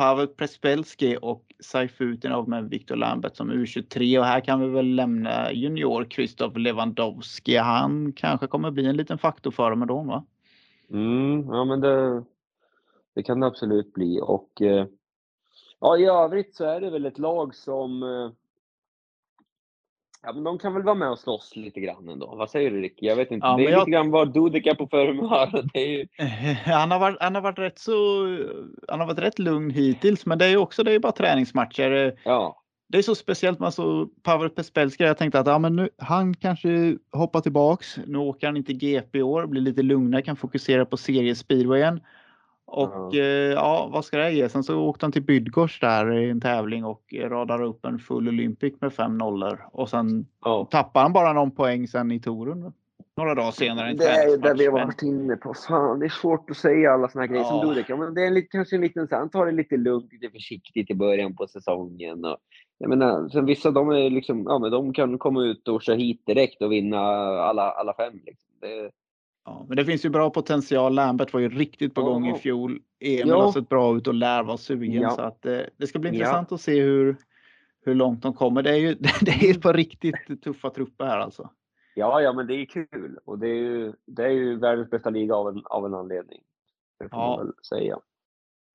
Pavel 0.00 0.28
Prespelski 0.28 1.18
och 1.22 1.44
Saifutinov 1.60 2.48
med 2.48 2.70
Viktor 2.70 2.96
Lambert 2.96 3.36
som 3.36 3.52
U23. 3.52 4.18
Och 4.18 4.24
här 4.24 4.40
kan 4.40 4.60
vi 4.60 4.68
väl 4.68 4.86
lämna 4.86 5.52
junior 5.52 6.04
Krzysztof 6.04 6.56
Lewandowski. 6.56 7.56
Han 7.56 8.12
kanske 8.12 8.46
kommer 8.46 8.70
bli 8.70 8.86
en 8.86 8.96
liten 8.96 9.18
faktor 9.18 9.50
för 9.50 9.70
dem 9.70 9.82
ändå, 9.82 10.02
va? 10.02 10.24
Mm, 10.90 11.46
ja, 11.48 11.64
men 11.64 11.80
det, 11.80 12.24
det 13.14 13.22
kan 13.22 13.40
det 13.40 13.46
absolut 13.46 13.94
bli. 13.94 14.20
Och 14.22 14.62
eh, 14.62 14.86
ja, 15.80 15.98
i 15.98 16.04
övrigt 16.04 16.54
så 16.54 16.64
är 16.64 16.80
det 16.80 16.90
väl 16.90 17.06
ett 17.06 17.18
lag 17.18 17.54
som... 17.54 18.02
Eh, 18.02 18.30
ja, 20.22 20.32
men 20.32 20.44
de 20.44 20.58
kan 20.58 20.74
väl 20.74 20.82
vara 20.82 20.94
med 20.94 21.10
och 21.10 21.18
slåss 21.18 21.56
lite 21.56 21.80
grann 21.80 22.08
ändå. 22.08 22.34
Vad 22.36 22.50
säger 22.50 22.70
du 22.70 22.80
Ricky? 22.80 23.06
Jag 23.06 23.16
vet 23.16 23.30
inte. 23.30 23.46
Ja, 23.46 23.56
det 23.56 23.66
är 23.66 23.70
jag- 23.70 23.78
lite 23.78 23.90
grann 23.90 24.10
vad 24.10 24.32
Dudek 24.34 24.66
är 24.66 24.74
på 24.74 24.86
för 24.86 25.06
humör. 25.06 25.64
Det 25.72 25.80
är 25.80 25.88
ju, 25.88 26.06
Han 26.72 26.90
har, 26.90 26.98
varit, 26.98 27.16
han 27.20 27.34
har 27.34 27.42
varit 27.42 27.58
rätt 27.58 27.78
så, 27.78 28.26
han 28.88 29.00
har 29.00 29.06
varit 29.06 29.18
rätt 29.18 29.38
lugn 29.38 29.70
hittills, 29.70 30.26
men 30.26 30.38
det 30.38 30.44
är 30.44 30.50
ju 30.50 30.56
också, 30.56 30.82
det 30.82 30.92
är 30.92 30.98
bara 30.98 31.12
träningsmatcher. 31.12 32.18
ja, 32.24 32.62
Det 32.88 32.98
är 32.98 33.02
så 33.02 33.14
speciellt 33.14 33.58
med 33.58 33.74
så 33.74 34.06
Pavel 34.22 34.50
Pespelski. 34.50 35.04
Jag 35.04 35.18
tänkte 35.18 35.40
att 35.40 35.46
ja, 35.46 35.58
men 35.58 35.76
nu, 35.76 35.88
han 35.98 36.34
kanske 36.36 36.96
hoppar 37.12 37.40
tillbaks. 37.40 37.96
Nu 38.06 38.18
åker 38.18 38.46
han 38.46 38.56
inte 38.56 38.72
GP 38.72 39.18
i 39.18 39.22
år, 39.22 39.46
blir 39.46 39.62
lite 39.62 39.82
lugnare, 39.82 40.22
kan 40.22 40.36
fokusera 40.36 40.84
på 40.86 40.96
seriespeedwayen. 40.96 42.00
Och 42.70 43.14
Ja. 43.14 43.20
eh, 43.20 43.52
ja, 43.52 43.88
vad 43.92 44.04
ska 44.04 44.18
det 44.18 44.32
ge? 44.32 44.48
Sen 44.48 44.62
så 44.64 44.80
åkte 44.80 45.06
han 45.06 45.12
till 45.12 45.22
Bydgoszcz 45.22 45.80
där 45.80 46.12
i 46.18 46.30
en 46.30 46.40
tävling 46.40 46.84
och 46.84 47.14
radar 47.24 47.62
upp 47.62 47.84
en 47.84 47.98
full 47.98 48.28
Olympic 48.28 48.74
med 48.80 48.92
fem 48.92 49.18
nollor. 49.18 49.68
Och 49.72 49.88
sen 49.88 50.26
ja. 50.44 50.68
tappar 50.70 51.02
han 51.02 51.12
bara 51.12 51.32
någon 51.32 51.50
poäng 51.50 51.88
sen 51.88 52.12
i 52.12 52.20
Torun. 52.20 52.72
Några 53.16 53.34
dagar 53.34 53.50
senare. 53.50 53.92
Det 53.94 54.04
är 54.04 54.38
där 54.38 54.54
vi 54.54 54.66
har 54.66 54.72
varit 54.72 55.02
inne 55.02 55.36
på. 55.36 55.54
Fan, 55.68 55.98
det 55.98 56.06
är 56.06 56.10
svårt 56.10 56.50
att 56.50 56.56
säga 56.56 56.92
alla 56.92 57.08
såna 57.08 57.22
här 57.22 57.28
grejer 57.28 57.42
Ja. 57.42 57.48
som 57.48 57.68
Dudek. 57.68 57.88
Men 57.88 58.14
det 58.14 58.22
är 58.22 58.26
en, 58.36 58.46
kanske 58.50 58.76
en 58.76 58.82
liten, 58.82 59.08
han 59.10 59.30
tar 59.30 59.46
det 59.46 59.52
lite 59.52 59.76
lugnt, 59.76 60.12
lite 60.12 60.30
försiktigt 60.30 60.90
i 60.90 60.94
början 60.94 61.36
på 61.36 61.46
säsongen. 61.46 62.24
Och, 62.24 62.36
jag 62.78 62.88
menar, 62.88 63.28
sen 63.28 63.46
vissa 63.46 63.70
de 63.70 63.90
är 63.90 64.10
liksom, 64.10 64.44
ja 64.48 64.58
men 64.58 64.70
de 64.70 64.92
kan 64.92 65.18
komma 65.18 65.42
ut 65.44 65.68
och 65.68 65.82
köra 65.82 65.96
hit 65.96 66.22
direkt 66.26 66.62
och 66.62 66.72
vinna 66.72 66.98
alla, 67.40 67.70
alla 67.70 67.94
fem. 67.94 68.12
Liksom. 68.26 68.48
Det, 68.60 68.90
Ja, 69.44 69.64
men 69.68 69.76
det 69.76 69.84
finns 69.84 70.04
ju 70.04 70.08
bra 70.08 70.30
potential. 70.30 70.94
Lambert 70.94 71.32
var 71.32 71.40
ju 71.40 71.48
riktigt 71.48 71.94
på 71.94 72.00
Ja. 72.00 72.04
gång 72.04 72.26
i 72.28 72.38
fjol. 72.38 72.78
Emil 73.00 73.28
Ja. 73.28 73.42
har 73.42 73.52
sett 73.52 73.68
bra 73.68 73.96
ut 73.96 74.06
och 74.06 74.14
lär 74.14 74.42
vara 74.42 74.56
sugen. 74.56 75.02
Ja. 75.02 75.10
Så 75.10 75.20
att, 75.22 75.46
eh, 75.46 75.58
det 75.76 75.86
ska 75.86 75.98
bli 75.98 76.10
Ja. 76.10 76.14
intressant 76.14 76.52
att 76.52 76.60
se 76.60 76.80
hur, 76.82 77.16
hur 77.84 77.94
långt 77.94 78.22
de 78.22 78.34
kommer. 78.34 78.62
Det 78.62 78.70
är 78.70 78.76
ju 78.76 78.94
det 79.20 79.30
är 79.30 79.50
ett 79.50 79.62
par 79.62 79.74
riktigt 79.74 80.42
tuffa 80.44 80.70
trupper 80.70 81.04
här 81.04 81.18
alltså. 81.18 81.50
ja, 81.94 82.20
ja, 82.22 82.32
men 82.32 82.46
det 82.46 82.54
är 82.54 82.64
kul. 82.66 83.18
Och 83.24 83.38
det 83.38 83.48
är 83.48 83.54
ju, 83.54 83.92
det 84.06 84.24
är 84.24 84.30
ju 84.30 84.56
världens 84.58 84.90
bästa 84.90 85.10
liga 85.10 85.34
av 85.34 85.48
en, 85.48 85.62
av 85.64 85.86
en 85.86 85.94
anledning. 85.94 86.40
Det 86.98 87.08
får 87.08 87.18
Ja. 87.20 87.36
man 87.36 87.46
väl 87.46 87.54
säga. 87.68 87.98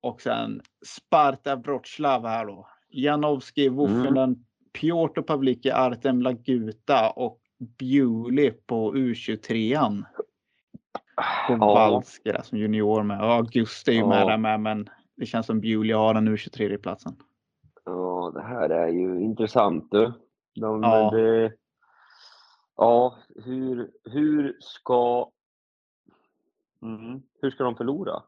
Och 0.02 0.20
sen 0.20 0.60
Sparta 0.86 1.56
Wroclaw 1.56 2.28
här 2.28 2.46
då. 2.46 2.68
Janowski, 2.88 3.68
Wuffinen, 3.68 4.44
Piotr 4.80 5.20
Pavlicki, 5.20 5.70
Artem 5.70 6.22
Laguta 6.22 7.10
och 7.10 7.40
Bewley 7.78 8.50
på 8.50 8.94
U23an. 8.94 10.04
Kowalski 11.46 12.32
där 12.32 12.42
som 12.42 12.58
junior 12.58 13.02
med. 13.02 13.20
Och 13.20 13.32
August 13.32 13.88
är 13.88 13.92
ju 13.92 13.98
Ja. 13.98 14.08
med 14.08 14.26
där 14.26 14.36
med 14.38 14.60
men 14.60 14.88
det 15.16 15.26
känns 15.26 15.46
som 15.46 15.60
Bewley 15.60 15.92
har 15.92 16.14
den 16.14 16.28
U23-platsen. 16.28 17.16
Ja, 17.84 18.30
det 18.34 18.42
här 18.42 18.70
är 18.70 18.88
ju 18.88 19.20
intressant 19.20 19.88
du. 19.90 20.12
De, 20.60 20.82
Ja. 20.82 21.10
Det, 21.10 21.52
ja, 22.76 23.16
hur, 23.44 23.90
hur 24.04 24.56
ska... 24.60 25.30
Mm, 26.82 27.22
hur 27.42 27.50
ska 27.50 27.64
de 27.64 27.76
förlora? 27.76 28.22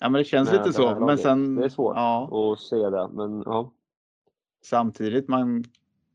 Ja 0.00 0.08
men 0.08 0.18
det 0.18 0.24
känns 0.24 0.52
med 0.52 0.58
lite 0.58 0.72
så. 0.72 1.00
Men 1.00 1.18
sen, 1.18 1.54
Det 1.54 1.64
är 1.64 1.68
svårt 1.68 1.96
ja, 1.96 2.52
att 2.52 2.60
se 2.60 2.76
det, 2.90 3.08
men 3.12 3.42
ja. 3.46 3.72
samtidigt 4.64 5.28
man, 5.28 5.64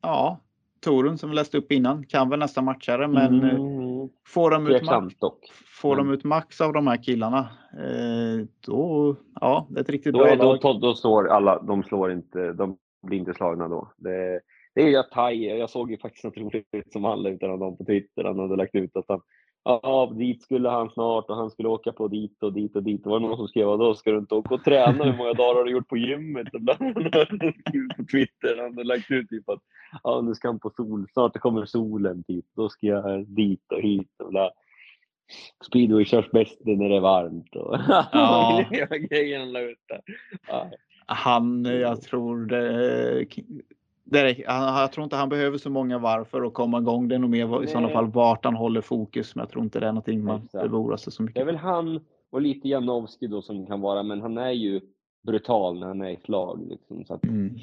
ja, 0.02 0.40
Torun 0.80 1.18
som 1.18 1.30
vi 1.30 1.36
läste 1.36 1.58
upp 1.58 1.72
innan 1.72 2.06
kan 2.06 2.30
väl 2.30 2.40
nästa 2.40 2.62
matcha 2.62 2.98
det 2.98 3.08
men 3.08 3.44
eh, 3.44 3.60
Mm, 4.08 4.14
får 4.28 4.52
de 4.52 4.68
ut 4.68 4.86
max, 4.86 5.16
dock. 5.20 5.40
får 5.82 5.96
de 5.96 6.08
men- 6.08 6.16
ut 6.16 6.24
max 6.24 6.62
av 6.62 6.74
de 6.74 6.88
här 6.88 7.04
killarna 7.04 7.40
eh, 7.74 8.46
då, 8.66 9.16
ja, 9.42 9.68
det 9.70 9.80
är 9.80 9.82
ett 9.84 9.90
riktigt 9.90 10.14
Då, 10.14 10.20
bra 10.20 10.28
är, 10.28 10.36
då, 10.38 10.44
lag. 10.44 10.60
då, 10.62 10.74
då 10.74 10.96
slår 10.96 11.28
alla, 11.28 11.62
de 11.62 11.84
slår 11.84 12.12
inte, 12.12 12.54
de 12.54 12.78
blir 13.08 13.18
inte 13.20 13.34
slagna 13.34 13.68
då. 13.68 13.92
Det, 13.98 14.42
det 14.76 14.82
är 14.82 14.88
ju 14.90 14.98
Atai, 14.98 15.60
jag 15.60 15.70
såg 15.70 15.92
ju 15.92 15.98
faktiskt 15.98 16.24
något 16.24 16.38
roligt 16.38 16.92
som 16.92 17.04
han 17.04 17.24
la 17.24 17.30
ut 17.30 17.42
honom 17.42 17.78
på 17.78 17.86
Twitter, 17.86 18.24
han 18.24 18.40
hade 18.40 18.56
lagt 18.56 18.76
ut 18.76 18.96
att 18.98 19.06
han 19.08 19.22
Ja, 19.70 20.14
dit 20.16 20.44
skulle 20.44 20.70
han 20.70 20.90
snart 20.90 21.30
och 21.30 21.36
han 21.36 21.50
skulle 21.50 21.70
åka 21.70 21.92
på 21.92 22.08
dit 22.08 22.44
och 22.44 22.54
dit 22.54 22.76
och 22.76 22.84
dit. 22.84 23.04
Det 23.04 23.10
var 23.10 23.20
någon 23.20 23.38
som 23.38 23.48
skrev 23.48 23.66
då 23.66 23.96
ska 23.96 24.12
du 24.12 24.18
inte 24.18 24.36
åka 24.36 24.56
och 24.56 24.64
träna? 24.64 25.04
Hur 25.04 25.18
många 25.18 25.34
dagar 25.34 25.56
har 25.56 25.64
du 25.64 25.72
gjort 25.72 25.88
på 25.88 25.98
gymmet? 25.98 26.54
Och 26.54 26.62
bland 26.62 26.82
annat 26.82 26.96
på 27.98 28.06
Twitter. 28.12 28.58
Han 28.58 28.66
hade 28.66 28.84
lagt 28.84 29.12
ut 29.12 29.30
typ 29.30 29.50
att 29.50 29.60
ja, 30.04 30.22
nu 30.22 30.36
ska 30.36 30.48
han 30.48 30.60
på 30.60 30.70
sol. 30.70 31.08
Snart 31.14 31.40
kommer 31.40 31.66
solen 31.66 32.24
typ. 32.24 32.46
Då 32.56 32.70
ska 32.70 32.88
jag 32.88 33.28
dit 33.28 33.72
och 33.72 33.82
hit 33.82 34.22
och 34.24 34.30
bla. 34.30 34.50
Speedway 35.66 36.06
körs 36.06 36.32
bäst 36.32 36.60
när 36.66 36.90
det 36.90 36.96
är 36.96 37.00
varmt 37.00 37.56
och 37.56 37.78
Ja. 38.12 38.66
grejen 39.10 39.52
han 41.08 41.66
jag 41.66 42.02
tror 42.02 42.46
det, 42.46 43.26
det 44.10 44.44
han- 44.48 44.82
jag 44.82 44.92
tror 44.92 45.04
inte 45.04 45.16
han 45.16 45.30
behöver 45.30 45.58
så 45.58 45.70
många 45.70 45.98
varv 45.98 46.26
för 46.26 46.42
att 46.42 46.54
komma 46.54 46.78
igång. 46.78 47.08
Det 47.08 47.16
är 47.16 47.20
nog 47.20 47.30
mer 47.30 47.64
i 47.64 47.68
sådana 47.68 47.90
fall 47.90 48.08
vart 48.12 48.46
han 48.46 48.56
håller 48.56 48.82
fokus. 48.82 49.36
Men 49.36 49.42
jag 49.42 49.50
tror 49.50 49.64
inte 49.64 49.80
det 49.80 49.86
är 49.88 49.92
någonting 49.92 50.24
man 50.24 50.48
oroa 50.54 50.98
sig 50.98 51.14
så 51.14 51.24
Det 51.24 51.26
är 51.26 51.28
mycket 51.28 51.48
väl 51.48 51.56
han 51.56 52.00
och 52.30 52.42
lite 52.42 52.68
Janowski 52.68 53.28
då 53.28 53.42
som 53.42 53.66
kan 53.66 53.82
vara, 53.82 54.04
men 54.04 54.22
han 54.22 54.38
är 54.38 54.52
ju 54.52 54.82
brutal 55.24 55.80
när 55.80 55.88
han 55.88 56.02
är 56.02 56.10
i 56.10 56.18
slag. 56.18 56.68
Liksom, 56.70 57.06
så 57.06 57.14
att 57.14 57.24
Mm. 57.24 57.56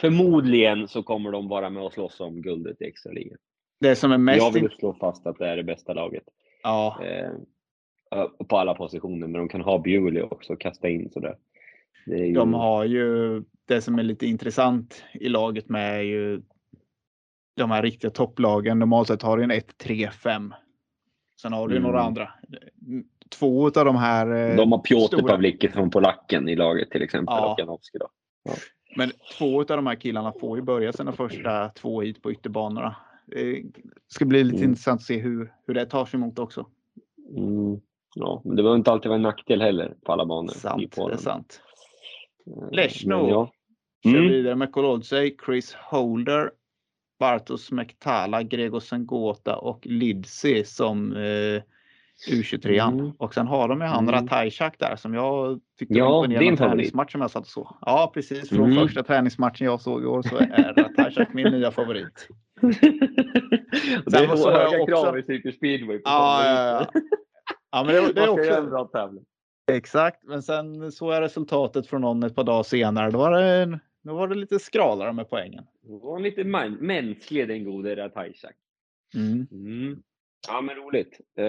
Förmodligen 0.00 0.88
så 0.88 1.02
kommer 1.02 1.32
de 1.32 1.48
vara 1.48 1.70
med 1.70 1.82
och 1.82 1.92
slåss 1.92 2.20
om 2.20 2.42
guldet 2.42 2.82
i 2.82 2.84
extraligan. 2.84 3.38
Det 3.80 3.96
som 3.96 4.10
är 4.10 4.14
Jag 4.14 4.20
mest... 4.20 4.56
vill 4.56 4.62
in- 4.62 4.68
slå 4.70 4.94
fast 4.94 5.26
att 5.26 5.38
det 5.38 5.46
är 5.46 5.56
det 5.56 5.62
bästa 5.62 5.92
laget. 5.94 6.24
Ja, 6.62 6.98
Eh, 7.04 7.30
på 8.48 8.56
alla 8.56 8.74
positioner, 8.74 9.26
men 9.26 9.32
de 9.32 9.48
kan 9.48 9.60
ha 9.60 9.78
Bewley 9.78 10.22
också 10.22 10.52
och 10.52 10.60
kasta 10.60 10.88
in 10.88 11.10
sådär. 11.10 11.36
Ju... 12.06 12.32
de 12.32 12.54
har 12.54 12.84
ju 12.84 13.42
det 13.68 13.80
som 13.82 13.98
är 13.98 14.02
lite 14.02 14.26
intressant 14.26 15.04
i 15.14 15.28
laget 15.28 15.68
med 15.68 15.96
är 15.98 16.02
ju 16.02 16.42
de 17.56 17.70
här 17.70 17.82
riktiga 17.82 18.10
topplagen. 18.10 18.78
Normalt 18.78 19.08
sett 19.08 19.22
har 19.22 19.36
du 19.36 19.44
en 19.44 19.50
1, 19.50 19.78
3, 19.78 20.10
5. 20.10 20.54
Sen 21.42 21.52
har 21.52 21.68
du 21.68 21.76
Mm. 21.76 21.82
några 21.86 22.02
andra. 22.02 22.28
Två 23.38 23.66
av 23.66 23.72
de 23.84 23.96
här. 23.96 24.50
eh, 24.50 24.56
de 24.56 24.72
har 24.72 24.78
Piotr 24.78 25.16
stora- 25.16 25.28
Pavlicki 25.32 25.68
från 25.68 25.90
polacken 25.90 26.48
i 26.48 26.56
laget 26.56 26.90
till 26.90 27.02
exempel. 27.02 27.34
Ja. 27.38 27.52
Och 27.52 27.58
Janowski 27.60 27.98
då. 27.98 28.08
Men 28.96 29.10
två 29.38 29.60
av 29.60 29.66
de 29.66 29.86
här 29.86 29.94
killarna 29.94 30.32
får 30.40 30.58
ju 30.58 30.62
börja 30.64 30.92
sina 30.92 31.12
första 31.12 31.68
två 31.68 32.00
hit 32.00 32.22
på 32.22 32.32
ytterbanorna. 32.32 32.96
Det 33.26 33.62
ska 34.08 34.24
bli 34.24 34.44
lite 34.44 34.56
Mm. 34.56 34.68
intressant 34.70 34.98
att 35.00 35.06
se 35.06 35.18
hur, 35.18 35.52
hur 35.66 35.74
det 35.74 35.86
tar 35.86 36.04
sig 36.06 36.18
emot 36.18 36.38
också. 36.38 36.66
Mm. 37.36 37.80
Ja, 38.14 38.42
men 38.44 38.56
det 38.56 38.62
behöver 38.62 38.78
inte 38.78 38.90
alltid 38.92 39.08
vara 39.08 39.16
en 39.16 39.22
nackdel 39.22 39.60
heller 39.62 39.94
på 40.04 40.12
alla 40.12 40.26
banor. 40.26 40.50
i 40.52 40.58
Sant, 40.58 40.92
det 40.96 41.12
är 41.12 41.16
sant. 41.16 41.60
Eh, 42.46 42.70
Leshno. 42.72 43.16
men 43.22 43.28
Ja. 43.30 43.50
Kör 44.04 44.10
Mm. 44.14 44.28
vidare 44.28 44.54
med 44.56 44.72
Kolodzej, 44.72 45.36
Chris 45.46 45.74
Holder, 45.74 46.50
Bartosz 47.18 47.70
Mektala, 47.72 48.42
Gregor 48.42 48.80
Sengota 48.80 49.56
och 49.56 49.86
Lidsey 49.86 50.64
som 50.64 51.12
eh, 51.16 51.62
U23an. 52.30 52.92
Mm. 52.92 53.10
Och 53.18 53.34
sen 53.34 53.46
har 53.46 53.68
de 53.68 53.80
ju 53.80 53.86
han 53.86 54.08
Mm. 54.08 54.14
Ratajczak 54.14 54.78
där 54.78 54.96
som 54.96 55.14
jag 55.14 55.60
tyckte 55.78 55.94
Ja, 55.94 56.08
var 56.10 56.24
imponerande 56.24 56.56
träningsmatch 56.56 57.12
som 57.12 57.20
jag 57.20 57.30
satt 57.30 57.42
och 57.42 57.48
så. 57.48 57.76
Ja, 57.80 58.10
precis. 58.14 58.48
Från 58.48 58.70
Mm. 58.72 58.84
första 58.86 59.02
träningsmatchen 59.02 59.64
jag 59.66 59.80
såg 59.80 60.02
i 60.02 60.06
år 60.06 60.22
så 60.22 60.36
är 60.36 60.74
Ratajczak 60.76 61.32
min 61.34 61.52
nya 61.52 61.70
favorit. 61.70 62.28
Det 64.06 64.16
är 64.18 64.36
så 64.36 64.50
höga 64.50 64.80
också- 64.82 64.86
krav 65.02 65.18
i 65.18 65.22
Cirkus 65.22 65.56
speedway. 65.56 66.00
Ja, 66.04 66.44
ja, 66.44 66.86
ja. 66.94 67.00
ja 67.70 67.84
men 67.84 67.94
det, 67.94 68.12
det 68.12 68.20
är 68.20 68.26
göra 68.44 68.56
en 68.56 68.62
också 68.62 68.70
bra 68.70 68.84
tävling. 68.84 69.24
exakt. 69.72 70.22
Men 70.24 70.42
sen 70.42 70.92
såg 70.92 71.12
jag 71.12 71.20
resultatet 71.22 71.86
från 71.86 72.00
någon 72.00 72.22
ett 72.22 72.34
par 72.34 72.44
dagar 72.44 72.62
senare. 72.62 73.10
Då 73.10 73.18
var 73.18 73.30
det, 73.30 73.78
då 74.04 74.14
var 74.14 74.28
det 74.28 74.34
lite 74.34 74.58
skralare 74.58 75.12
med 75.12 75.30
poängen. 75.30 75.64
Det 75.82 75.98
var 75.98 76.18
lite 76.20 76.44
mänsklig 76.80 77.48
den 77.48 77.64
gode 77.64 77.96
Ratajczak. 77.96 78.54
Mm. 79.14 79.46
Mm. 79.52 80.02
Ja, 80.48 80.60
men 80.60 80.76
roligt. 80.76 81.20
Eh, 81.38 81.44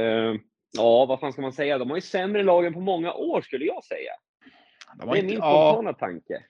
ja, 0.78 1.06
vad 1.06 1.20
fan 1.20 1.34
ska 1.34 1.42
man 1.42 1.54
säga? 1.54 1.78
De 1.78 1.90
har 1.90 1.98
ju 1.98 2.02
sämre 2.02 2.44
lag 2.44 2.66
än 2.66 2.74
på 2.74 2.80
många 2.80 3.14
år 3.14 3.42
skulle 3.42 3.66
jag 3.66 3.84
säga. 3.84 4.12
De 5.00 5.06
Det 5.10 5.12
är 5.12 5.16
inte, 5.16 5.28
min 5.28 5.38
ja, 5.38 5.72
spontana 5.74 5.94
tanke. 5.94 6.44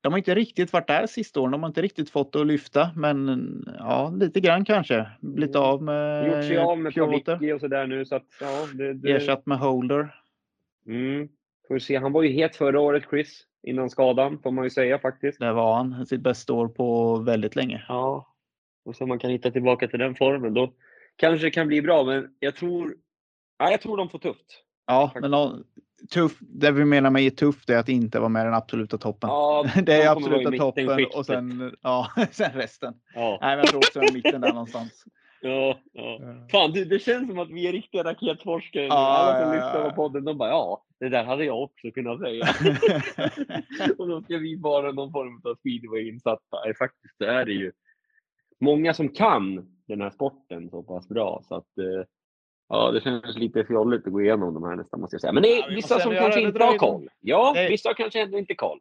de 0.00 0.12
har 0.12 0.18
inte 0.18 0.34
riktigt 0.34 0.72
varit 0.72 0.86
där 0.86 1.06
sista 1.06 1.40
åren. 1.40 1.52
De 1.52 1.62
har 1.62 1.68
inte 1.70 1.82
riktigt 1.82 2.10
fått 2.10 2.32
det 2.32 2.40
att 2.40 2.46
lyfta. 2.46 2.90
Men 2.96 3.64
ja, 3.78 4.14
lite 4.20 4.40
grann 4.40 4.64
kanske. 4.64 5.06
Blivit 5.20 5.56
Mm. 5.56 5.68
av 5.68 5.82
med 5.82 6.26
Gjort 6.26 6.44
sig 6.44 6.58
av 6.58 6.78
med 6.78 6.94
Piotr. 6.94 7.24
Pavicki 7.24 7.52
och 7.52 7.60
sådär 7.60 7.86
nu 7.86 8.04
så 8.04 8.16
att 8.16 8.26
ja, 8.40 8.66
det, 8.74 8.94
det... 8.94 9.12
Ersatt 9.12 9.46
med 9.46 9.58
Holder. 9.58 10.14
Mm. 10.86 11.28
Får 11.68 11.74
vi 11.74 11.80
se. 11.80 11.96
Han 11.96 12.12
var 12.12 12.22
ju 12.22 12.28
het 12.28 12.56
förra 12.56 12.80
året, 12.80 13.04
Chris. 13.10 13.46
Innan 13.66 13.90
skadan, 13.90 14.38
får 14.42 14.50
man 14.50 14.64
ju 14.64 14.70
säga 14.70 14.98
faktiskt. 14.98 15.38
Där 15.38 15.52
var 15.52 15.76
han. 15.76 16.06
Sitt 16.06 16.20
bästa 16.20 16.52
år 16.52 16.68
på 16.68 17.16
väldigt 17.16 17.56
länge. 17.56 17.84
Ja. 17.88 18.34
Och 18.84 18.96
så 18.96 19.06
man 19.06 19.18
kan 19.18 19.30
hitta 19.30 19.50
tillbaka 19.50 19.88
till 19.88 19.98
den 19.98 20.14
formen. 20.14 20.54
Då 20.54 20.72
kanske 21.16 21.46
det 21.46 21.50
kan 21.50 21.66
bli 21.66 21.82
bra, 21.82 22.04
men 22.04 22.28
jag 22.38 22.56
tror... 22.56 22.94
Ja, 23.58 23.70
jag 23.70 23.80
tror 23.80 23.96
de 23.96 24.08
får 24.08 24.18
tufft. 24.18 24.64
Ja, 24.86 25.06
Faktiskt. 25.06 25.20
men 25.20 25.30
någon, 25.30 25.64
tuff, 26.10 26.38
det 26.40 26.70
vi 26.70 26.84
menar 26.84 27.10
med 27.10 27.36
tufft 27.36 27.70
är 27.70 27.76
att 27.76 27.88
inte 27.88 28.18
vara 28.18 28.28
med 28.28 28.40
i 28.40 28.44
den 28.44 28.54
absoluta 28.54 28.98
toppen. 28.98 29.30
Ja, 29.30 29.66
det 29.74 29.82
de 29.82 29.92
är 29.92 30.08
absoluta 30.08 30.50
toppen 30.50 31.06
och 31.14 31.26
sen, 31.26 31.76
ja, 31.82 32.10
sen 32.30 32.52
resten. 32.52 32.94
Ja. 33.14 33.38
Nej, 33.40 33.56
men 33.56 33.58
jag 33.58 33.66
tror 33.66 33.78
också 33.78 34.02
i 34.02 34.12
mitten 34.12 34.40
där 34.40 34.52
någonstans. 34.52 35.04
Ja, 35.48 35.78
ja. 35.92 36.18
Fan, 36.50 36.72
du, 36.72 36.84
det 36.84 36.98
känns 36.98 37.28
som 37.28 37.38
att 37.38 37.50
vi 37.50 37.68
är 37.68 37.72
riktiga 37.72 38.02
raketforskare. 38.04 38.84
Ja, 38.84 38.94
Alla 38.94 39.40
som 39.40 39.48
ja, 39.48 39.54
lyssnar 39.54 39.90
på 39.90 39.96
podden, 39.96 40.24
de 40.24 40.38
bara 40.38 40.48
ja, 40.48 40.84
det 41.00 41.08
där 41.08 41.24
hade 41.24 41.44
jag 41.44 41.62
också 41.62 41.90
kunnat 41.90 42.20
säga. 42.20 42.46
och 43.98 44.08
då 44.08 44.22
ska 44.22 44.38
vi 44.38 44.56
vara 44.56 44.92
någon 44.92 45.12
form 45.12 45.40
av 45.44 45.54
speedway-insatta. 45.54 46.60
Nej, 46.64 46.74
Faktiskt 46.74 47.14
det 47.18 47.26
är 47.26 47.44
det 47.44 47.52
ju 47.52 47.72
många 48.60 48.94
som 48.94 49.08
kan 49.08 49.68
den 49.88 50.00
här 50.00 50.10
sporten 50.10 50.70
så 50.70 50.82
pass 50.82 51.08
bra 51.08 51.42
så 51.48 51.54
att 51.54 51.78
eh, 51.78 52.06
ja, 52.68 52.90
det 52.90 53.00
känns 53.00 53.38
lite 53.38 53.64
fjolligt 53.64 54.06
att 54.06 54.12
gå 54.12 54.20
igenom 54.22 54.54
de 54.54 54.64
här 54.64 54.76
nästan 54.76 55.00
måste 55.00 55.14
jag 55.14 55.20
säga. 55.20 55.32
Men 55.32 55.42
det 55.42 55.48
är 55.48 55.60
Ja, 55.60 55.66
vi 55.68 55.74
vissa 55.74 56.00
som 56.00 56.12
kanske 56.14 56.40
inte 56.40 56.64
har 56.64 56.78
koll. 56.78 57.08
Ja, 57.20 57.54
vissa 57.68 57.94
kanske 57.94 58.22
ändå 58.22 58.38
inte 58.38 58.54
koll. 58.54 58.78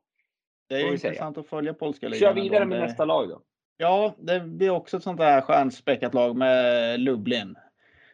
Det 0.69 0.75
är 0.75 0.91
vi 0.91 0.97
säga. 0.97 1.11
intressant 1.11 1.37
att 1.37 1.47
följa 1.47 1.73
polska 1.73 2.07
ligan. 2.07 2.19
Kör 2.19 2.41
vidare 2.41 2.65
med 2.65 2.77
Det- 2.77 2.85
nästa 2.85 3.05
lag 3.05 3.29
då. 3.29 3.41
Ja, 3.77 4.15
det 4.17 4.39
blir 4.39 4.69
också 4.69 4.97
ett 4.97 5.03
sånt 5.03 5.19
där 5.19 5.41
stjärnspäckat 5.41 6.13
lag 6.13 6.35
med 6.35 6.99
Lublin. 6.99 7.55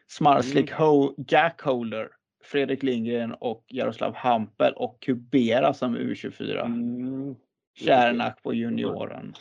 Smarslik 0.08 0.72
Mm. 0.72 0.82
Ho, 0.82 1.14
Jack 1.28 1.62
Holder, 1.62 2.10
Fredrik 2.44 2.84
Lindgren 2.84 3.34
och 3.34 3.66
Jaroslav 3.68 4.16
Hampel 4.16 4.74
och 4.74 5.02
Kubera 5.02 5.74
som 5.74 5.98
U24. 5.98 6.66
Mm. 6.66 7.36
Kärnak 7.76 8.44
på 8.44 8.54
junioren. 8.54 9.34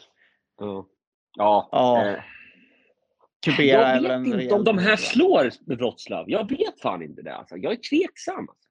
Ja. 0.58 0.86
Ja. 1.36 1.68
Ja, 1.72 2.06
eh, 2.06 2.22
Kubera 3.44 4.00
jag 4.00 4.20
vet 4.20 4.42
inte 4.42 4.54
om 4.54 4.64
de 4.64 4.78
här 4.78 4.96
slår 4.96 5.50
Wroclaw. 5.66 6.32
Jag 6.32 6.48
vet 6.50 6.80
fan 6.80 7.02
inte 7.02 7.22
det. 7.22 7.34
Alltså. 7.34 7.56
Jag 7.56 7.72
är 7.72 7.76
tveksam. 7.76 8.48
Alltså. 8.48 8.68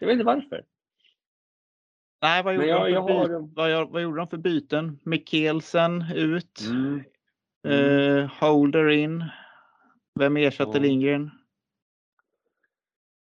Jag 0.00 0.06
vet 0.06 0.12
inte 0.12 0.24
varför. 0.24 0.64
Nej, 2.22 2.42
vad 2.42 2.54
gjorde, 2.54 2.66
jag- 2.66 2.90
jag 2.90 3.00
har-? 3.02 3.54
Vad, 3.54 3.70
gör- 3.70 3.84
vad 3.84 4.02
gjorde 4.02 4.16
de 4.20 4.26
för 4.28 4.36
byten? 4.36 4.98
Mikkelsen 5.04 6.04
ut. 6.14 6.60
Mm. 6.70 7.02
Eh, 7.68 8.30
Holder 8.40 8.88
in. 8.88 9.24
Vem 10.20 10.36
ersatte 10.36 10.78
Ja. 10.78 10.82
Lindgren? 10.82 11.30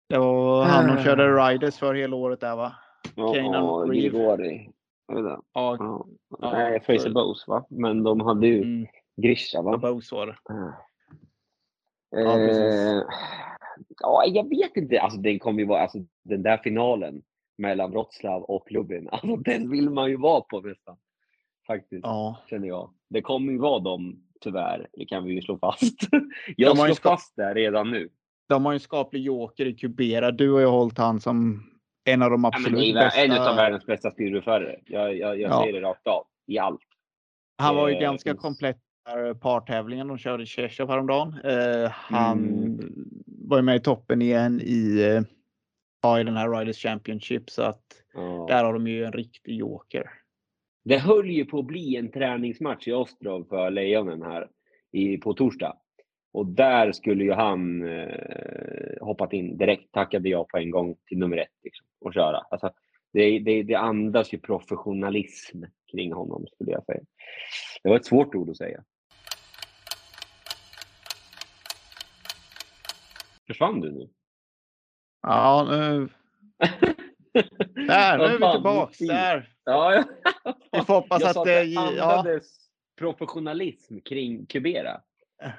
Det 0.09 0.19
var 0.19 0.65
han 0.65 0.89
som 0.95 1.05
körde 1.05 1.29
Riders 1.29 1.79
för 1.79 1.95
hela 1.95 2.17
året 2.17 2.41
där 2.41 2.57
va? 2.57 2.73
Ja, 3.15 3.37
ja. 3.37 3.85
Grigori. 3.85 4.71
Ja, 5.13 5.39
Ja. 5.55 5.77
Ja, 6.41 6.53
Nej, 6.53 6.81
Fraser 6.81 7.11
Bowes 7.11 7.49
va? 7.49 7.67
Men 7.71 8.03
de 8.03 8.21
hade 8.21 8.47
ju 8.47 8.63
mm, 8.63 8.87
Grisha 9.17 9.63
va? 9.63 9.77
Bose 9.79 10.15
var 10.15 10.27
det. 10.27 10.37
Ja. 10.45 12.39
Eh, 12.41 13.03
ja, 14.01 14.25
jag 14.27 14.49
vet 14.49 14.77
inte. 14.77 15.01
Alltså, 15.01 15.19
den 15.21 15.39
kommer 15.39 15.61
ju 15.61 15.67
vara, 15.67 15.81
alltså, 15.83 15.99
den 16.25 16.43
där 16.43 16.57
finalen 16.57 17.23
mellan 17.59 17.91
Wroclaw 17.91 18.45
och 18.49 18.73
Lublin, 18.73 19.09
alltså, 19.13 19.37
den 19.37 19.71
vill 19.71 19.91
man 19.91 20.11
ju 20.11 20.17
vara 20.17 20.41
på 20.41 20.61
nästan. 20.61 20.97
Faktiskt, 21.67 22.01
Ja. 22.05 22.37
känner 22.51 22.69
jag. 22.69 22.91
Det 23.11 23.23
kommer 23.23 23.53
ju 23.53 23.59
vara 23.59 23.79
dem, 23.81 24.23
tyvärr. 24.41 24.87
Det 24.93 25.05
kan 25.07 25.25
vi 25.25 25.33
ju 25.33 25.43
slå 25.43 25.59
fast. 25.59 25.95
Jag 26.57 26.77
slår 26.77 26.89
ska- 26.95 27.09
fast 27.11 27.37
det 27.37 27.55
redan 27.55 27.91
nu. 27.91 28.09
De 28.49 28.65
har 28.65 28.73
ju 28.73 28.77
en 28.77 28.81
skaplig 28.81 29.23
joker 29.23 29.67
i 29.67 29.75
Kubera. 29.75 30.31
Du 30.31 30.51
har 30.53 30.61
ju 30.61 30.67
hållit 30.67 30.99
han 30.99 31.21
som 31.21 31.63
en 32.05 32.23
av 32.23 32.31
de 32.31 32.45
Ja, 32.45 32.49
absolut 32.55 32.85
är 32.91 32.95
bästa. 32.95 33.21
en 33.25 33.33
av 33.33 33.57
världens 33.57 33.87
bästa 33.87 34.11
speedwayförare. 34.11 34.81
Jag, 34.85 35.17
jag, 35.17 35.41
jag 35.41 35.51
Ja. 35.51 35.61
säger 35.63 35.73
det 35.73 35.81
rakt 35.81 36.07
av. 36.07 36.25
I 36.47 36.59
allt. 36.59 36.81
Han 37.59 37.77
var 37.77 37.89
ju 37.89 37.95
Eh, 37.95 38.01
ganska 38.01 38.35
komplett 38.35 38.77
i 38.77 39.39
partävlingen. 39.39 40.09
De 40.09 40.19
körde 40.19 40.47
Tjechov 40.47 40.89
häromdagen. 40.89 41.35
Eh, 41.45 41.91
han 41.91 42.39
Mm. 42.39 42.81
var 43.27 43.57
ju 43.57 43.63
med 43.63 43.77
i 43.77 43.81
toppen 43.81 44.23
igen 44.23 44.61
i, 44.65 45.01
eh, 45.03 45.23
ja, 46.03 46.21
i 46.21 46.25
den 46.25 46.37
här 46.37 46.51
Riders 46.51 46.83
Championship. 46.83 47.51
Så 47.51 47.63
att 47.63 47.83
Ja. 48.15 48.47
där 48.49 48.65
har 48.65 48.73
de 48.73 48.87
ju 48.87 49.05
en 49.05 49.13
riktig 49.13 49.57
joker. 49.57 50.11
Det 50.85 50.99
höll 50.99 51.31
ju 51.31 51.45
på 51.45 51.59
att 51.59 51.67
bli 51.67 51.97
en 51.97 52.11
träningsmatch 52.11 52.89
i 52.89 52.93
Ostrov 52.93 53.45
för 53.49 53.71
Lejonen 53.71 54.23
här 54.23 54.49
i, 54.93 55.17
på 55.17 55.35
torsdag. 55.35 55.77
Och 56.33 56.47
där 56.47 56.93
skulle 56.93 57.25
ju 57.25 57.33
han 57.33 57.89
eh, 57.89 59.01
hoppat 59.01 59.33
in 59.33 59.57
direkt, 59.59 59.93
tackade 59.93 60.29
jag 60.29 60.49
på 60.49 60.59
en 60.59 60.71
gång 60.71 60.97
till 61.07 61.19
nummer 61.19 61.37
ett 61.37 61.49
liksom, 61.65 61.87
och 62.01 62.15
köra. 62.15 62.37
Alltså, 62.51 62.71
det, 63.13 63.39
det, 63.39 63.63
det 63.63 63.75
andas 63.75 64.35
ju 64.35 64.39
professionalism 64.39 65.63
kring 65.93 66.13
honom 66.13 66.47
skulle 66.47 66.71
jag 66.71 66.85
säga. 66.85 67.01
Det 67.83 67.89
var 67.89 67.97
ett 67.97 68.07
svårt 68.07 68.35
ord 68.35 68.51
att 68.51 68.57
säga. 68.57 68.85
Försvann 73.47 73.81
du 73.81 73.93
nu? 73.93 74.09
Ja, 75.29 75.67
nu, 75.71 75.77
där, 77.87 78.19
nu 78.19 78.25
är 78.25 78.87
vi 78.89 78.95
fint. 78.95 79.11
Där. 79.11 79.49
Ja, 79.65 79.95
ja. 79.95 80.05
Vi 80.73 80.81
får 80.81 80.95
hoppas 80.95 81.23
jag 81.23 81.31
att 81.31 81.45
det, 81.45 81.61
det 81.61 81.65
ja, 81.65 82.25
professionalism 82.99 83.99
kring 84.01 84.47
Kubera. 84.47 85.01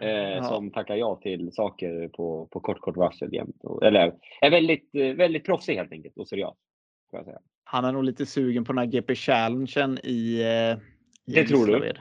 Eh, 0.01 0.09
Ja. 0.09 0.43
Som 0.43 0.71
tackar 0.71 0.95
ja 0.95 1.19
till 1.23 1.51
saker 1.51 2.07
på, 2.07 2.47
på 2.51 2.59
kort, 2.59 2.79
kort 2.79 2.97
varsel 2.97 3.33
jämt. 3.33 3.55
Eller 3.83 4.13
är 4.41 4.49
väldigt, 4.51 4.95
eh, 4.95 5.13
väldigt 5.13 5.45
proffsig 5.45 5.75
helt 5.75 5.91
enkelt 5.91 6.17
och 6.17 6.27
seriös. 6.27 6.55
Han 7.63 7.85
är 7.85 7.91
nog 7.91 8.03
lite 8.03 8.25
sugen 8.25 8.65
på 8.65 8.73
den 8.73 8.79
här 8.79 8.85
GP 8.85 9.15
Challengen 9.15 9.97
i 10.03 10.41
eh, 10.41 10.77
i 10.81 10.98
Det 11.33 11.45
tror 11.45 11.65
du? 11.65 11.93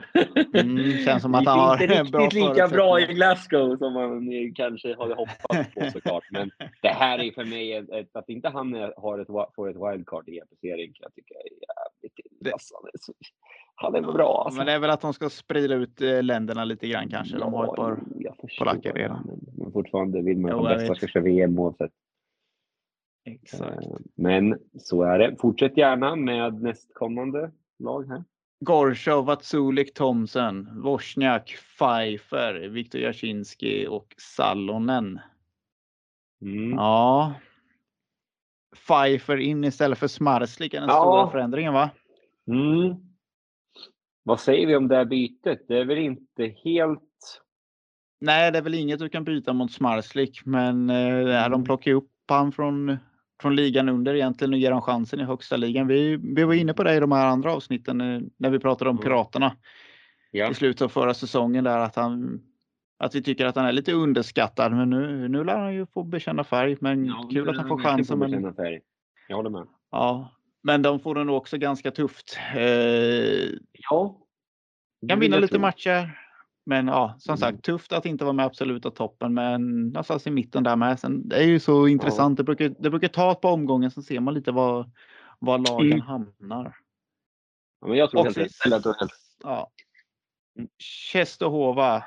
Mm, 0.59 1.05
känns 1.05 1.21
som 1.21 1.35
att 1.35 1.45
han 1.45 1.59
har 1.59 1.83
inte 1.83 1.95
en 1.99 2.11
bra 2.11 2.21
riktigt 2.21 2.43
lika 2.43 2.67
bra 2.67 2.99
i. 2.99 3.05
Glasgow 3.05 3.77
som 3.77 3.93
man 3.93 4.31
kanske 4.55 4.95
hade 4.95 5.15
hoppats 5.15 5.73
på 5.73 5.91
såklart. 5.91 6.23
Men 6.31 6.51
det 6.81 6.89
här 6.89 7.19
är 7.19 7.31
för 7.31 7.45
mig, 7.45 7.73
ett, 7.73 7.89
ett, 7.89 8.15
att 8.15 8.29
inte 8.29 8.49
han 8.49 8.73
har 8.97 9.19
ett, 9.19 9.27
får 9.55 9.69
ett 9.69 9.75
wildcard 9.75 10.29
i 10.29 10.31
GP-serien 10.31 10.93
kan 10.93 11.01
jag 11.01 11.13
tycka 11.13 11.33
är 11.33 11.49
jävligt 11.49 12.19
illa. 12.41 12.51
Alltså, 12.51 12.75
han 13.75 13.95
är 13.95 14.01
bra 14.01 14.43
alltså. 14.45 14.57
Men 14.57 14.65
det 14.65 14.73
är 14.73 14.79
väl 14.79 14.89
att 14.89 15.01
de 15.01 15.13
ska 15.13 15.29
sprida 15.29 15.75
ut 15.75 16.01
eh, 16.01 16.23
länderna 16.23 16.65
lite 16.65 16.87
grann 16.87 17.09
kanske. 17.09 17.37
De 17.37 17.53
har 17.53 17.65
ett 17.65 17.75
par. 17.75 17.99
polacker 18.59 18.93
redan. 18.93 19.23
Men, 19.25 19.39
men 19.57 19.71
fortfarande 19.71 20.21
vill 20.21 20.37
man 20.37 20.51
att 20.51 20.57
de 20.57 20.75
bästa 20.75 20.95
ska 20.95 21.07
köra 21.07 21.23
VM 21.23 21.59
oavsett. 21.59 21.91
Exakt. 23.25 23.85
Eh, 23.85 23.97
Men 24.15 24.59
så 24.79 25.03
är 25.03 25.19
det. 25.19 25.35
Fortsätt 25.39 25.77
gärna 25.77 26.15
med 26.15 26.61
nästkommande 26.61 27.51
lag 27.79 28.07
här. 28.07 28.23
Gorshov, 28.59 29.25
Vatsulik, 29.25 29.93
Thomsen, 29.93 30.81
Wozniak, 30.81 31.55
Pfeiffer, 31.77 32.53
Viktor 32.53 33.01
Jasinski 33.01 33.87
och 33.87 34.15
Salonen. 34.17 35.19
Mm. 36.41 36.71
Ja. 36.71 37.33
Pfeiffer 38.87 39.37
in 39.37 39.63
istället 39.63 39.97
för 39.97 40.07
Smarslik 40.07 40.73
är 40.73 40.79
den 40.79 40.89
Ja. 40.89 40.95
stora 41.01 41.31
förändringen 41.31 41.73
va? 41.73 41.89
Mm. 42.47 42.95
Vad 44.23 44.39
säger 44.39 44.67
vi 44.67 44.75
om 44.75 44.87
det 44.87 44.95
här 44.95 45.05
bytet? 45.05 45.65
Det 45.67 45.77
är 45.79 45.85
väl 45.85 45.97
inte 45.97 46.43
helt... 46.63 47.01
Nej, 48.21 48.51
det 48.51 48.57
är 48.57 48.61
väl 48.61 48.73
inget 48.73 48.99
du 48.99 49.09
kan 49.09 49.23
byta 49.23 49.53
mot 49.53 49.71
Smarslik, 49.71 50.45
men 50.45 50.89
eh, 50.89 51.49
de 51.49 51.63
plockar 51.63 51.91
ju 51.91 51.97
upp 51.97 52.11
han 52.27 52.51
från, 52.51 52.97
från 53.41 53.55
ligan 53.55 53.89
under 53.89 54.15
egentligen 54.15 54.53
och 54.53 54.59
ger 54.59 54.71
han 54.71 54.81
chansen 54.81 55.19
i 55.19 55.23
högsta 55.23 55.57
ligan. 55.57 55.87
Vi, 55.87 56.17
vi 56.35 56.43
var 56.43 56.53
inne 56.53 56.73
på 56.73 56.83
det 56.83 56.95
i 56.95 56.99
de 56.99 57.11
här 57.11 57.25
andra 57.25 57.53
avsnitten 57.53 58.01
eh, 58.01 58.21
när 58.37 58.49
vi 58.49 58.59
pratade 58.59 58.89
om 58.89 58.95
Mm. 58.95 59.03
Piraterna 59.03 59.55
Ja. 60.31 60.51
i 60.51 60.53
slutet 60.53 60.81
av 60.81 60.89
förra 60.89 61.13
säsongen 61.13 61.63
där 61.63 61.79
att 61.79 61.95
han 61.95 62.41
att 62.97 63.15
vi 63.15 63.21
tycker 63.23 63.45
att 63.45 63.55
han 63.55 63.65
är 63.65 63.71
lite 63.71 63.93
underskattad, 63.93 64.71
men 64.71 64.89
nu, 64.89 65.27
nu 65.27 65.43
lär 65.43 65.57
han 65.59 65.73
ju 65.75 65.85
få 65.85 66.03
bekänna 66.03 66.43
färg. 66.43 66.77
Men 66.81 67.05
Ja, 67.05 67.29
kul 67.31 67.49
att 67.49 67.57
han 67.57 67.67
får 67.67 67.77
chansen. 67.79 68.19
Men. 68.19 68.53
Jag 69.27 69.35
håller 69.35 69.49
med. 69.49 69.67
ja, 69.91 70.31
men 70.63 70.81
de 70.81 70.99
får 70.99 71.15
det 71.15 71.23
nog 71.23 71.37
också 71.37 71.57
ganska 71.57 71.91
tufft. 71.91 72.37
Eh, 72.55 72.61
Ja. 73.89 74.17
kan 75.09 75.19
vinna 75.19 75.37
lite 75.39 75.59
matcher. 75.59 76.11
Men 76.69 76.87
ja, 76.87 77.15
som 77.19 77.31
Mm. 77.33 77.37
sagt, 77.37 77.63
tufft 77.63 77.91
att 77.93 78.05
inte 78.05 78.23
vara 78.25 78.33
med 78.33 78.45
absoluta 78.45 78.91
toppen, 78.91 79.33
men 79.33 79.87
någonstans 79.87 80.27
i 80.27 80.31
mitten 80.31 80.63
där 80.63 80.75
med. 80.75 80.99
Sen, 80.99 81.27
det 81.29 81.35
är 81.35 81.43
ju 81.43 81.59
så 81.59 81.87
intressant. 81.87 82.37
Det, 82.37 82.43
brukar, 82.43 82.69
det 82.79 82.89
brukar 82.89 83.07
ta 83.07 83.31
ett 83.31 83.41
par 83.41 83.51
omgångar, 83.51 83.89
så 83.89 84.01
ser 84.01 84.19
man 84.19 84.33
lite 84.33 84.51
var, 84.51 84.89
var 85.39 85.57
lagen 85.57 85.87
Mm. 85.93 86.01
hamnar. 86.01 86.75
Ja, 87.81 87.87
men 87.87 87.97
jag 87.97 88.11
tror 88.11 88.19
Och 88.19 88.25
helt 88.25 88.37
rätt. 88.37 89.09
Ja. 89.43 89.71
Czestochowa, 91.11 92.03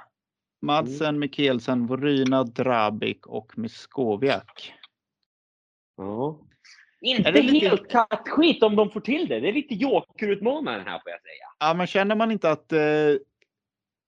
Madsen, 0.62 1.18
Mikkelsen, 1.18 1.86
Voryna, 1.86 2.44
Drabik 2.44 3.26
och 3.26 3.58
Miskowiak. 3.58 4.72
Ja. 5.96 6.38
Inte 7.00 7.32
lite- 7.32 7.66
helt 7.68 7.90
kattskit 7.90 8.62
om 8.62 8.76
de 8.76 8.90
får 8.90 9.00
till 9.00 9.28
det. 9.28 9.40
Det 9.40 9.48
är 9.48 9.52
lite 9.52 9.74
jokerutmanaren 9.74 10.86
här 10.86 10.98
får 10.98 11.10
jag 11.10 11.20
säga. 11.20 11.46
Ja, 11.58 11.74
men 11.74 11.86
känner 11.86 12.14
man 12.16 12.30
inte 12.30 12.50
att 12.50 12.72
eh, 12.72 12.78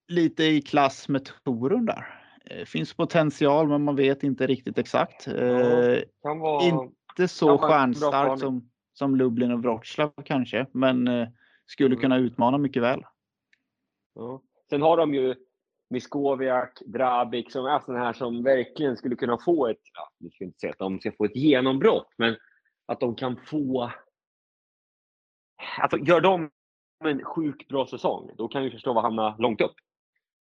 lite 0.09 0.45
i 0.45 0.63
klass 0.63 1.09
med 1.09 1.25
Torun 1.45 1.87
där? 1.87 2.21
Eh, 2.45 2.65
finns 2.65 2.95
potential, 2.95 3.69
men 3.69 3.85
man 3.85 3.97
vet 3.97 4.23
inte 4.23 4.47
riktigt 4.47 4.79
exakt. 4.79 5.27
Eh, 5.29 5.99
Kan 6.23 6.39
vara... 6.39 6.65
inte 6.65 7.29
så 7.29 7.47
Ja, 7.49 7.59
stjärnstark 7.59 8.41
som, 8.41 8.71
som 8.93 9.17
Lublin 9.17 9.53
och 9.53 9.63
Wroclaw 9.63 10.23
kanske, 10.25 10.67
men 10.73 11.09
eh, 11.09 11.29
skulle 11.67 11.95
Mm. 11.95 12.01
kunna 12.01 12.17
utmana 12.19 12.59
mycket 12.59 12.83
väl. 12.83 13.03
Ja. 14.15 14.43
Sen 14.71 14.83
har 14.83 14.97
de 14.97 15.15
ju 15.15 15.35
Miskowiak, 15.91 16.83
Drabic 16.87 17.53
som 17.53 17.67
är 17.67 17.81
sådana 17.81 18.05
här 18.05 18.13
som 18.13 18.43
verkligen 18.43 18.97
skulle 18.97 19.17
kunna 19.17 19.39
få 19.39 19.67
ett, 19.67 19.81
ja, 19.95 20.11
nu 20.19 20.31
ska 20.31 20.45
inte 20.45 20.59
säga 20.59 20.71
att 20.73 20.79
de 20.79 21.01
ska 21.01 21.13
få 21.13 21.25
ett 21.25 21.37
genombrott, 21.37 22.09
men 22.19 22.37
att 22.87 23.01
de 23.01 23.15
kan 23.15 23.37
få... 23.47 23.91
Alltså 25.81 25.99
gör 25.99 26.21
de 26.21 26.51
en 27.05 27.25
sjukt 27.25 27.69
bra 27.69 27.87
säsong, 27.87 28.31
då 28.37 28.49
kan 28.49 28.63
vi 28.63 28.71
förstå 28.71 28.93
vad 28.93 29.05
hamna 29.05 29.37
långt 29.39 29.61
upp. 29.61 29.75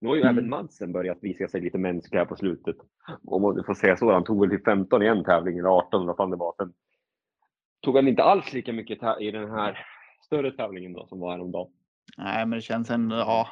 Nu 0.04 0.10
har 0.10 0.16
ju 0.16 0.22
Mm. 0.22 0.38
även 0.38 0.50
Madsen 0.50 0.92
börjat 0.92 1.18
visa 1.22 1.48
sig 1.48 1.62
lite 1.62 1.78
mänsklig 1.78 2.20
här 2.20 2.26
på 2.26 2.36
slutet. 2.36 2.76
Om 3.26 3.42
man 3.42 3.64
får 3.64 3.74
säga 3.74 3.98
så. 3.98 4.14
Han 4.14 4.24
tog 4.24 4.40
väl 4.42 4.50
till 4.50 4.64
15 4.66 5.04
i 5.04 5.08
en 5.08 5.24
tävling, 5.24 5.58
eller 5.58 5.70
18 5.70 6.06
vad 6.08 6.18
fan 6.18 6.30
det 6.30 6.36
var. 6.38 6.54
Sen 6.58 6.74
tog 7.82 7.96
han 7.96 8.08
inte 8.08 8.24
alls 8.24 8.54
lika 8.54 8.74
mycket 8.74 9.00
i 9.20 9.32
den 9.32 9.52
här 9.52 9.86
större 10.26 10.52
tävlingen 10.52 10.94
då, 10.94 11.06
som 11.08 11.20
var 11.20 11.32
häromdagen. 11.32 11.72
Nej, 12.18 12.46
men 12.46 12.58
det 12.58 12.62
känns 12.62 12.90
ändå, 12.90 13.16
ja. 13.16 13.48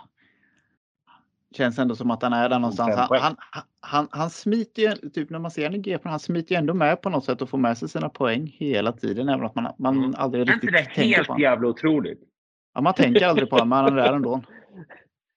Känns 1.57 1.79
ändå 1.79 1.95
som 1.95 2.11
att 2.11 2.21
han 2.23 2.33
är 2.33 2.49
där 2.49 2.59
någonstans. 2.59 2.95
Han, 2.95 3.19
han, 3.21 3.35
han, 3.79 4.07
han 4.11 4.29
smiter 4.29 4.81
ju, 4.81 5.09
typ 5.09 5.29
när 5.29 5.39
man 5.39 5.51
ser 5.51 5.63
honom 5.63 5.75
i 5.79 5.81
GP, 5.81 6.09
han 6.09 6.19
smiter 6.19 6.55
ju 6.55 6.59
ändå 6.59 6.73
med 6.73 7.01
på 7.01 7.09
något 7.09 7.25
sätt 7.25 7.41
och 7.41 7.49
får 7.49 7.57
med 7.57 7.77
sig 7.77 7.89
sina 7.89 8.09
poäng 8.09 8.55
hela 8.57 8.91
tiden. 8.91 9.29
Även 9.29 9.45
att 9.45 9.55
man, 9.55 9.73
man 9.77 9.97
Mm. 9.97 10.13
aldrig 10.17 10.49
Är 10.49 10.53
inte 10.53 10.67
riktigt 10.67 10.71
det 10.89 10.95
tänker 10.95 11.01
på 11.11 11.15
helt 11.15 11.27
honom. 11.27 11.41
jävla 11.41 11.67
otroligt? 11.67 12.19
Ja, 12.73 12.81
man 12.81 12.93
tänker 12.93 13.25
aldrig 13.27 13.49
på 13.49 13.55
honom, 13.55 13.69
men 13.69 13.77
han 13.77 13.97
är 13.97 14.03
där 14.03 14.13
ändå. 14.13 14.41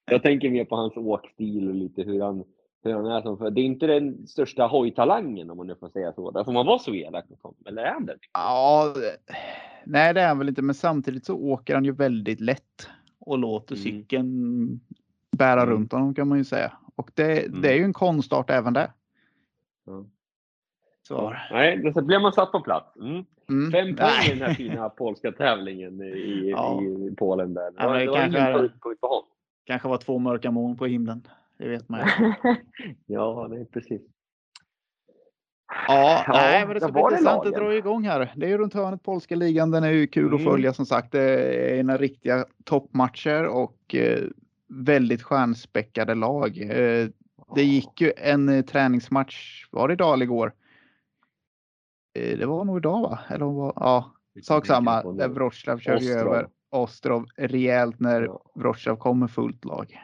Jag 0.05 0.23
tänker 0.23 0.49
mer 0.49 0.65
på 0.65 0.75
hans 0.75 0.97
åkstil 0.97 1.67
och 1.69 1.75
lite 1.75 2.01
hur 2.01 2.21
han, 2.21 2.43
hur 2.83 2.93
han 2.93 3.05
är 3.05 3.21
som 3.21 3.37
för. 3.37 3.49
Det 3.51 3.61
är 3.61 3.65
inte 3.65 3.87
den 3.87 4.27
största 4.27 4.67
hojtalangen 4.67 5.49
om 5.51 5.57
man 5.57 5.67
nu 5.67 5.75
får 5.75 5.89
säga 5.89 6.13
så. 6.13 6.31
Där 6.31 6.43
får 6.43 6.51
man 6.51 6.65
vara 6.65 6.79
så 6.79 6.93
elak 6.93 7.29
mot 7.29 7.41
honom. 7.43 7.57
Eller 7.65 7.81
är 7.83 7.91
han 7.91 8.05
det? 8.05 8.17
Ja, 8.33 8.93
nej 9.85 10.13
det 10.13 10.21
är 10.21 10.27
han 10.27 10.37
väl 10.39 10.49
inte, 10.49 10.61
men 10.61 10.75
samtidigt 10.75 11.25
så 11.25 11.35
åker 11.35 11.73
han 11.75 11.85
ju 11.85 11.91
väldigt 11.91 12.41
lätt 12.41 12.89
och 13.19 13.37
låter 13.37 13.75
Mm. 13.75 13.83
cykeln 13.83 14.79
bära 15.31 15.61
Mm. 15.61 15.73
runt 15.73 15.91
honom 15.91 16.13
kan 16.15 16.27
man 16.27 16.37
ju 16.37 16.43
säga. 16.43 16.71
Och 16.95 17.11
det, 17.13 17.45
Mm. 17.45 17.61
det 17.61 17.69
är 17.69 17.75
ju 17.75 17.83
en 17.83 17.93
konstart 17.93 18.49
även 18.49 18.73
det. 18.73 18.91
Ja. 19.85 20.05
Så. 21.07 21.33
Nej, 21.51 21.93
så 21.93 22.01
blev 22.01 22.21
man 22.21 22.33
satt 22.33 22.51
på 22.51 22.59
plats. 22.61 22.97
Mm. 22.97 23.25
Mm. 23.49 23.71
Fem 23.71 23.95
poäng 23.95 24.25
i 24.25 24.29
den 24.29 24.47
här 24.47 24.53
fina 24.53 24.89
polska 24.89 25.31
tävlingen 25.31 26.01
i, 26.01 26.49
Ja. 26.55 26.81
i 26.83 27.15
Polen. 27.17 27.53
Där. 27.53 27.71
Det 27.71 27.77
Ja, 27.77 27.87
var, 27.87 27.93
men 27.97 28.05
det 28.05 28.11
var 28.11 28.17
kanske 28.17 28.53
punkt 28.59 28.73
punkt 28.83 29.01
på 29.01 29.07
honom. 29.07 29.23
Kanske 29.65 29.87
var 29.87 29.97
två 29.97 30.19
mörka 30.19 30.51
moln 30.51 30.77
på 30.77 30.85
himlen. 30.85 31.27
Det 31.57 31.67
vet 31.67 31.89
man 31.89 31.99
ju. 31.99 32.33
ja, 33.05 33.47
det 33.51 33.59
är 33.59 33.65
precis. 33.65 34.01
Ja, 35.87 36.23
Ja, 36.27 36.33
nej, 36.33 36.65
men 36.65 36.73
det 36.73 36.79
ska 36.81 36.91
bli 36.91 37.01
intressant 37.01 37.45
att 37.45 37.53
dra 37.53 37.75
igång 37.75 38.03
här. 38.05 38.33
Det 38.35 38.45
är 38.45 38.49
ju 38.49 38.57
runt 38.57 38.73
hörnet 38.73 39.03
polska 39.03 39.35
ligan. 39.35 39.71
Den 39.71 39.83
är 39.83 39.91
ju 39.91 40.07
kul 40.07 40.33
att 40.33 40.41
Mm. 40.41 40.51
följa 40.51 40.73
som 40.73 40.85
sagt. 40.85 41.11
Det 41.11 41.79
är 41.79 41.83
några 41.83 41.97
riktiga 41.97 42.45
toppmatcher 42.63 43.45
och 43.45 43.95
eh, 43.95 44.23
väldigt 44.67 45.23
stjärnspäckade 45.23 46.15
lag. 46.15 46.57
Eh, 46.61 47.07
det 47.55 47.63
gick 47.63 48.01
ju 48.01 48.13
en 48.17 48.49
eh, 48.49 48.65
träningsmatch, 48.65 49.67
var 49.71 49.87
det 49.87 49.93
idag 49.93 50.13
eller 50.13 50.25
igår? 50.25 50.53
Det 52.13 52.45
var 52.45 52.65
nog 52.65 52.77
idag 52.77 53.01
va? 53.01 53.19
Eller 53.29 53.45
var, 53.45 53.73
ja, 53.75 54.11
sak 54.43 54.65
samma. 54.65 55.11
Där 55.11 55.27
Wroclaw 55.29 55.83
körde 55.83 56.05
ju 56.05 56.11
över 56.11 56.47
Ostrov 56.75 57.25
rejält 57.37 57.99
när. 57.99 58.29
Wroclaw 58.55 58.99
kom 58.99 59.19
med 59.19 59.31
fullt 59.31 59.65
lag. 59.65 59.99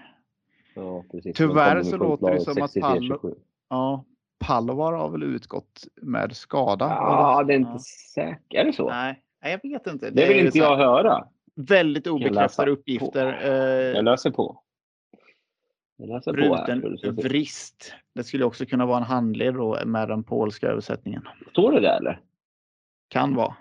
Ja, 0.75 1.03
precis. 1.11 1.37
Tyvärr 1.37 1.83
så 1.83 1.97
låter 1.97 2.31
det 2.31 2.39
som 2.41 2.61
att 2.63 2.71
63, 2.71 2.81
Pallo- 2.99 3.19
27. 3.21 3.35
Ja, 3.69 4.05
Palovar 4.39 4.93
har 4.93 5.09
väl 5.09 5.23
utgått 5.23 5.87
med 6.01 6.35
skada. 6.35 6.85
Ja, 6.85 7.43
det 7.43 7.53
är 7.53 7.57
inte 7.57 7.71
Ja. 7.71 7.79
säkert. 8.13 8.53
Är 8.53 8.65
det 8.65 8.73
så? 8.73 8.89
Nej, 8.89 9.21
jag 9.41 9.59
vet 9.63 9.87
inte. 9.87 10.09
det 10.09 10.27
vill 10.27 10.37
är 10.39 10.45
inte 10.45 10.57
jag 10.57 10.77
höra. 10.77 11.27
Väldigt 11.55 12.07
obekräftade 12.07 12.71
på? 12.75 12.79
uppgifter. 12.79 13.25
Jag 13.25 14.25
Eh, 14.27 14.31
på. 14.31 14.61
Jag 15.97 16.09
läser 16.09 16.31
på 16.31 16.37
bruten 16.37 17.15
vrist. 17.15 17.93
Det 18.15 18.23
skulle 18.23 18.45
också 18.45 18.65
kunna 18.65 18.85
vara 18.85 18.97
en 18.97 19.03
handled 19.03 19.53
då 19.53 19.77
med 19.85 20.07
den 20.09 20.23
polska 20.23 20.67
översättningen. 20.67 21.27
Står 21.51 21.71
det 21.71 21.79
där 21.79 21.97
eller? 21.97 22.19
Kan 23.07 23.35
vara. 23.35 23.55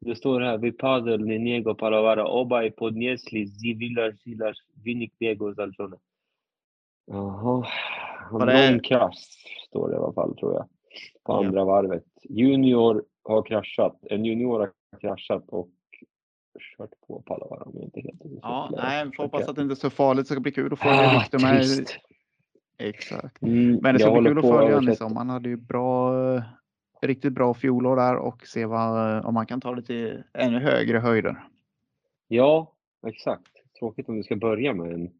Det 0.00 0.14
står 0.16 0.40
här, 0.40 0.58
Vypadel, 0.58 1.24
Ninego, 1.24 1.74
Palavara, 1.74 2.26
Obaj, 2.28 2.70
Podniesli, 2.70 3.46
Zivilar, 3.46 4.12
Silas, 4.24 4.56
Vinik, 4.84 5.12
Diego, 5.18 5.54
Zalzone. 5.54 5.96
Jaha. 7.06 7.66
Det- 8.46 8.70
Lång 8.70 8.80
krasch 8.80 9.14
står 9.68 9.88
det 9.88 9.94
i 9.94 9.98
alla 9.98 10.12
fall 10.12 10.36
tror 10.36 10.52
jag. 10.54 10.62
På 11.24 11.32
Ja. 11.32 11.46
andra 11.46 11.64
varvet. 11.64 12.04
Junior 12.22 13.04
har 13.24 13.42
kraschat. 13.42 13.98
En 14.02 14.24
junior 14.24 14.58
har 14.60 14.70
kraschat 15.00 15.44
och 15.48 15.68
kört 16.76 16.90
på 17.06 17.22
Palavara 17.22 17.62
om 17.64 17.72
jag 17.74 17.84
inte 17.84 18.00
helt 18.00 18.20
Ja, 18.42 18.70
nej, 18.76 19.04
vi 19.06 19.12
får 19.16 19.22
hoppas 19.22 19.48
att 19.48 19.56
det 19.56 19.62
inte 19.62 19.72
är 19.72 19.76
så 19.76 19.90
farligt. 19.90 20.28
Det 20.28 20.32
ska 20.34 20.40
bli 20.40 20.52
kul 20.52 20.72
att 20.72 20.78
följa 20.78 21.00
Ah, 21.00 21.18
Viktor 21.20 21.38
med. 21.38 21.64
Exakt. 22.78 23.42
Mm, 23.42 23.78
Men 23.82 23.94
det 23.94 24.00
ska 24.00 24.20
bli 24.20 24.28
kul 24.30 24.38
att 24.38 24.44
följa 24.48 24.74
honom 24.74 24.92
i 24.92 24.96
sommar. 24.96 25.16
Han 25.16 25.30
hade 25.30 25.48
ju 25.48 25.56
bra, 25.56 26.12
riktigt 27.02 27.32
bra 27.32 27.54
fjolår 27.54 27.96
där 27.96 28.16
och 28.16 28.46
se 28.46 28.66
vad, 28.66 29.24
om 29.24 29.34
man 29.34 29.46
kan 29.46 29.60
ta 29.60 29.74
det 29.74 29.82
till 29.82 30.22
ännu 30.34 30.58
högre 30.58 30.98
höjder. 30.98 31.36
Ja, 32.28 32.72
exakt. 33.06 33.52
Tråkigt 33.78 34.08
om 34.08 34.16
du 34.16 34.22
ska 34.22 34.36
börja 34.36 34.74
med 34.74 34.92
en, 34.92 35.10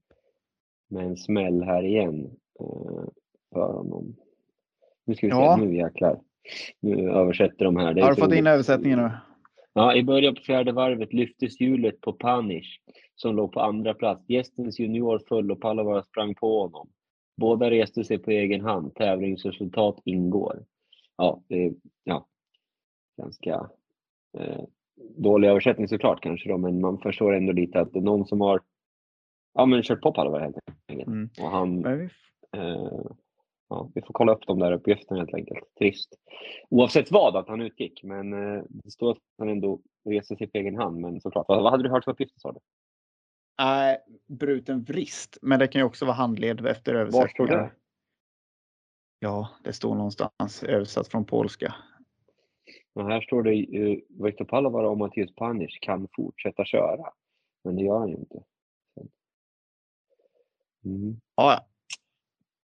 med 0.89 1.05
en 1.07 1.17
smäll 1.17 1.63
här 1.63 1.83
igen 1.83 2.31
eh, 2.61 3.05
för 3.53 3.73
honom. 3.73 4.17
Nu 5.07 5.15
ska 5.15 5.27
vi 5.27 5.33
se, 5.33 5.39
Ja. 5.39 5.57
nu 5.57 5.77
jäklar. 5.77 6.21
Nu 6.81 7.11
översätter 7.11 7.65
de 7.65 7.77
här. 7.77 7.95
Det 7.95 8.03
Har 8.03 8.11
du 8.11 8.17
fått 8.17 8.35
in 8.35 8.47
översättningen 8.47 8.99
nu? 8.99 9.11
Ja, 9.73 9.95
i 9.95 10.03
början 10.03 10.35
på 10.35 10.41
fjärde 10.41 10.73
varvet 10.73 11.13
lyftes 11.13 11.61
hjulet 11.61 12.01
på 12.01 12.13
Panish 12.13 12.81
som 13.15 13.37
låg 13.37 13.53
på 13.53 13.61
andra 13.61 13.95
plats. 13.95 14.25
Gästens 14.29 14.79
junior 14.81 15.21
föll 15.29 15.51
och 15.51 15.61
Palavara 15.61 16.03
sprang 16.03 16.35
på 16.35 16.61
honom. 16.61 16.89
Båda 17.37 17.71
reste 17.71 18.05
sig 18.05 18.19
på 18.19 18.31
egen 18.31 18.61
hand. 18.61 18.95
Tävlingsresultat 18.95 20.01
ingår. 20.05 20.65
Ja, 21.19 21.43
det 21.49 21.67
är 21.67 21.73
ja, 22.05 22.27
ganska 23.17 23.71
eh, 24.39 24.65
dålig 25.17 25.49
översättning 25.49 25.89
såklart 25.89 26.23
kanske 26.23 26.49
då, 26.49 26.59
men 26.59 26.81
man 26.81 26.99
förstår 26.99 27.35
ändå 27.35 27.53
lite 27.53 27.81
att 27.81 27.93
det 27.93 27.99
är 27.99 28.03
någon 28.03 28.27
som 28.27 28.41
har 28.41 28.61
ja, 29.55 29.67
men 29.67 29.83
kört 29.83 30.01
på 30.01 30.13
Palavara 30.13 30.43
helt 30.43 30.57
enkelt. 30.89 31.09
Mm. 31.09 31.31
Och 31.41 31.51
han, 31.51 31.85
eh, 31.87 33.03
ja, 33.69 33.91
vi 33.95 34.03
får 34.03 34.13
kolla 34.13 34.33
upp 34.33 34.47
de 34.47 34.59
där 34.59 34.73
uppgifterna 34.73 35.21
helt 35.21 35.35
enkelt. 35.35 35.65
Trist. 35.79 36.15
Oavsett 36.69 37.11
vad 37.11 37.37
att 37.37 37.49
han 37.49 37.61
utgick, 37.61 38.03
men 38.03 38.33
eh, 38.33 38.63
det 38.69 38.91
står 38.91 39.11
att 39.11 39.19
han 39.39 39.49
ändå 39.49 39.81
reser 40.05 40.37
sig 40.37 40.47
på 40.47 40.59
egen 40.59 40.77
hand. 40.77 41.01
Men 41.01 41.21
såklart, 41.21 41.45
vad, 41.49 41.63
vad 41.63 41.71
hade 41.71 41.83
du 41.83 41.91
hört 41.91 42.05
för 42.05 42.13
uppgifter 42.13 42.41
sa 42.41 42.53
du? 42.53 42.59
Nej, 43.59 43.99
bruten 44.27 44.83
vrist. 44.83 45.39
Men 45.43 45.59
det 45.59 45.69
kan 45.69 45.81
ju 45.81 45.87
också 45.87 46.05
vara 46.05 46.17
handled 46.17 46.67
efter 46.67 46.95
översättningar. 46.95 47.75
Ja, 49.19 49.49
det 49.65 49.73
står 49.73 49.95
någonstans 49.95 50.63
översatt 50.63 51.09
från 51.09 51.25
polska. 51.25 51.75
Och 52.95 53.05
här 53.05 53.21
står 53.21 53.43
det 53.43 53.79
uh, 53.79 53.99
Viktor 54.25 54.45
Palavara 54.45 54.89
och 54.89 54.99
Mattias 54.99 55.35
Panic 55.35 55.79
kan 55.81 56.09
fortsätta 56.17 56.65
köra. 56.65 57.13
Men 57.65 57.77
det 57.77 57.83
gör 57.83 57.99
han 57.99 58.09
ju 58.09 58.15
inte. 58.17 58.43
Mm. 60.85 61.21
Ja. 61.37 61.67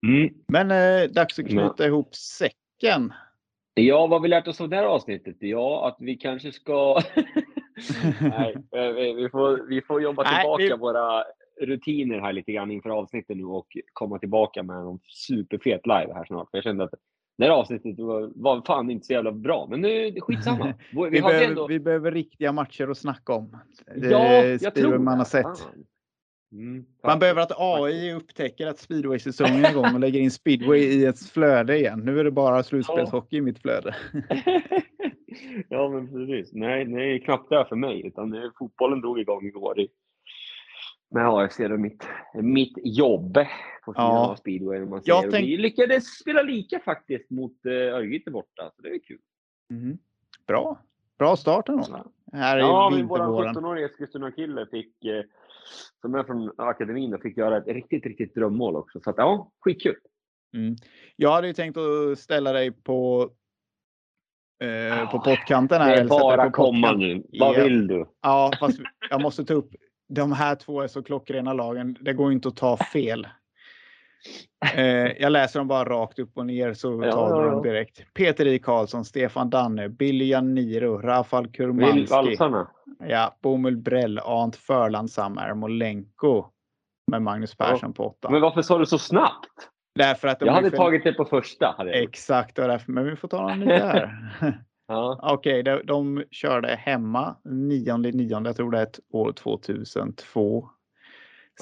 Mm. 0.07 0.34
Men 0.49 0.70
eh, 0.70 1.11
dags 1.11 1.38
att 1.38 1.46
knyta 1.49 1.86
ihop 1.86 2.14
säcken. 2.14 3.12
Ja, 3.74 4.07
vad 4.07 4.22
vi 4.22 4.28
lärt 4.28 4.49
oss 4.49 4.61
av 4.61 4.68
det 4.68 4.76
här 4.76 4.84
avsnittet? 4.84 5.36
Ja, 5.40 5.88
att 5.88 5.96
vi 6.01 6.16
kanske 6.16 6.53
ska... 6.53 7.01
Nej, 8.20 8.57
eh, 8.72 8.88
vi, 8.92 9.12
vi, 9.12 9.28
får, 9.30 9.66
vi 9.68 9.82
får 9.82 10.03
jobba 10.03 10.22
Nej, 10.22 10.40
tillbaka 10.40 10.62
vi- 10.62 10.80
våra 10.80 11.24
rutiner 11.61 12.20
här 12.20 12.32
lite 12.32 12.52
grann 12.52 12.70
inför 12.70 12.90
avsnittet 12.90 13.36
nu 13.36 13.44
och 13.44 13.66
komma 13.92 14.18
tillbaka 14.18 14.62
med 14.62 14.76
en 14.76 14.98
superfet 15.09 15.86
live 15.86 16.12
här 16.14 16.24
snart. 16.24 16.50
För 16.50 16.59
jag 16.59 16.64
kände 16.64 16.84
att 16.84 16.94
det 17.38 17.44
här 17.44 17.50
avsnittet 17.52 17.98
var, 17.98 18.32
var 18.34 18.62
fan 18.66 18.90
inte 18.90 19.06
så 19.06 19.12
jävla 19.12 19.32
bra, 19.32 19.66
men 19.70 19.80
nu 19.80 20.20
skitsamma. 20.20 20.74
Vi, 20.92 21.11
Vi, 21.11 21.20
behöver, 21.20 21.44
ändå... 21.48 21.66
vi 21.66 21.80
behöver 21.80 22.12
riktiga 22.12 22.52
matcher 22.52 22.88
att 22.90 22.98
snacka 22.98 23.32
om. 23.32 23.56
Ja, 23.96 24.18
Eh, 24.44 24.46
jag 24.61 24.74
tror 24.74 24.98
man 24.98 25.18
har 25.18 25.24
det. 25.24 25.30
sett. 25.30 25.68
Mm, 26.52 26.84
Man 27.06 27.18
behöver 27.18 27.42
att 27.42 27.52
AI 27.59 28.12
upptäcker 28.12 28.66
att 28.66 28.78
speedway-säsongen 28.78 29.64
är 29.64 29.70
igång 29.70 29.94
och 29.94 30.00
lägger 30.00 30.20
in 30.20 30.30
speedway 30.30 30.78
i 30.80 31.04
ett 31.04 31.20
flöde 31.30 31.76
igen. 31.78 32.00
Nu 32.04 32.20
är 32.20 32.24
det 32.24 32.30
bara 32.30 32.62
slutspelshockey 32.62 33.36
i 33.36 33.40
mitt 33.40 33.59
flöde. 33.59 33.94
ja, 35.68 35.88
men 35.88 36.09
precis. 36.09 36.52
Nej, 36.52 36.84
det 36.84 37.02
är 37.14 37.18
knappt 37.18 37.50
där 37.50 37.64
för 37.64 37.76
mig, 37.76 38.06
utan 38.06 38.52
fotbollen 38.59 39.00
drog 39.00 39.20
igång 39.20 39.46
igår 39.46 39.80
i, 39.80 39.88
med 41.11 41.28
AFC. 41.28 41.56
Då 41.59 41.76
mitt, 41.76 42.04
mitt 42.34 42.72
jobb 42.84 43.34
på 43.84 43.92
Ja. 43.96 44.36
speedway. 44.38 44.84
Man 44.84 45.02
ser. 45.02 45.30
Tänk- 45.30 45.46
Vi 45.46 45.56
lyckades 45.56 46.18
spela 46.18 46.42
lika 46.42 46.80
faktiskt 46.80 47.30
mot 47.30 47.52
uh, 47.66 47.72
Örgryte 47.72 48.30
borta, 48.30 48.70
så 48.76 48.82
det 48.82 48.88
är 48.88 48.98
kul. 48.98 49.18
Mhm. 49.70 49.98
Bra. 50.46 50.80
Bra 51.18 51.36
start 51.36 51.68
ändå. 51.68 52.04
Här 52.32 52.59
Ja, 52.59 52.92
i 52.92 52.96
men 52.96 53.06
vår 53.06 53.16
vintervåren. 53.18 53.54
17-åriga 53.54 53.86
Eskilstuna-kille 53.86 54.66
fick, 54.70 55.04
eh, 55.04 55.24
som 56.00 56.14
är 56.14 56.24
från 56.24 56.52
akademin, 56.56 57.14
och 57.14 57.22
fick 57.22 57.36
göra 57.36 57.56
ett 57.56 57.66
riktigt, 57.66 58.06
riktigt 58.06 58.34
drömmål 58.34 58.76
också. 58.76 59.00
Så 59.00 59.11
att, 59.11 59.16
ja, 59.18 59.50
skitkul. 59.61 59.96
Mm. 60.54 60.76
Jag 61.16 61.32
hade 61.32 61.46
ju 61.46 61.52
tänkt 61.52 61.76
att 61.76 62.18
ställa 62.18 62.52
dig 62.52 62.72
på 62.72 63.30
eh, 64.64 65.11
på 65.11 65.18
pottkanten 65.20 65.80
här. 65.80 65.96
Det 65.96 66.00
är 66.02 66.09
bara 66.09 66.44
på 66.44 66.50
komma 66.50 66.92
nu. 66.92 67.22
Vad 67.40 67.59
Ja. 67.59 67.64
vill 67.64 67.86
du? 67.86 68.06
Ja, 68.22 68.50
fast 68.61 68.80
jag 69.11 69.22
måste 69.22 69.44
ta 69.44 69.54
upp. 69.54 69.70
De 70.09 70.32
här 70.32 70.54
två 70.54 70.80
är 70.82 70.86
så 70.88 71.02
klockrena 71.02 71.52
lagen. 71.52 71.96
Det 72.00 72.12
går 72.12 72.32
inte 72.32 72.48
att 72.48 72.56
ta 72.56 72.76
fel. 72.76 73.28
Eh, 74.74 74.84
jag 75.22 75.32
läser 75.32 75.61
dem 75.61 75.68
bara 75.68 75.84
rakt 75.88 76.18
upp 76.18 76.36
och 76.38 76.46
ner 76.46 76.74
så 76.74 77.02
Ja, 77.04 77.12
tar 77.12 77.30
ja, 77.30 77.36
du 77.40 77.46
ja. 77.46 77.50
dem 77.52 77.62
direkt. 77.62 78.14
Peter 78.14 78.46
I. 78.46 78.59
Karlsson, 78.59 79.04
Stefan 79.04 79.50
Danne, 79.50 79.88
Billy 79.88 80.24
Janiro, 80.28 80.98
Rafal 80.98 81.48
Kurmanski, 81.48 82.36
ja, 83.09 83.36
Bomull 83.42 83.76
Brell, 83.76 84.18
Ant 84.18 84.56
Förland, 84.56 85.11
Sam 85.11 85.38
Ermolenko 85.38 86.46
med 87.11 87.22
Magnus 87.22 87.56
Persson 87.56 87.92
på 87.92 88.06
åtta. 88.06 88.30
Men 88.30 88.40
varför 88.40 88.62
sa 88.62 88.78
du 88.78 88.86
så 88.86 88.98
snabbt? 88.98 89.48
Därför 89.94 90.28
att 90.28 90.40
Jag 90.40 90.52
hade 90.52 90.70
för- 90.70 90.76
tagit 90.76 91.04
det 91.04 91.12
på 91.12 91.24
första. 91.24 91.74
Hade. 91.78 91.92
Exakt, 91.92 92.59
var 92.59 92.68
därför. 92.68 92.92
Men 92.92 93.04
vi 93.04 93.16
får 93.16 93.28
ta 93.28 93.48
någon 93.48 93.61
nya 93.61 93.86
här. 93.86 94.11
Ja. 94.89 95.20
Okej, 95.22 95.62
de, 95.62 95.82
de 95.84 96.24
körde 96.30 96.68
hemma 96.68 97.36
9 97.45 97.97
9 97.97 98.41
jag 98.45 98.57
tror 98.57 98.70
det 98.70 98.78
är 98.78 98.82
ett 98.82 99.01
år 99.11 99.32
2002. 99.32 100.70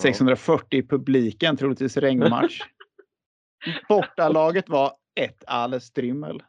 640 0.02 0.78
i 0.78 0.82
publiken, 0.82 1.56
troligtvis 1.56 1.96
regnmatch. 1.96 2.60
Bortalaget 3.88 4.68
var 4.68 4.92
1 5.20 5.44
Ale 5.46 5.80
Strymmel. 5.80 6.42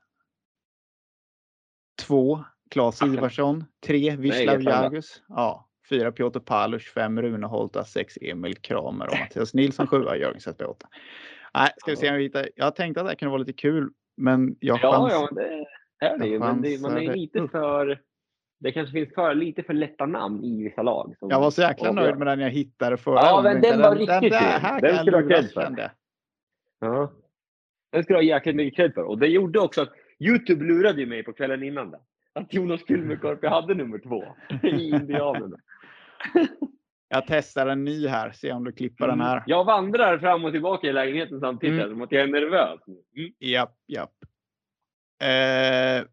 2 2.02 2.44
Claes 2.72 3.02
Ivarsson. 3.02 3.66
3 3.86 4.16
Wislav. 4.16 4.62
Jagus. 4.62 5.24
Ja, 5.28 5.70
4 5.90 6.12
Piotr 6.12 6.40
Palus. 6.40 6.84
5 6.84 7.22
Rune 7.22 7.48
Holta. 7.48 7.84
6 7.84 8.18
Emil 8.22 8.56
Kramer 8.56 9.08
och 9.08 9.18
Mattias 9.20 9.54
Nilsson. 9.54 9.88
7 9.88 10.04
Jörgen 10.04 10.42
Zetterberg 10.42 10.72
8. 10.72 10.88
Nej, 11.54 11.70
ska 11.78 11.92
vi 11.92 11.98
se 11.98 12.10
om 12.10 12.16
vi 12.16 12.24
hittar. 12.24 12.50
Jag 12.56 12.76
tänkte 12.76 13.02
att 13.02 13.06
det 13.06 13.10
här 13.10 13.16
kunde 13.16 13.32
vara 13.32 13.40
lite 13.40 13.54
kul, 13.54 13.90
men 14.18 14.56
jag 14.60 14.80
Ja, 14.82 14.92
chans... 14.92 15.14
ja, 15.14 15.30
det 15.32 15.66
är 16.00 16.18
det 16.18 16.28
ju. 16.28 16.40
Men 16.40 16.62
det, 16.62 16.82
man 16.82 16.98
är 16.98 17.14
lite 17.16 17.48
för... 17.48 18.02
Det 18.60 18.72
kanske 18.72 18.92
finns 18.94 19.14
för, 19.14 19.36
lite 19.36 19.64
för 19.64 19.74
lätta 19.74 20.06
namn 20.06 20.44
i 20.44 20.64
vissa 20.64 20.82
lag. 20.82 21.16
som- 21.20 21.30
Jag 21.30 21.40
var 21.40 21.52
så 21.52 21.62
jäkla 21.62 21.92
nöjd 21.92 22.18
med 22.18 22.28
den 22.28 22.40
jag 22.40 22.50
hittade 22.50 22.98
förra 22.98 23.16
Ja, 23.16 23.42
men 23.44 23.62
den 23.62 23.82
var 23.82 23.96
riktigt 23.96 24.32
den, 24.32 24.62
fin. 24.62 24.80
Den 24.82 24.96
ska 24.96 25.04
du 25.12 25.16
ha 25.22 25.30
cred 25.30 25.52
för. 25.52 25.90
Ja. 26.80 27.12
Den 27.92 28.04
du 28.08 28.14
ha 28.14 28.22
jäkligt 28.22 28.56
mycket 28.56 28.76
cred 28.78 28.94
för. 28.94 29.04
Och 29.04 29.18
det 29.18 29.28
gjorde 29.28 29.60
också 29.60 29.82
att 29.82 29.90
Youtube 30.20 30.66
lurade 30.66 31.06
mig 31.06 31.24
på 31.24 31.34
kvällen 31.34 31.64
innan. 31.64 31.92
Där. 31.92 32.00
Att 32.34 32.54
Jonas 32.54 32.84
Kulmerkorpi 32.84 33.48
hade 33.58 33.74
nummer 33.74 34.00
två 34.00 34.24
i 34.64 34.90
Indianerna. 34.90 35.58
Jag 37.10 37.24
testar 37.28 37.68
en 37.68 37.84
ny 37.84 38.08
här, 38.08 38.32
se 38.32 38.52
om 38.52 38.64
du 38.64 38.72
klipper 38.72 39.08
den 39.08 39.22
här. 39.22 39.44
Jag 39.48 39.64
vandrar 39.66 40.18
fram 40.18 40.46
och 40.46 40.52
tillbaka 40.52 40.88
i 40.88 40.94
lägenheten 40.94 41.40
samtidigt 41.40 41.80
Mm. 41.80 41.90
som 41.90 42.02
att 42.02 42.12
jag 42.12 42.22
är 42.24 42.28
nervös. 42.28 42.80
Mm. 42.88 43.32
Japp, 43.40 43.76
japp. 43.88 44.12
Eh, 45.20 46.06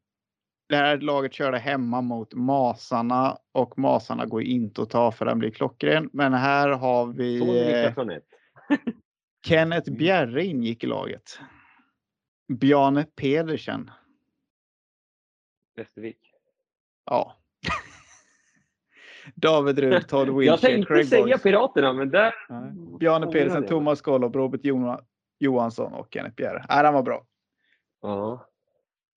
det 0.68 0.76
här 0.76 0.98
laget 0.98 1.32
körde 1.32 1.58
hemma 1.58 2.00
mot 2.00 2.34
Masarna 2.34 3.38
och 3.52 3.78
Masarna 3.78 4.26
går 4.26 4.42
inte 4.42 4.82
att 4.82 4.90
ta 4.90 5.12
för 5.12 5.24
den 5.24 5.38
blir 5.38 5.50
klockren. 5.50 6.10
Men 6.12 6.34
här 6.34 6.68
har 6.68 7.06
vi 7.06 7.40
eh. 7.72 8.18
Kenneth 9.46 9.92
Bjerre 9.92 10.44
ingick 10.44 10.84
i 10.84 10.86
laget. 10.86 11.38
Bjarne 12.48 13.04
Pedersen. 13.04 13.90
Västervik. 15.76 16.32
Ja. 17.04 17.36
David 19.34 19.78
Rud, 19.78 20.08
Todd 20.08 20.28
Wilshire, 20.28 20.44
Jag 20.46 20.60
tänkte 20.60 20.94
Craig 20.94 21.08
säga 21.08 21.22
Boyce. 21.22 21.42
Piraterna, 21.42 21.92
men 21.92 22.10
där... 22.10 22.34
Nej. 22.48 22.72
Bjarne 22.98 23.26
Pedersen. 23.26 23.66
Thomas 23.66 24.00
Gollob, 24.00 24.36
Robert 24.36 24.60
Johansson 25.38 25.94
och 25.94 26.08
Kenneth 26.10 26.34
Bjerre. 26.34 26.64
Nej, 26.68 26.82
den 26.82 26.94
var 26.94 27.02
bra. 27.02 27.26
Ja. 28.02 28.46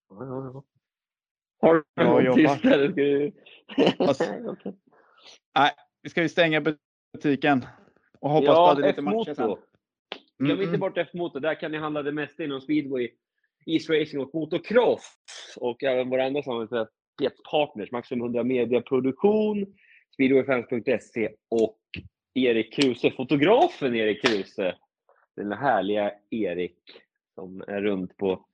Har 0.09 0.25
du 0.25 2.03
någon. 2.03 2.47
Fast- 3.97 4.21
Okej. 4.45 4.73
Nej, 5.57 5.71
vi 6.01 6.09
ska 6.09 6.21
ju 6.21 6.29
stänga 6.29 6.61
butiken. 7.13 7.65
Och 8.19 8.29
hoppas 8.29 8.47
på 8.47 8.53
Ja, 8.53 8.71
att 8.71 8.77
det 8.77 8.83
är 8.83 8.87
lite 8.87 9.01
matcher 9.01 9.33
sen. 9.33 9.55
Glöm 10.39 10.51
Mm, 10.51 10.61
inte 10.65 10.77
bort 10.77 10.97
F-moto. 10.97 11.39
Där 11.39 11.59
kan 11.59 11.71
ni 11.71 11.77
handla 11.77 12.03
det 12.03 12.11
mesta 12.11 12.43
inom 12.43 12.61
speedway, 12.61 13.09
isracing 13.65 14.19
och 14.19 14.29
motocross. 14.33 15.17
Och 15.59 15.83
även 15.83 16.09
våra 16.09 16.25
andra 16.25 16.43
samarbetspartners, 16.43 17.91
Max 17.91 18.09
500 18.09 18.43
Media 18.43 18.81
Produktion, 18.81 19.65
speedwayfans.se 20.13 21.29
och 21.49 21.79
Erik 22.33 22.73
Kruse, 22.73 23.11
fotografen 23.11 23.95
Erik 23.95 24.25
Kruse. 24.25 24.75
Den 25.35 25.51
härliga 25.51 26.11
Erik 26.29 26.77
som 27.35 27.61
är 27.67 27.81
runt 27.81 28.17
på 28.17 28.45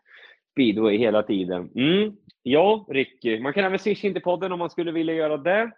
speedway 0.54 0.98
hela 0.98 1.24
tiden. 1.24 1.70
Mm. 1.76 2.16
Ja, 2.44 2.86
Ricky. 2.90 3.40
Man 3.40 3.54
kan 3.54 3.66
även 3.66 3.80
swisha 3.80 4.08
in 4.08 4.14
till 4.14 4.24
podden 4.24 4.52
om 4.52 4.60
man 4.60 4.70
skulle 4.70 4.92
vilja 4.92 5.14
göra 5.14 5.38
det. 5.38 5.72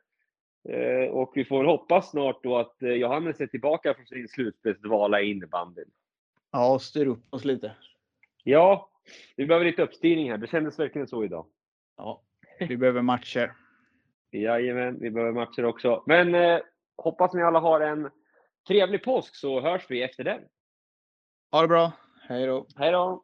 Eh, 0.70 1.10
och 1.10 1.32
vi 1.36 1.46
får 1.46 1.58
väl 1.58 1.68
hoppas 1.68 2.12
snart 2.12 2.44
då 2.44 2.58
att 2.58 2.82
eh, 2.82 2.90
Johannes 2.90 3.42
är 3.42 3.48
tillbaka 3.48 3.94
från 3.94 4.06
sin 4.06 4.28
slutspelsdvala 4.28 5.22
i 5.22 5.32
innebandyn. 5.32 5.90
Ja, 6.52 6.80
styr 6.80 7.06
upp 7.06 7.34
oss 7.34 7.46
lite. 7.46 7.72
Ja, 8.44 8.90
vi 9.36 9.46
behöver 9.46 9.66
lite 9.66 9.84
uppstyrning 9.84 10.32
här. 10.32 10.38
Det 10.38 10.48
kändes 10.48 10.80
verkligen 10.80 11.08
så 11.08 11.24
idag. 11.24 11.46
Ja, 11.98 12.22
vi 12.60 12.78
behöver 12.78 13.02
matcher. 13.02 13.54
Jajamän, 14.32 15.00
vi 15.00 15.12
behöver 15.12 15.34
matcher 15.34 15.66
också. 15.66 16.04
Men 16.06 16.36
eh, 16.36 16.60
hoppas 16.98 17.34
ni 17.34 17.44
alla 17.44 17.60
har 17.60 17.82
en 17.82 18.10
trevlig 18.68 19.04
påsk 19.04 19.36
så 19.36 19.62
hörs 19.62 19.86
vi 19.90 20.04
efter 20.04 20.24
den. 20.24 20.42
Ha 21.52 21.62
det 21.62 21.68
bra. 21.68 21.92
Hej 22.22 22.46
då. 22.46 22.68
Hej 22.76 22.92
då! 22.92 23.24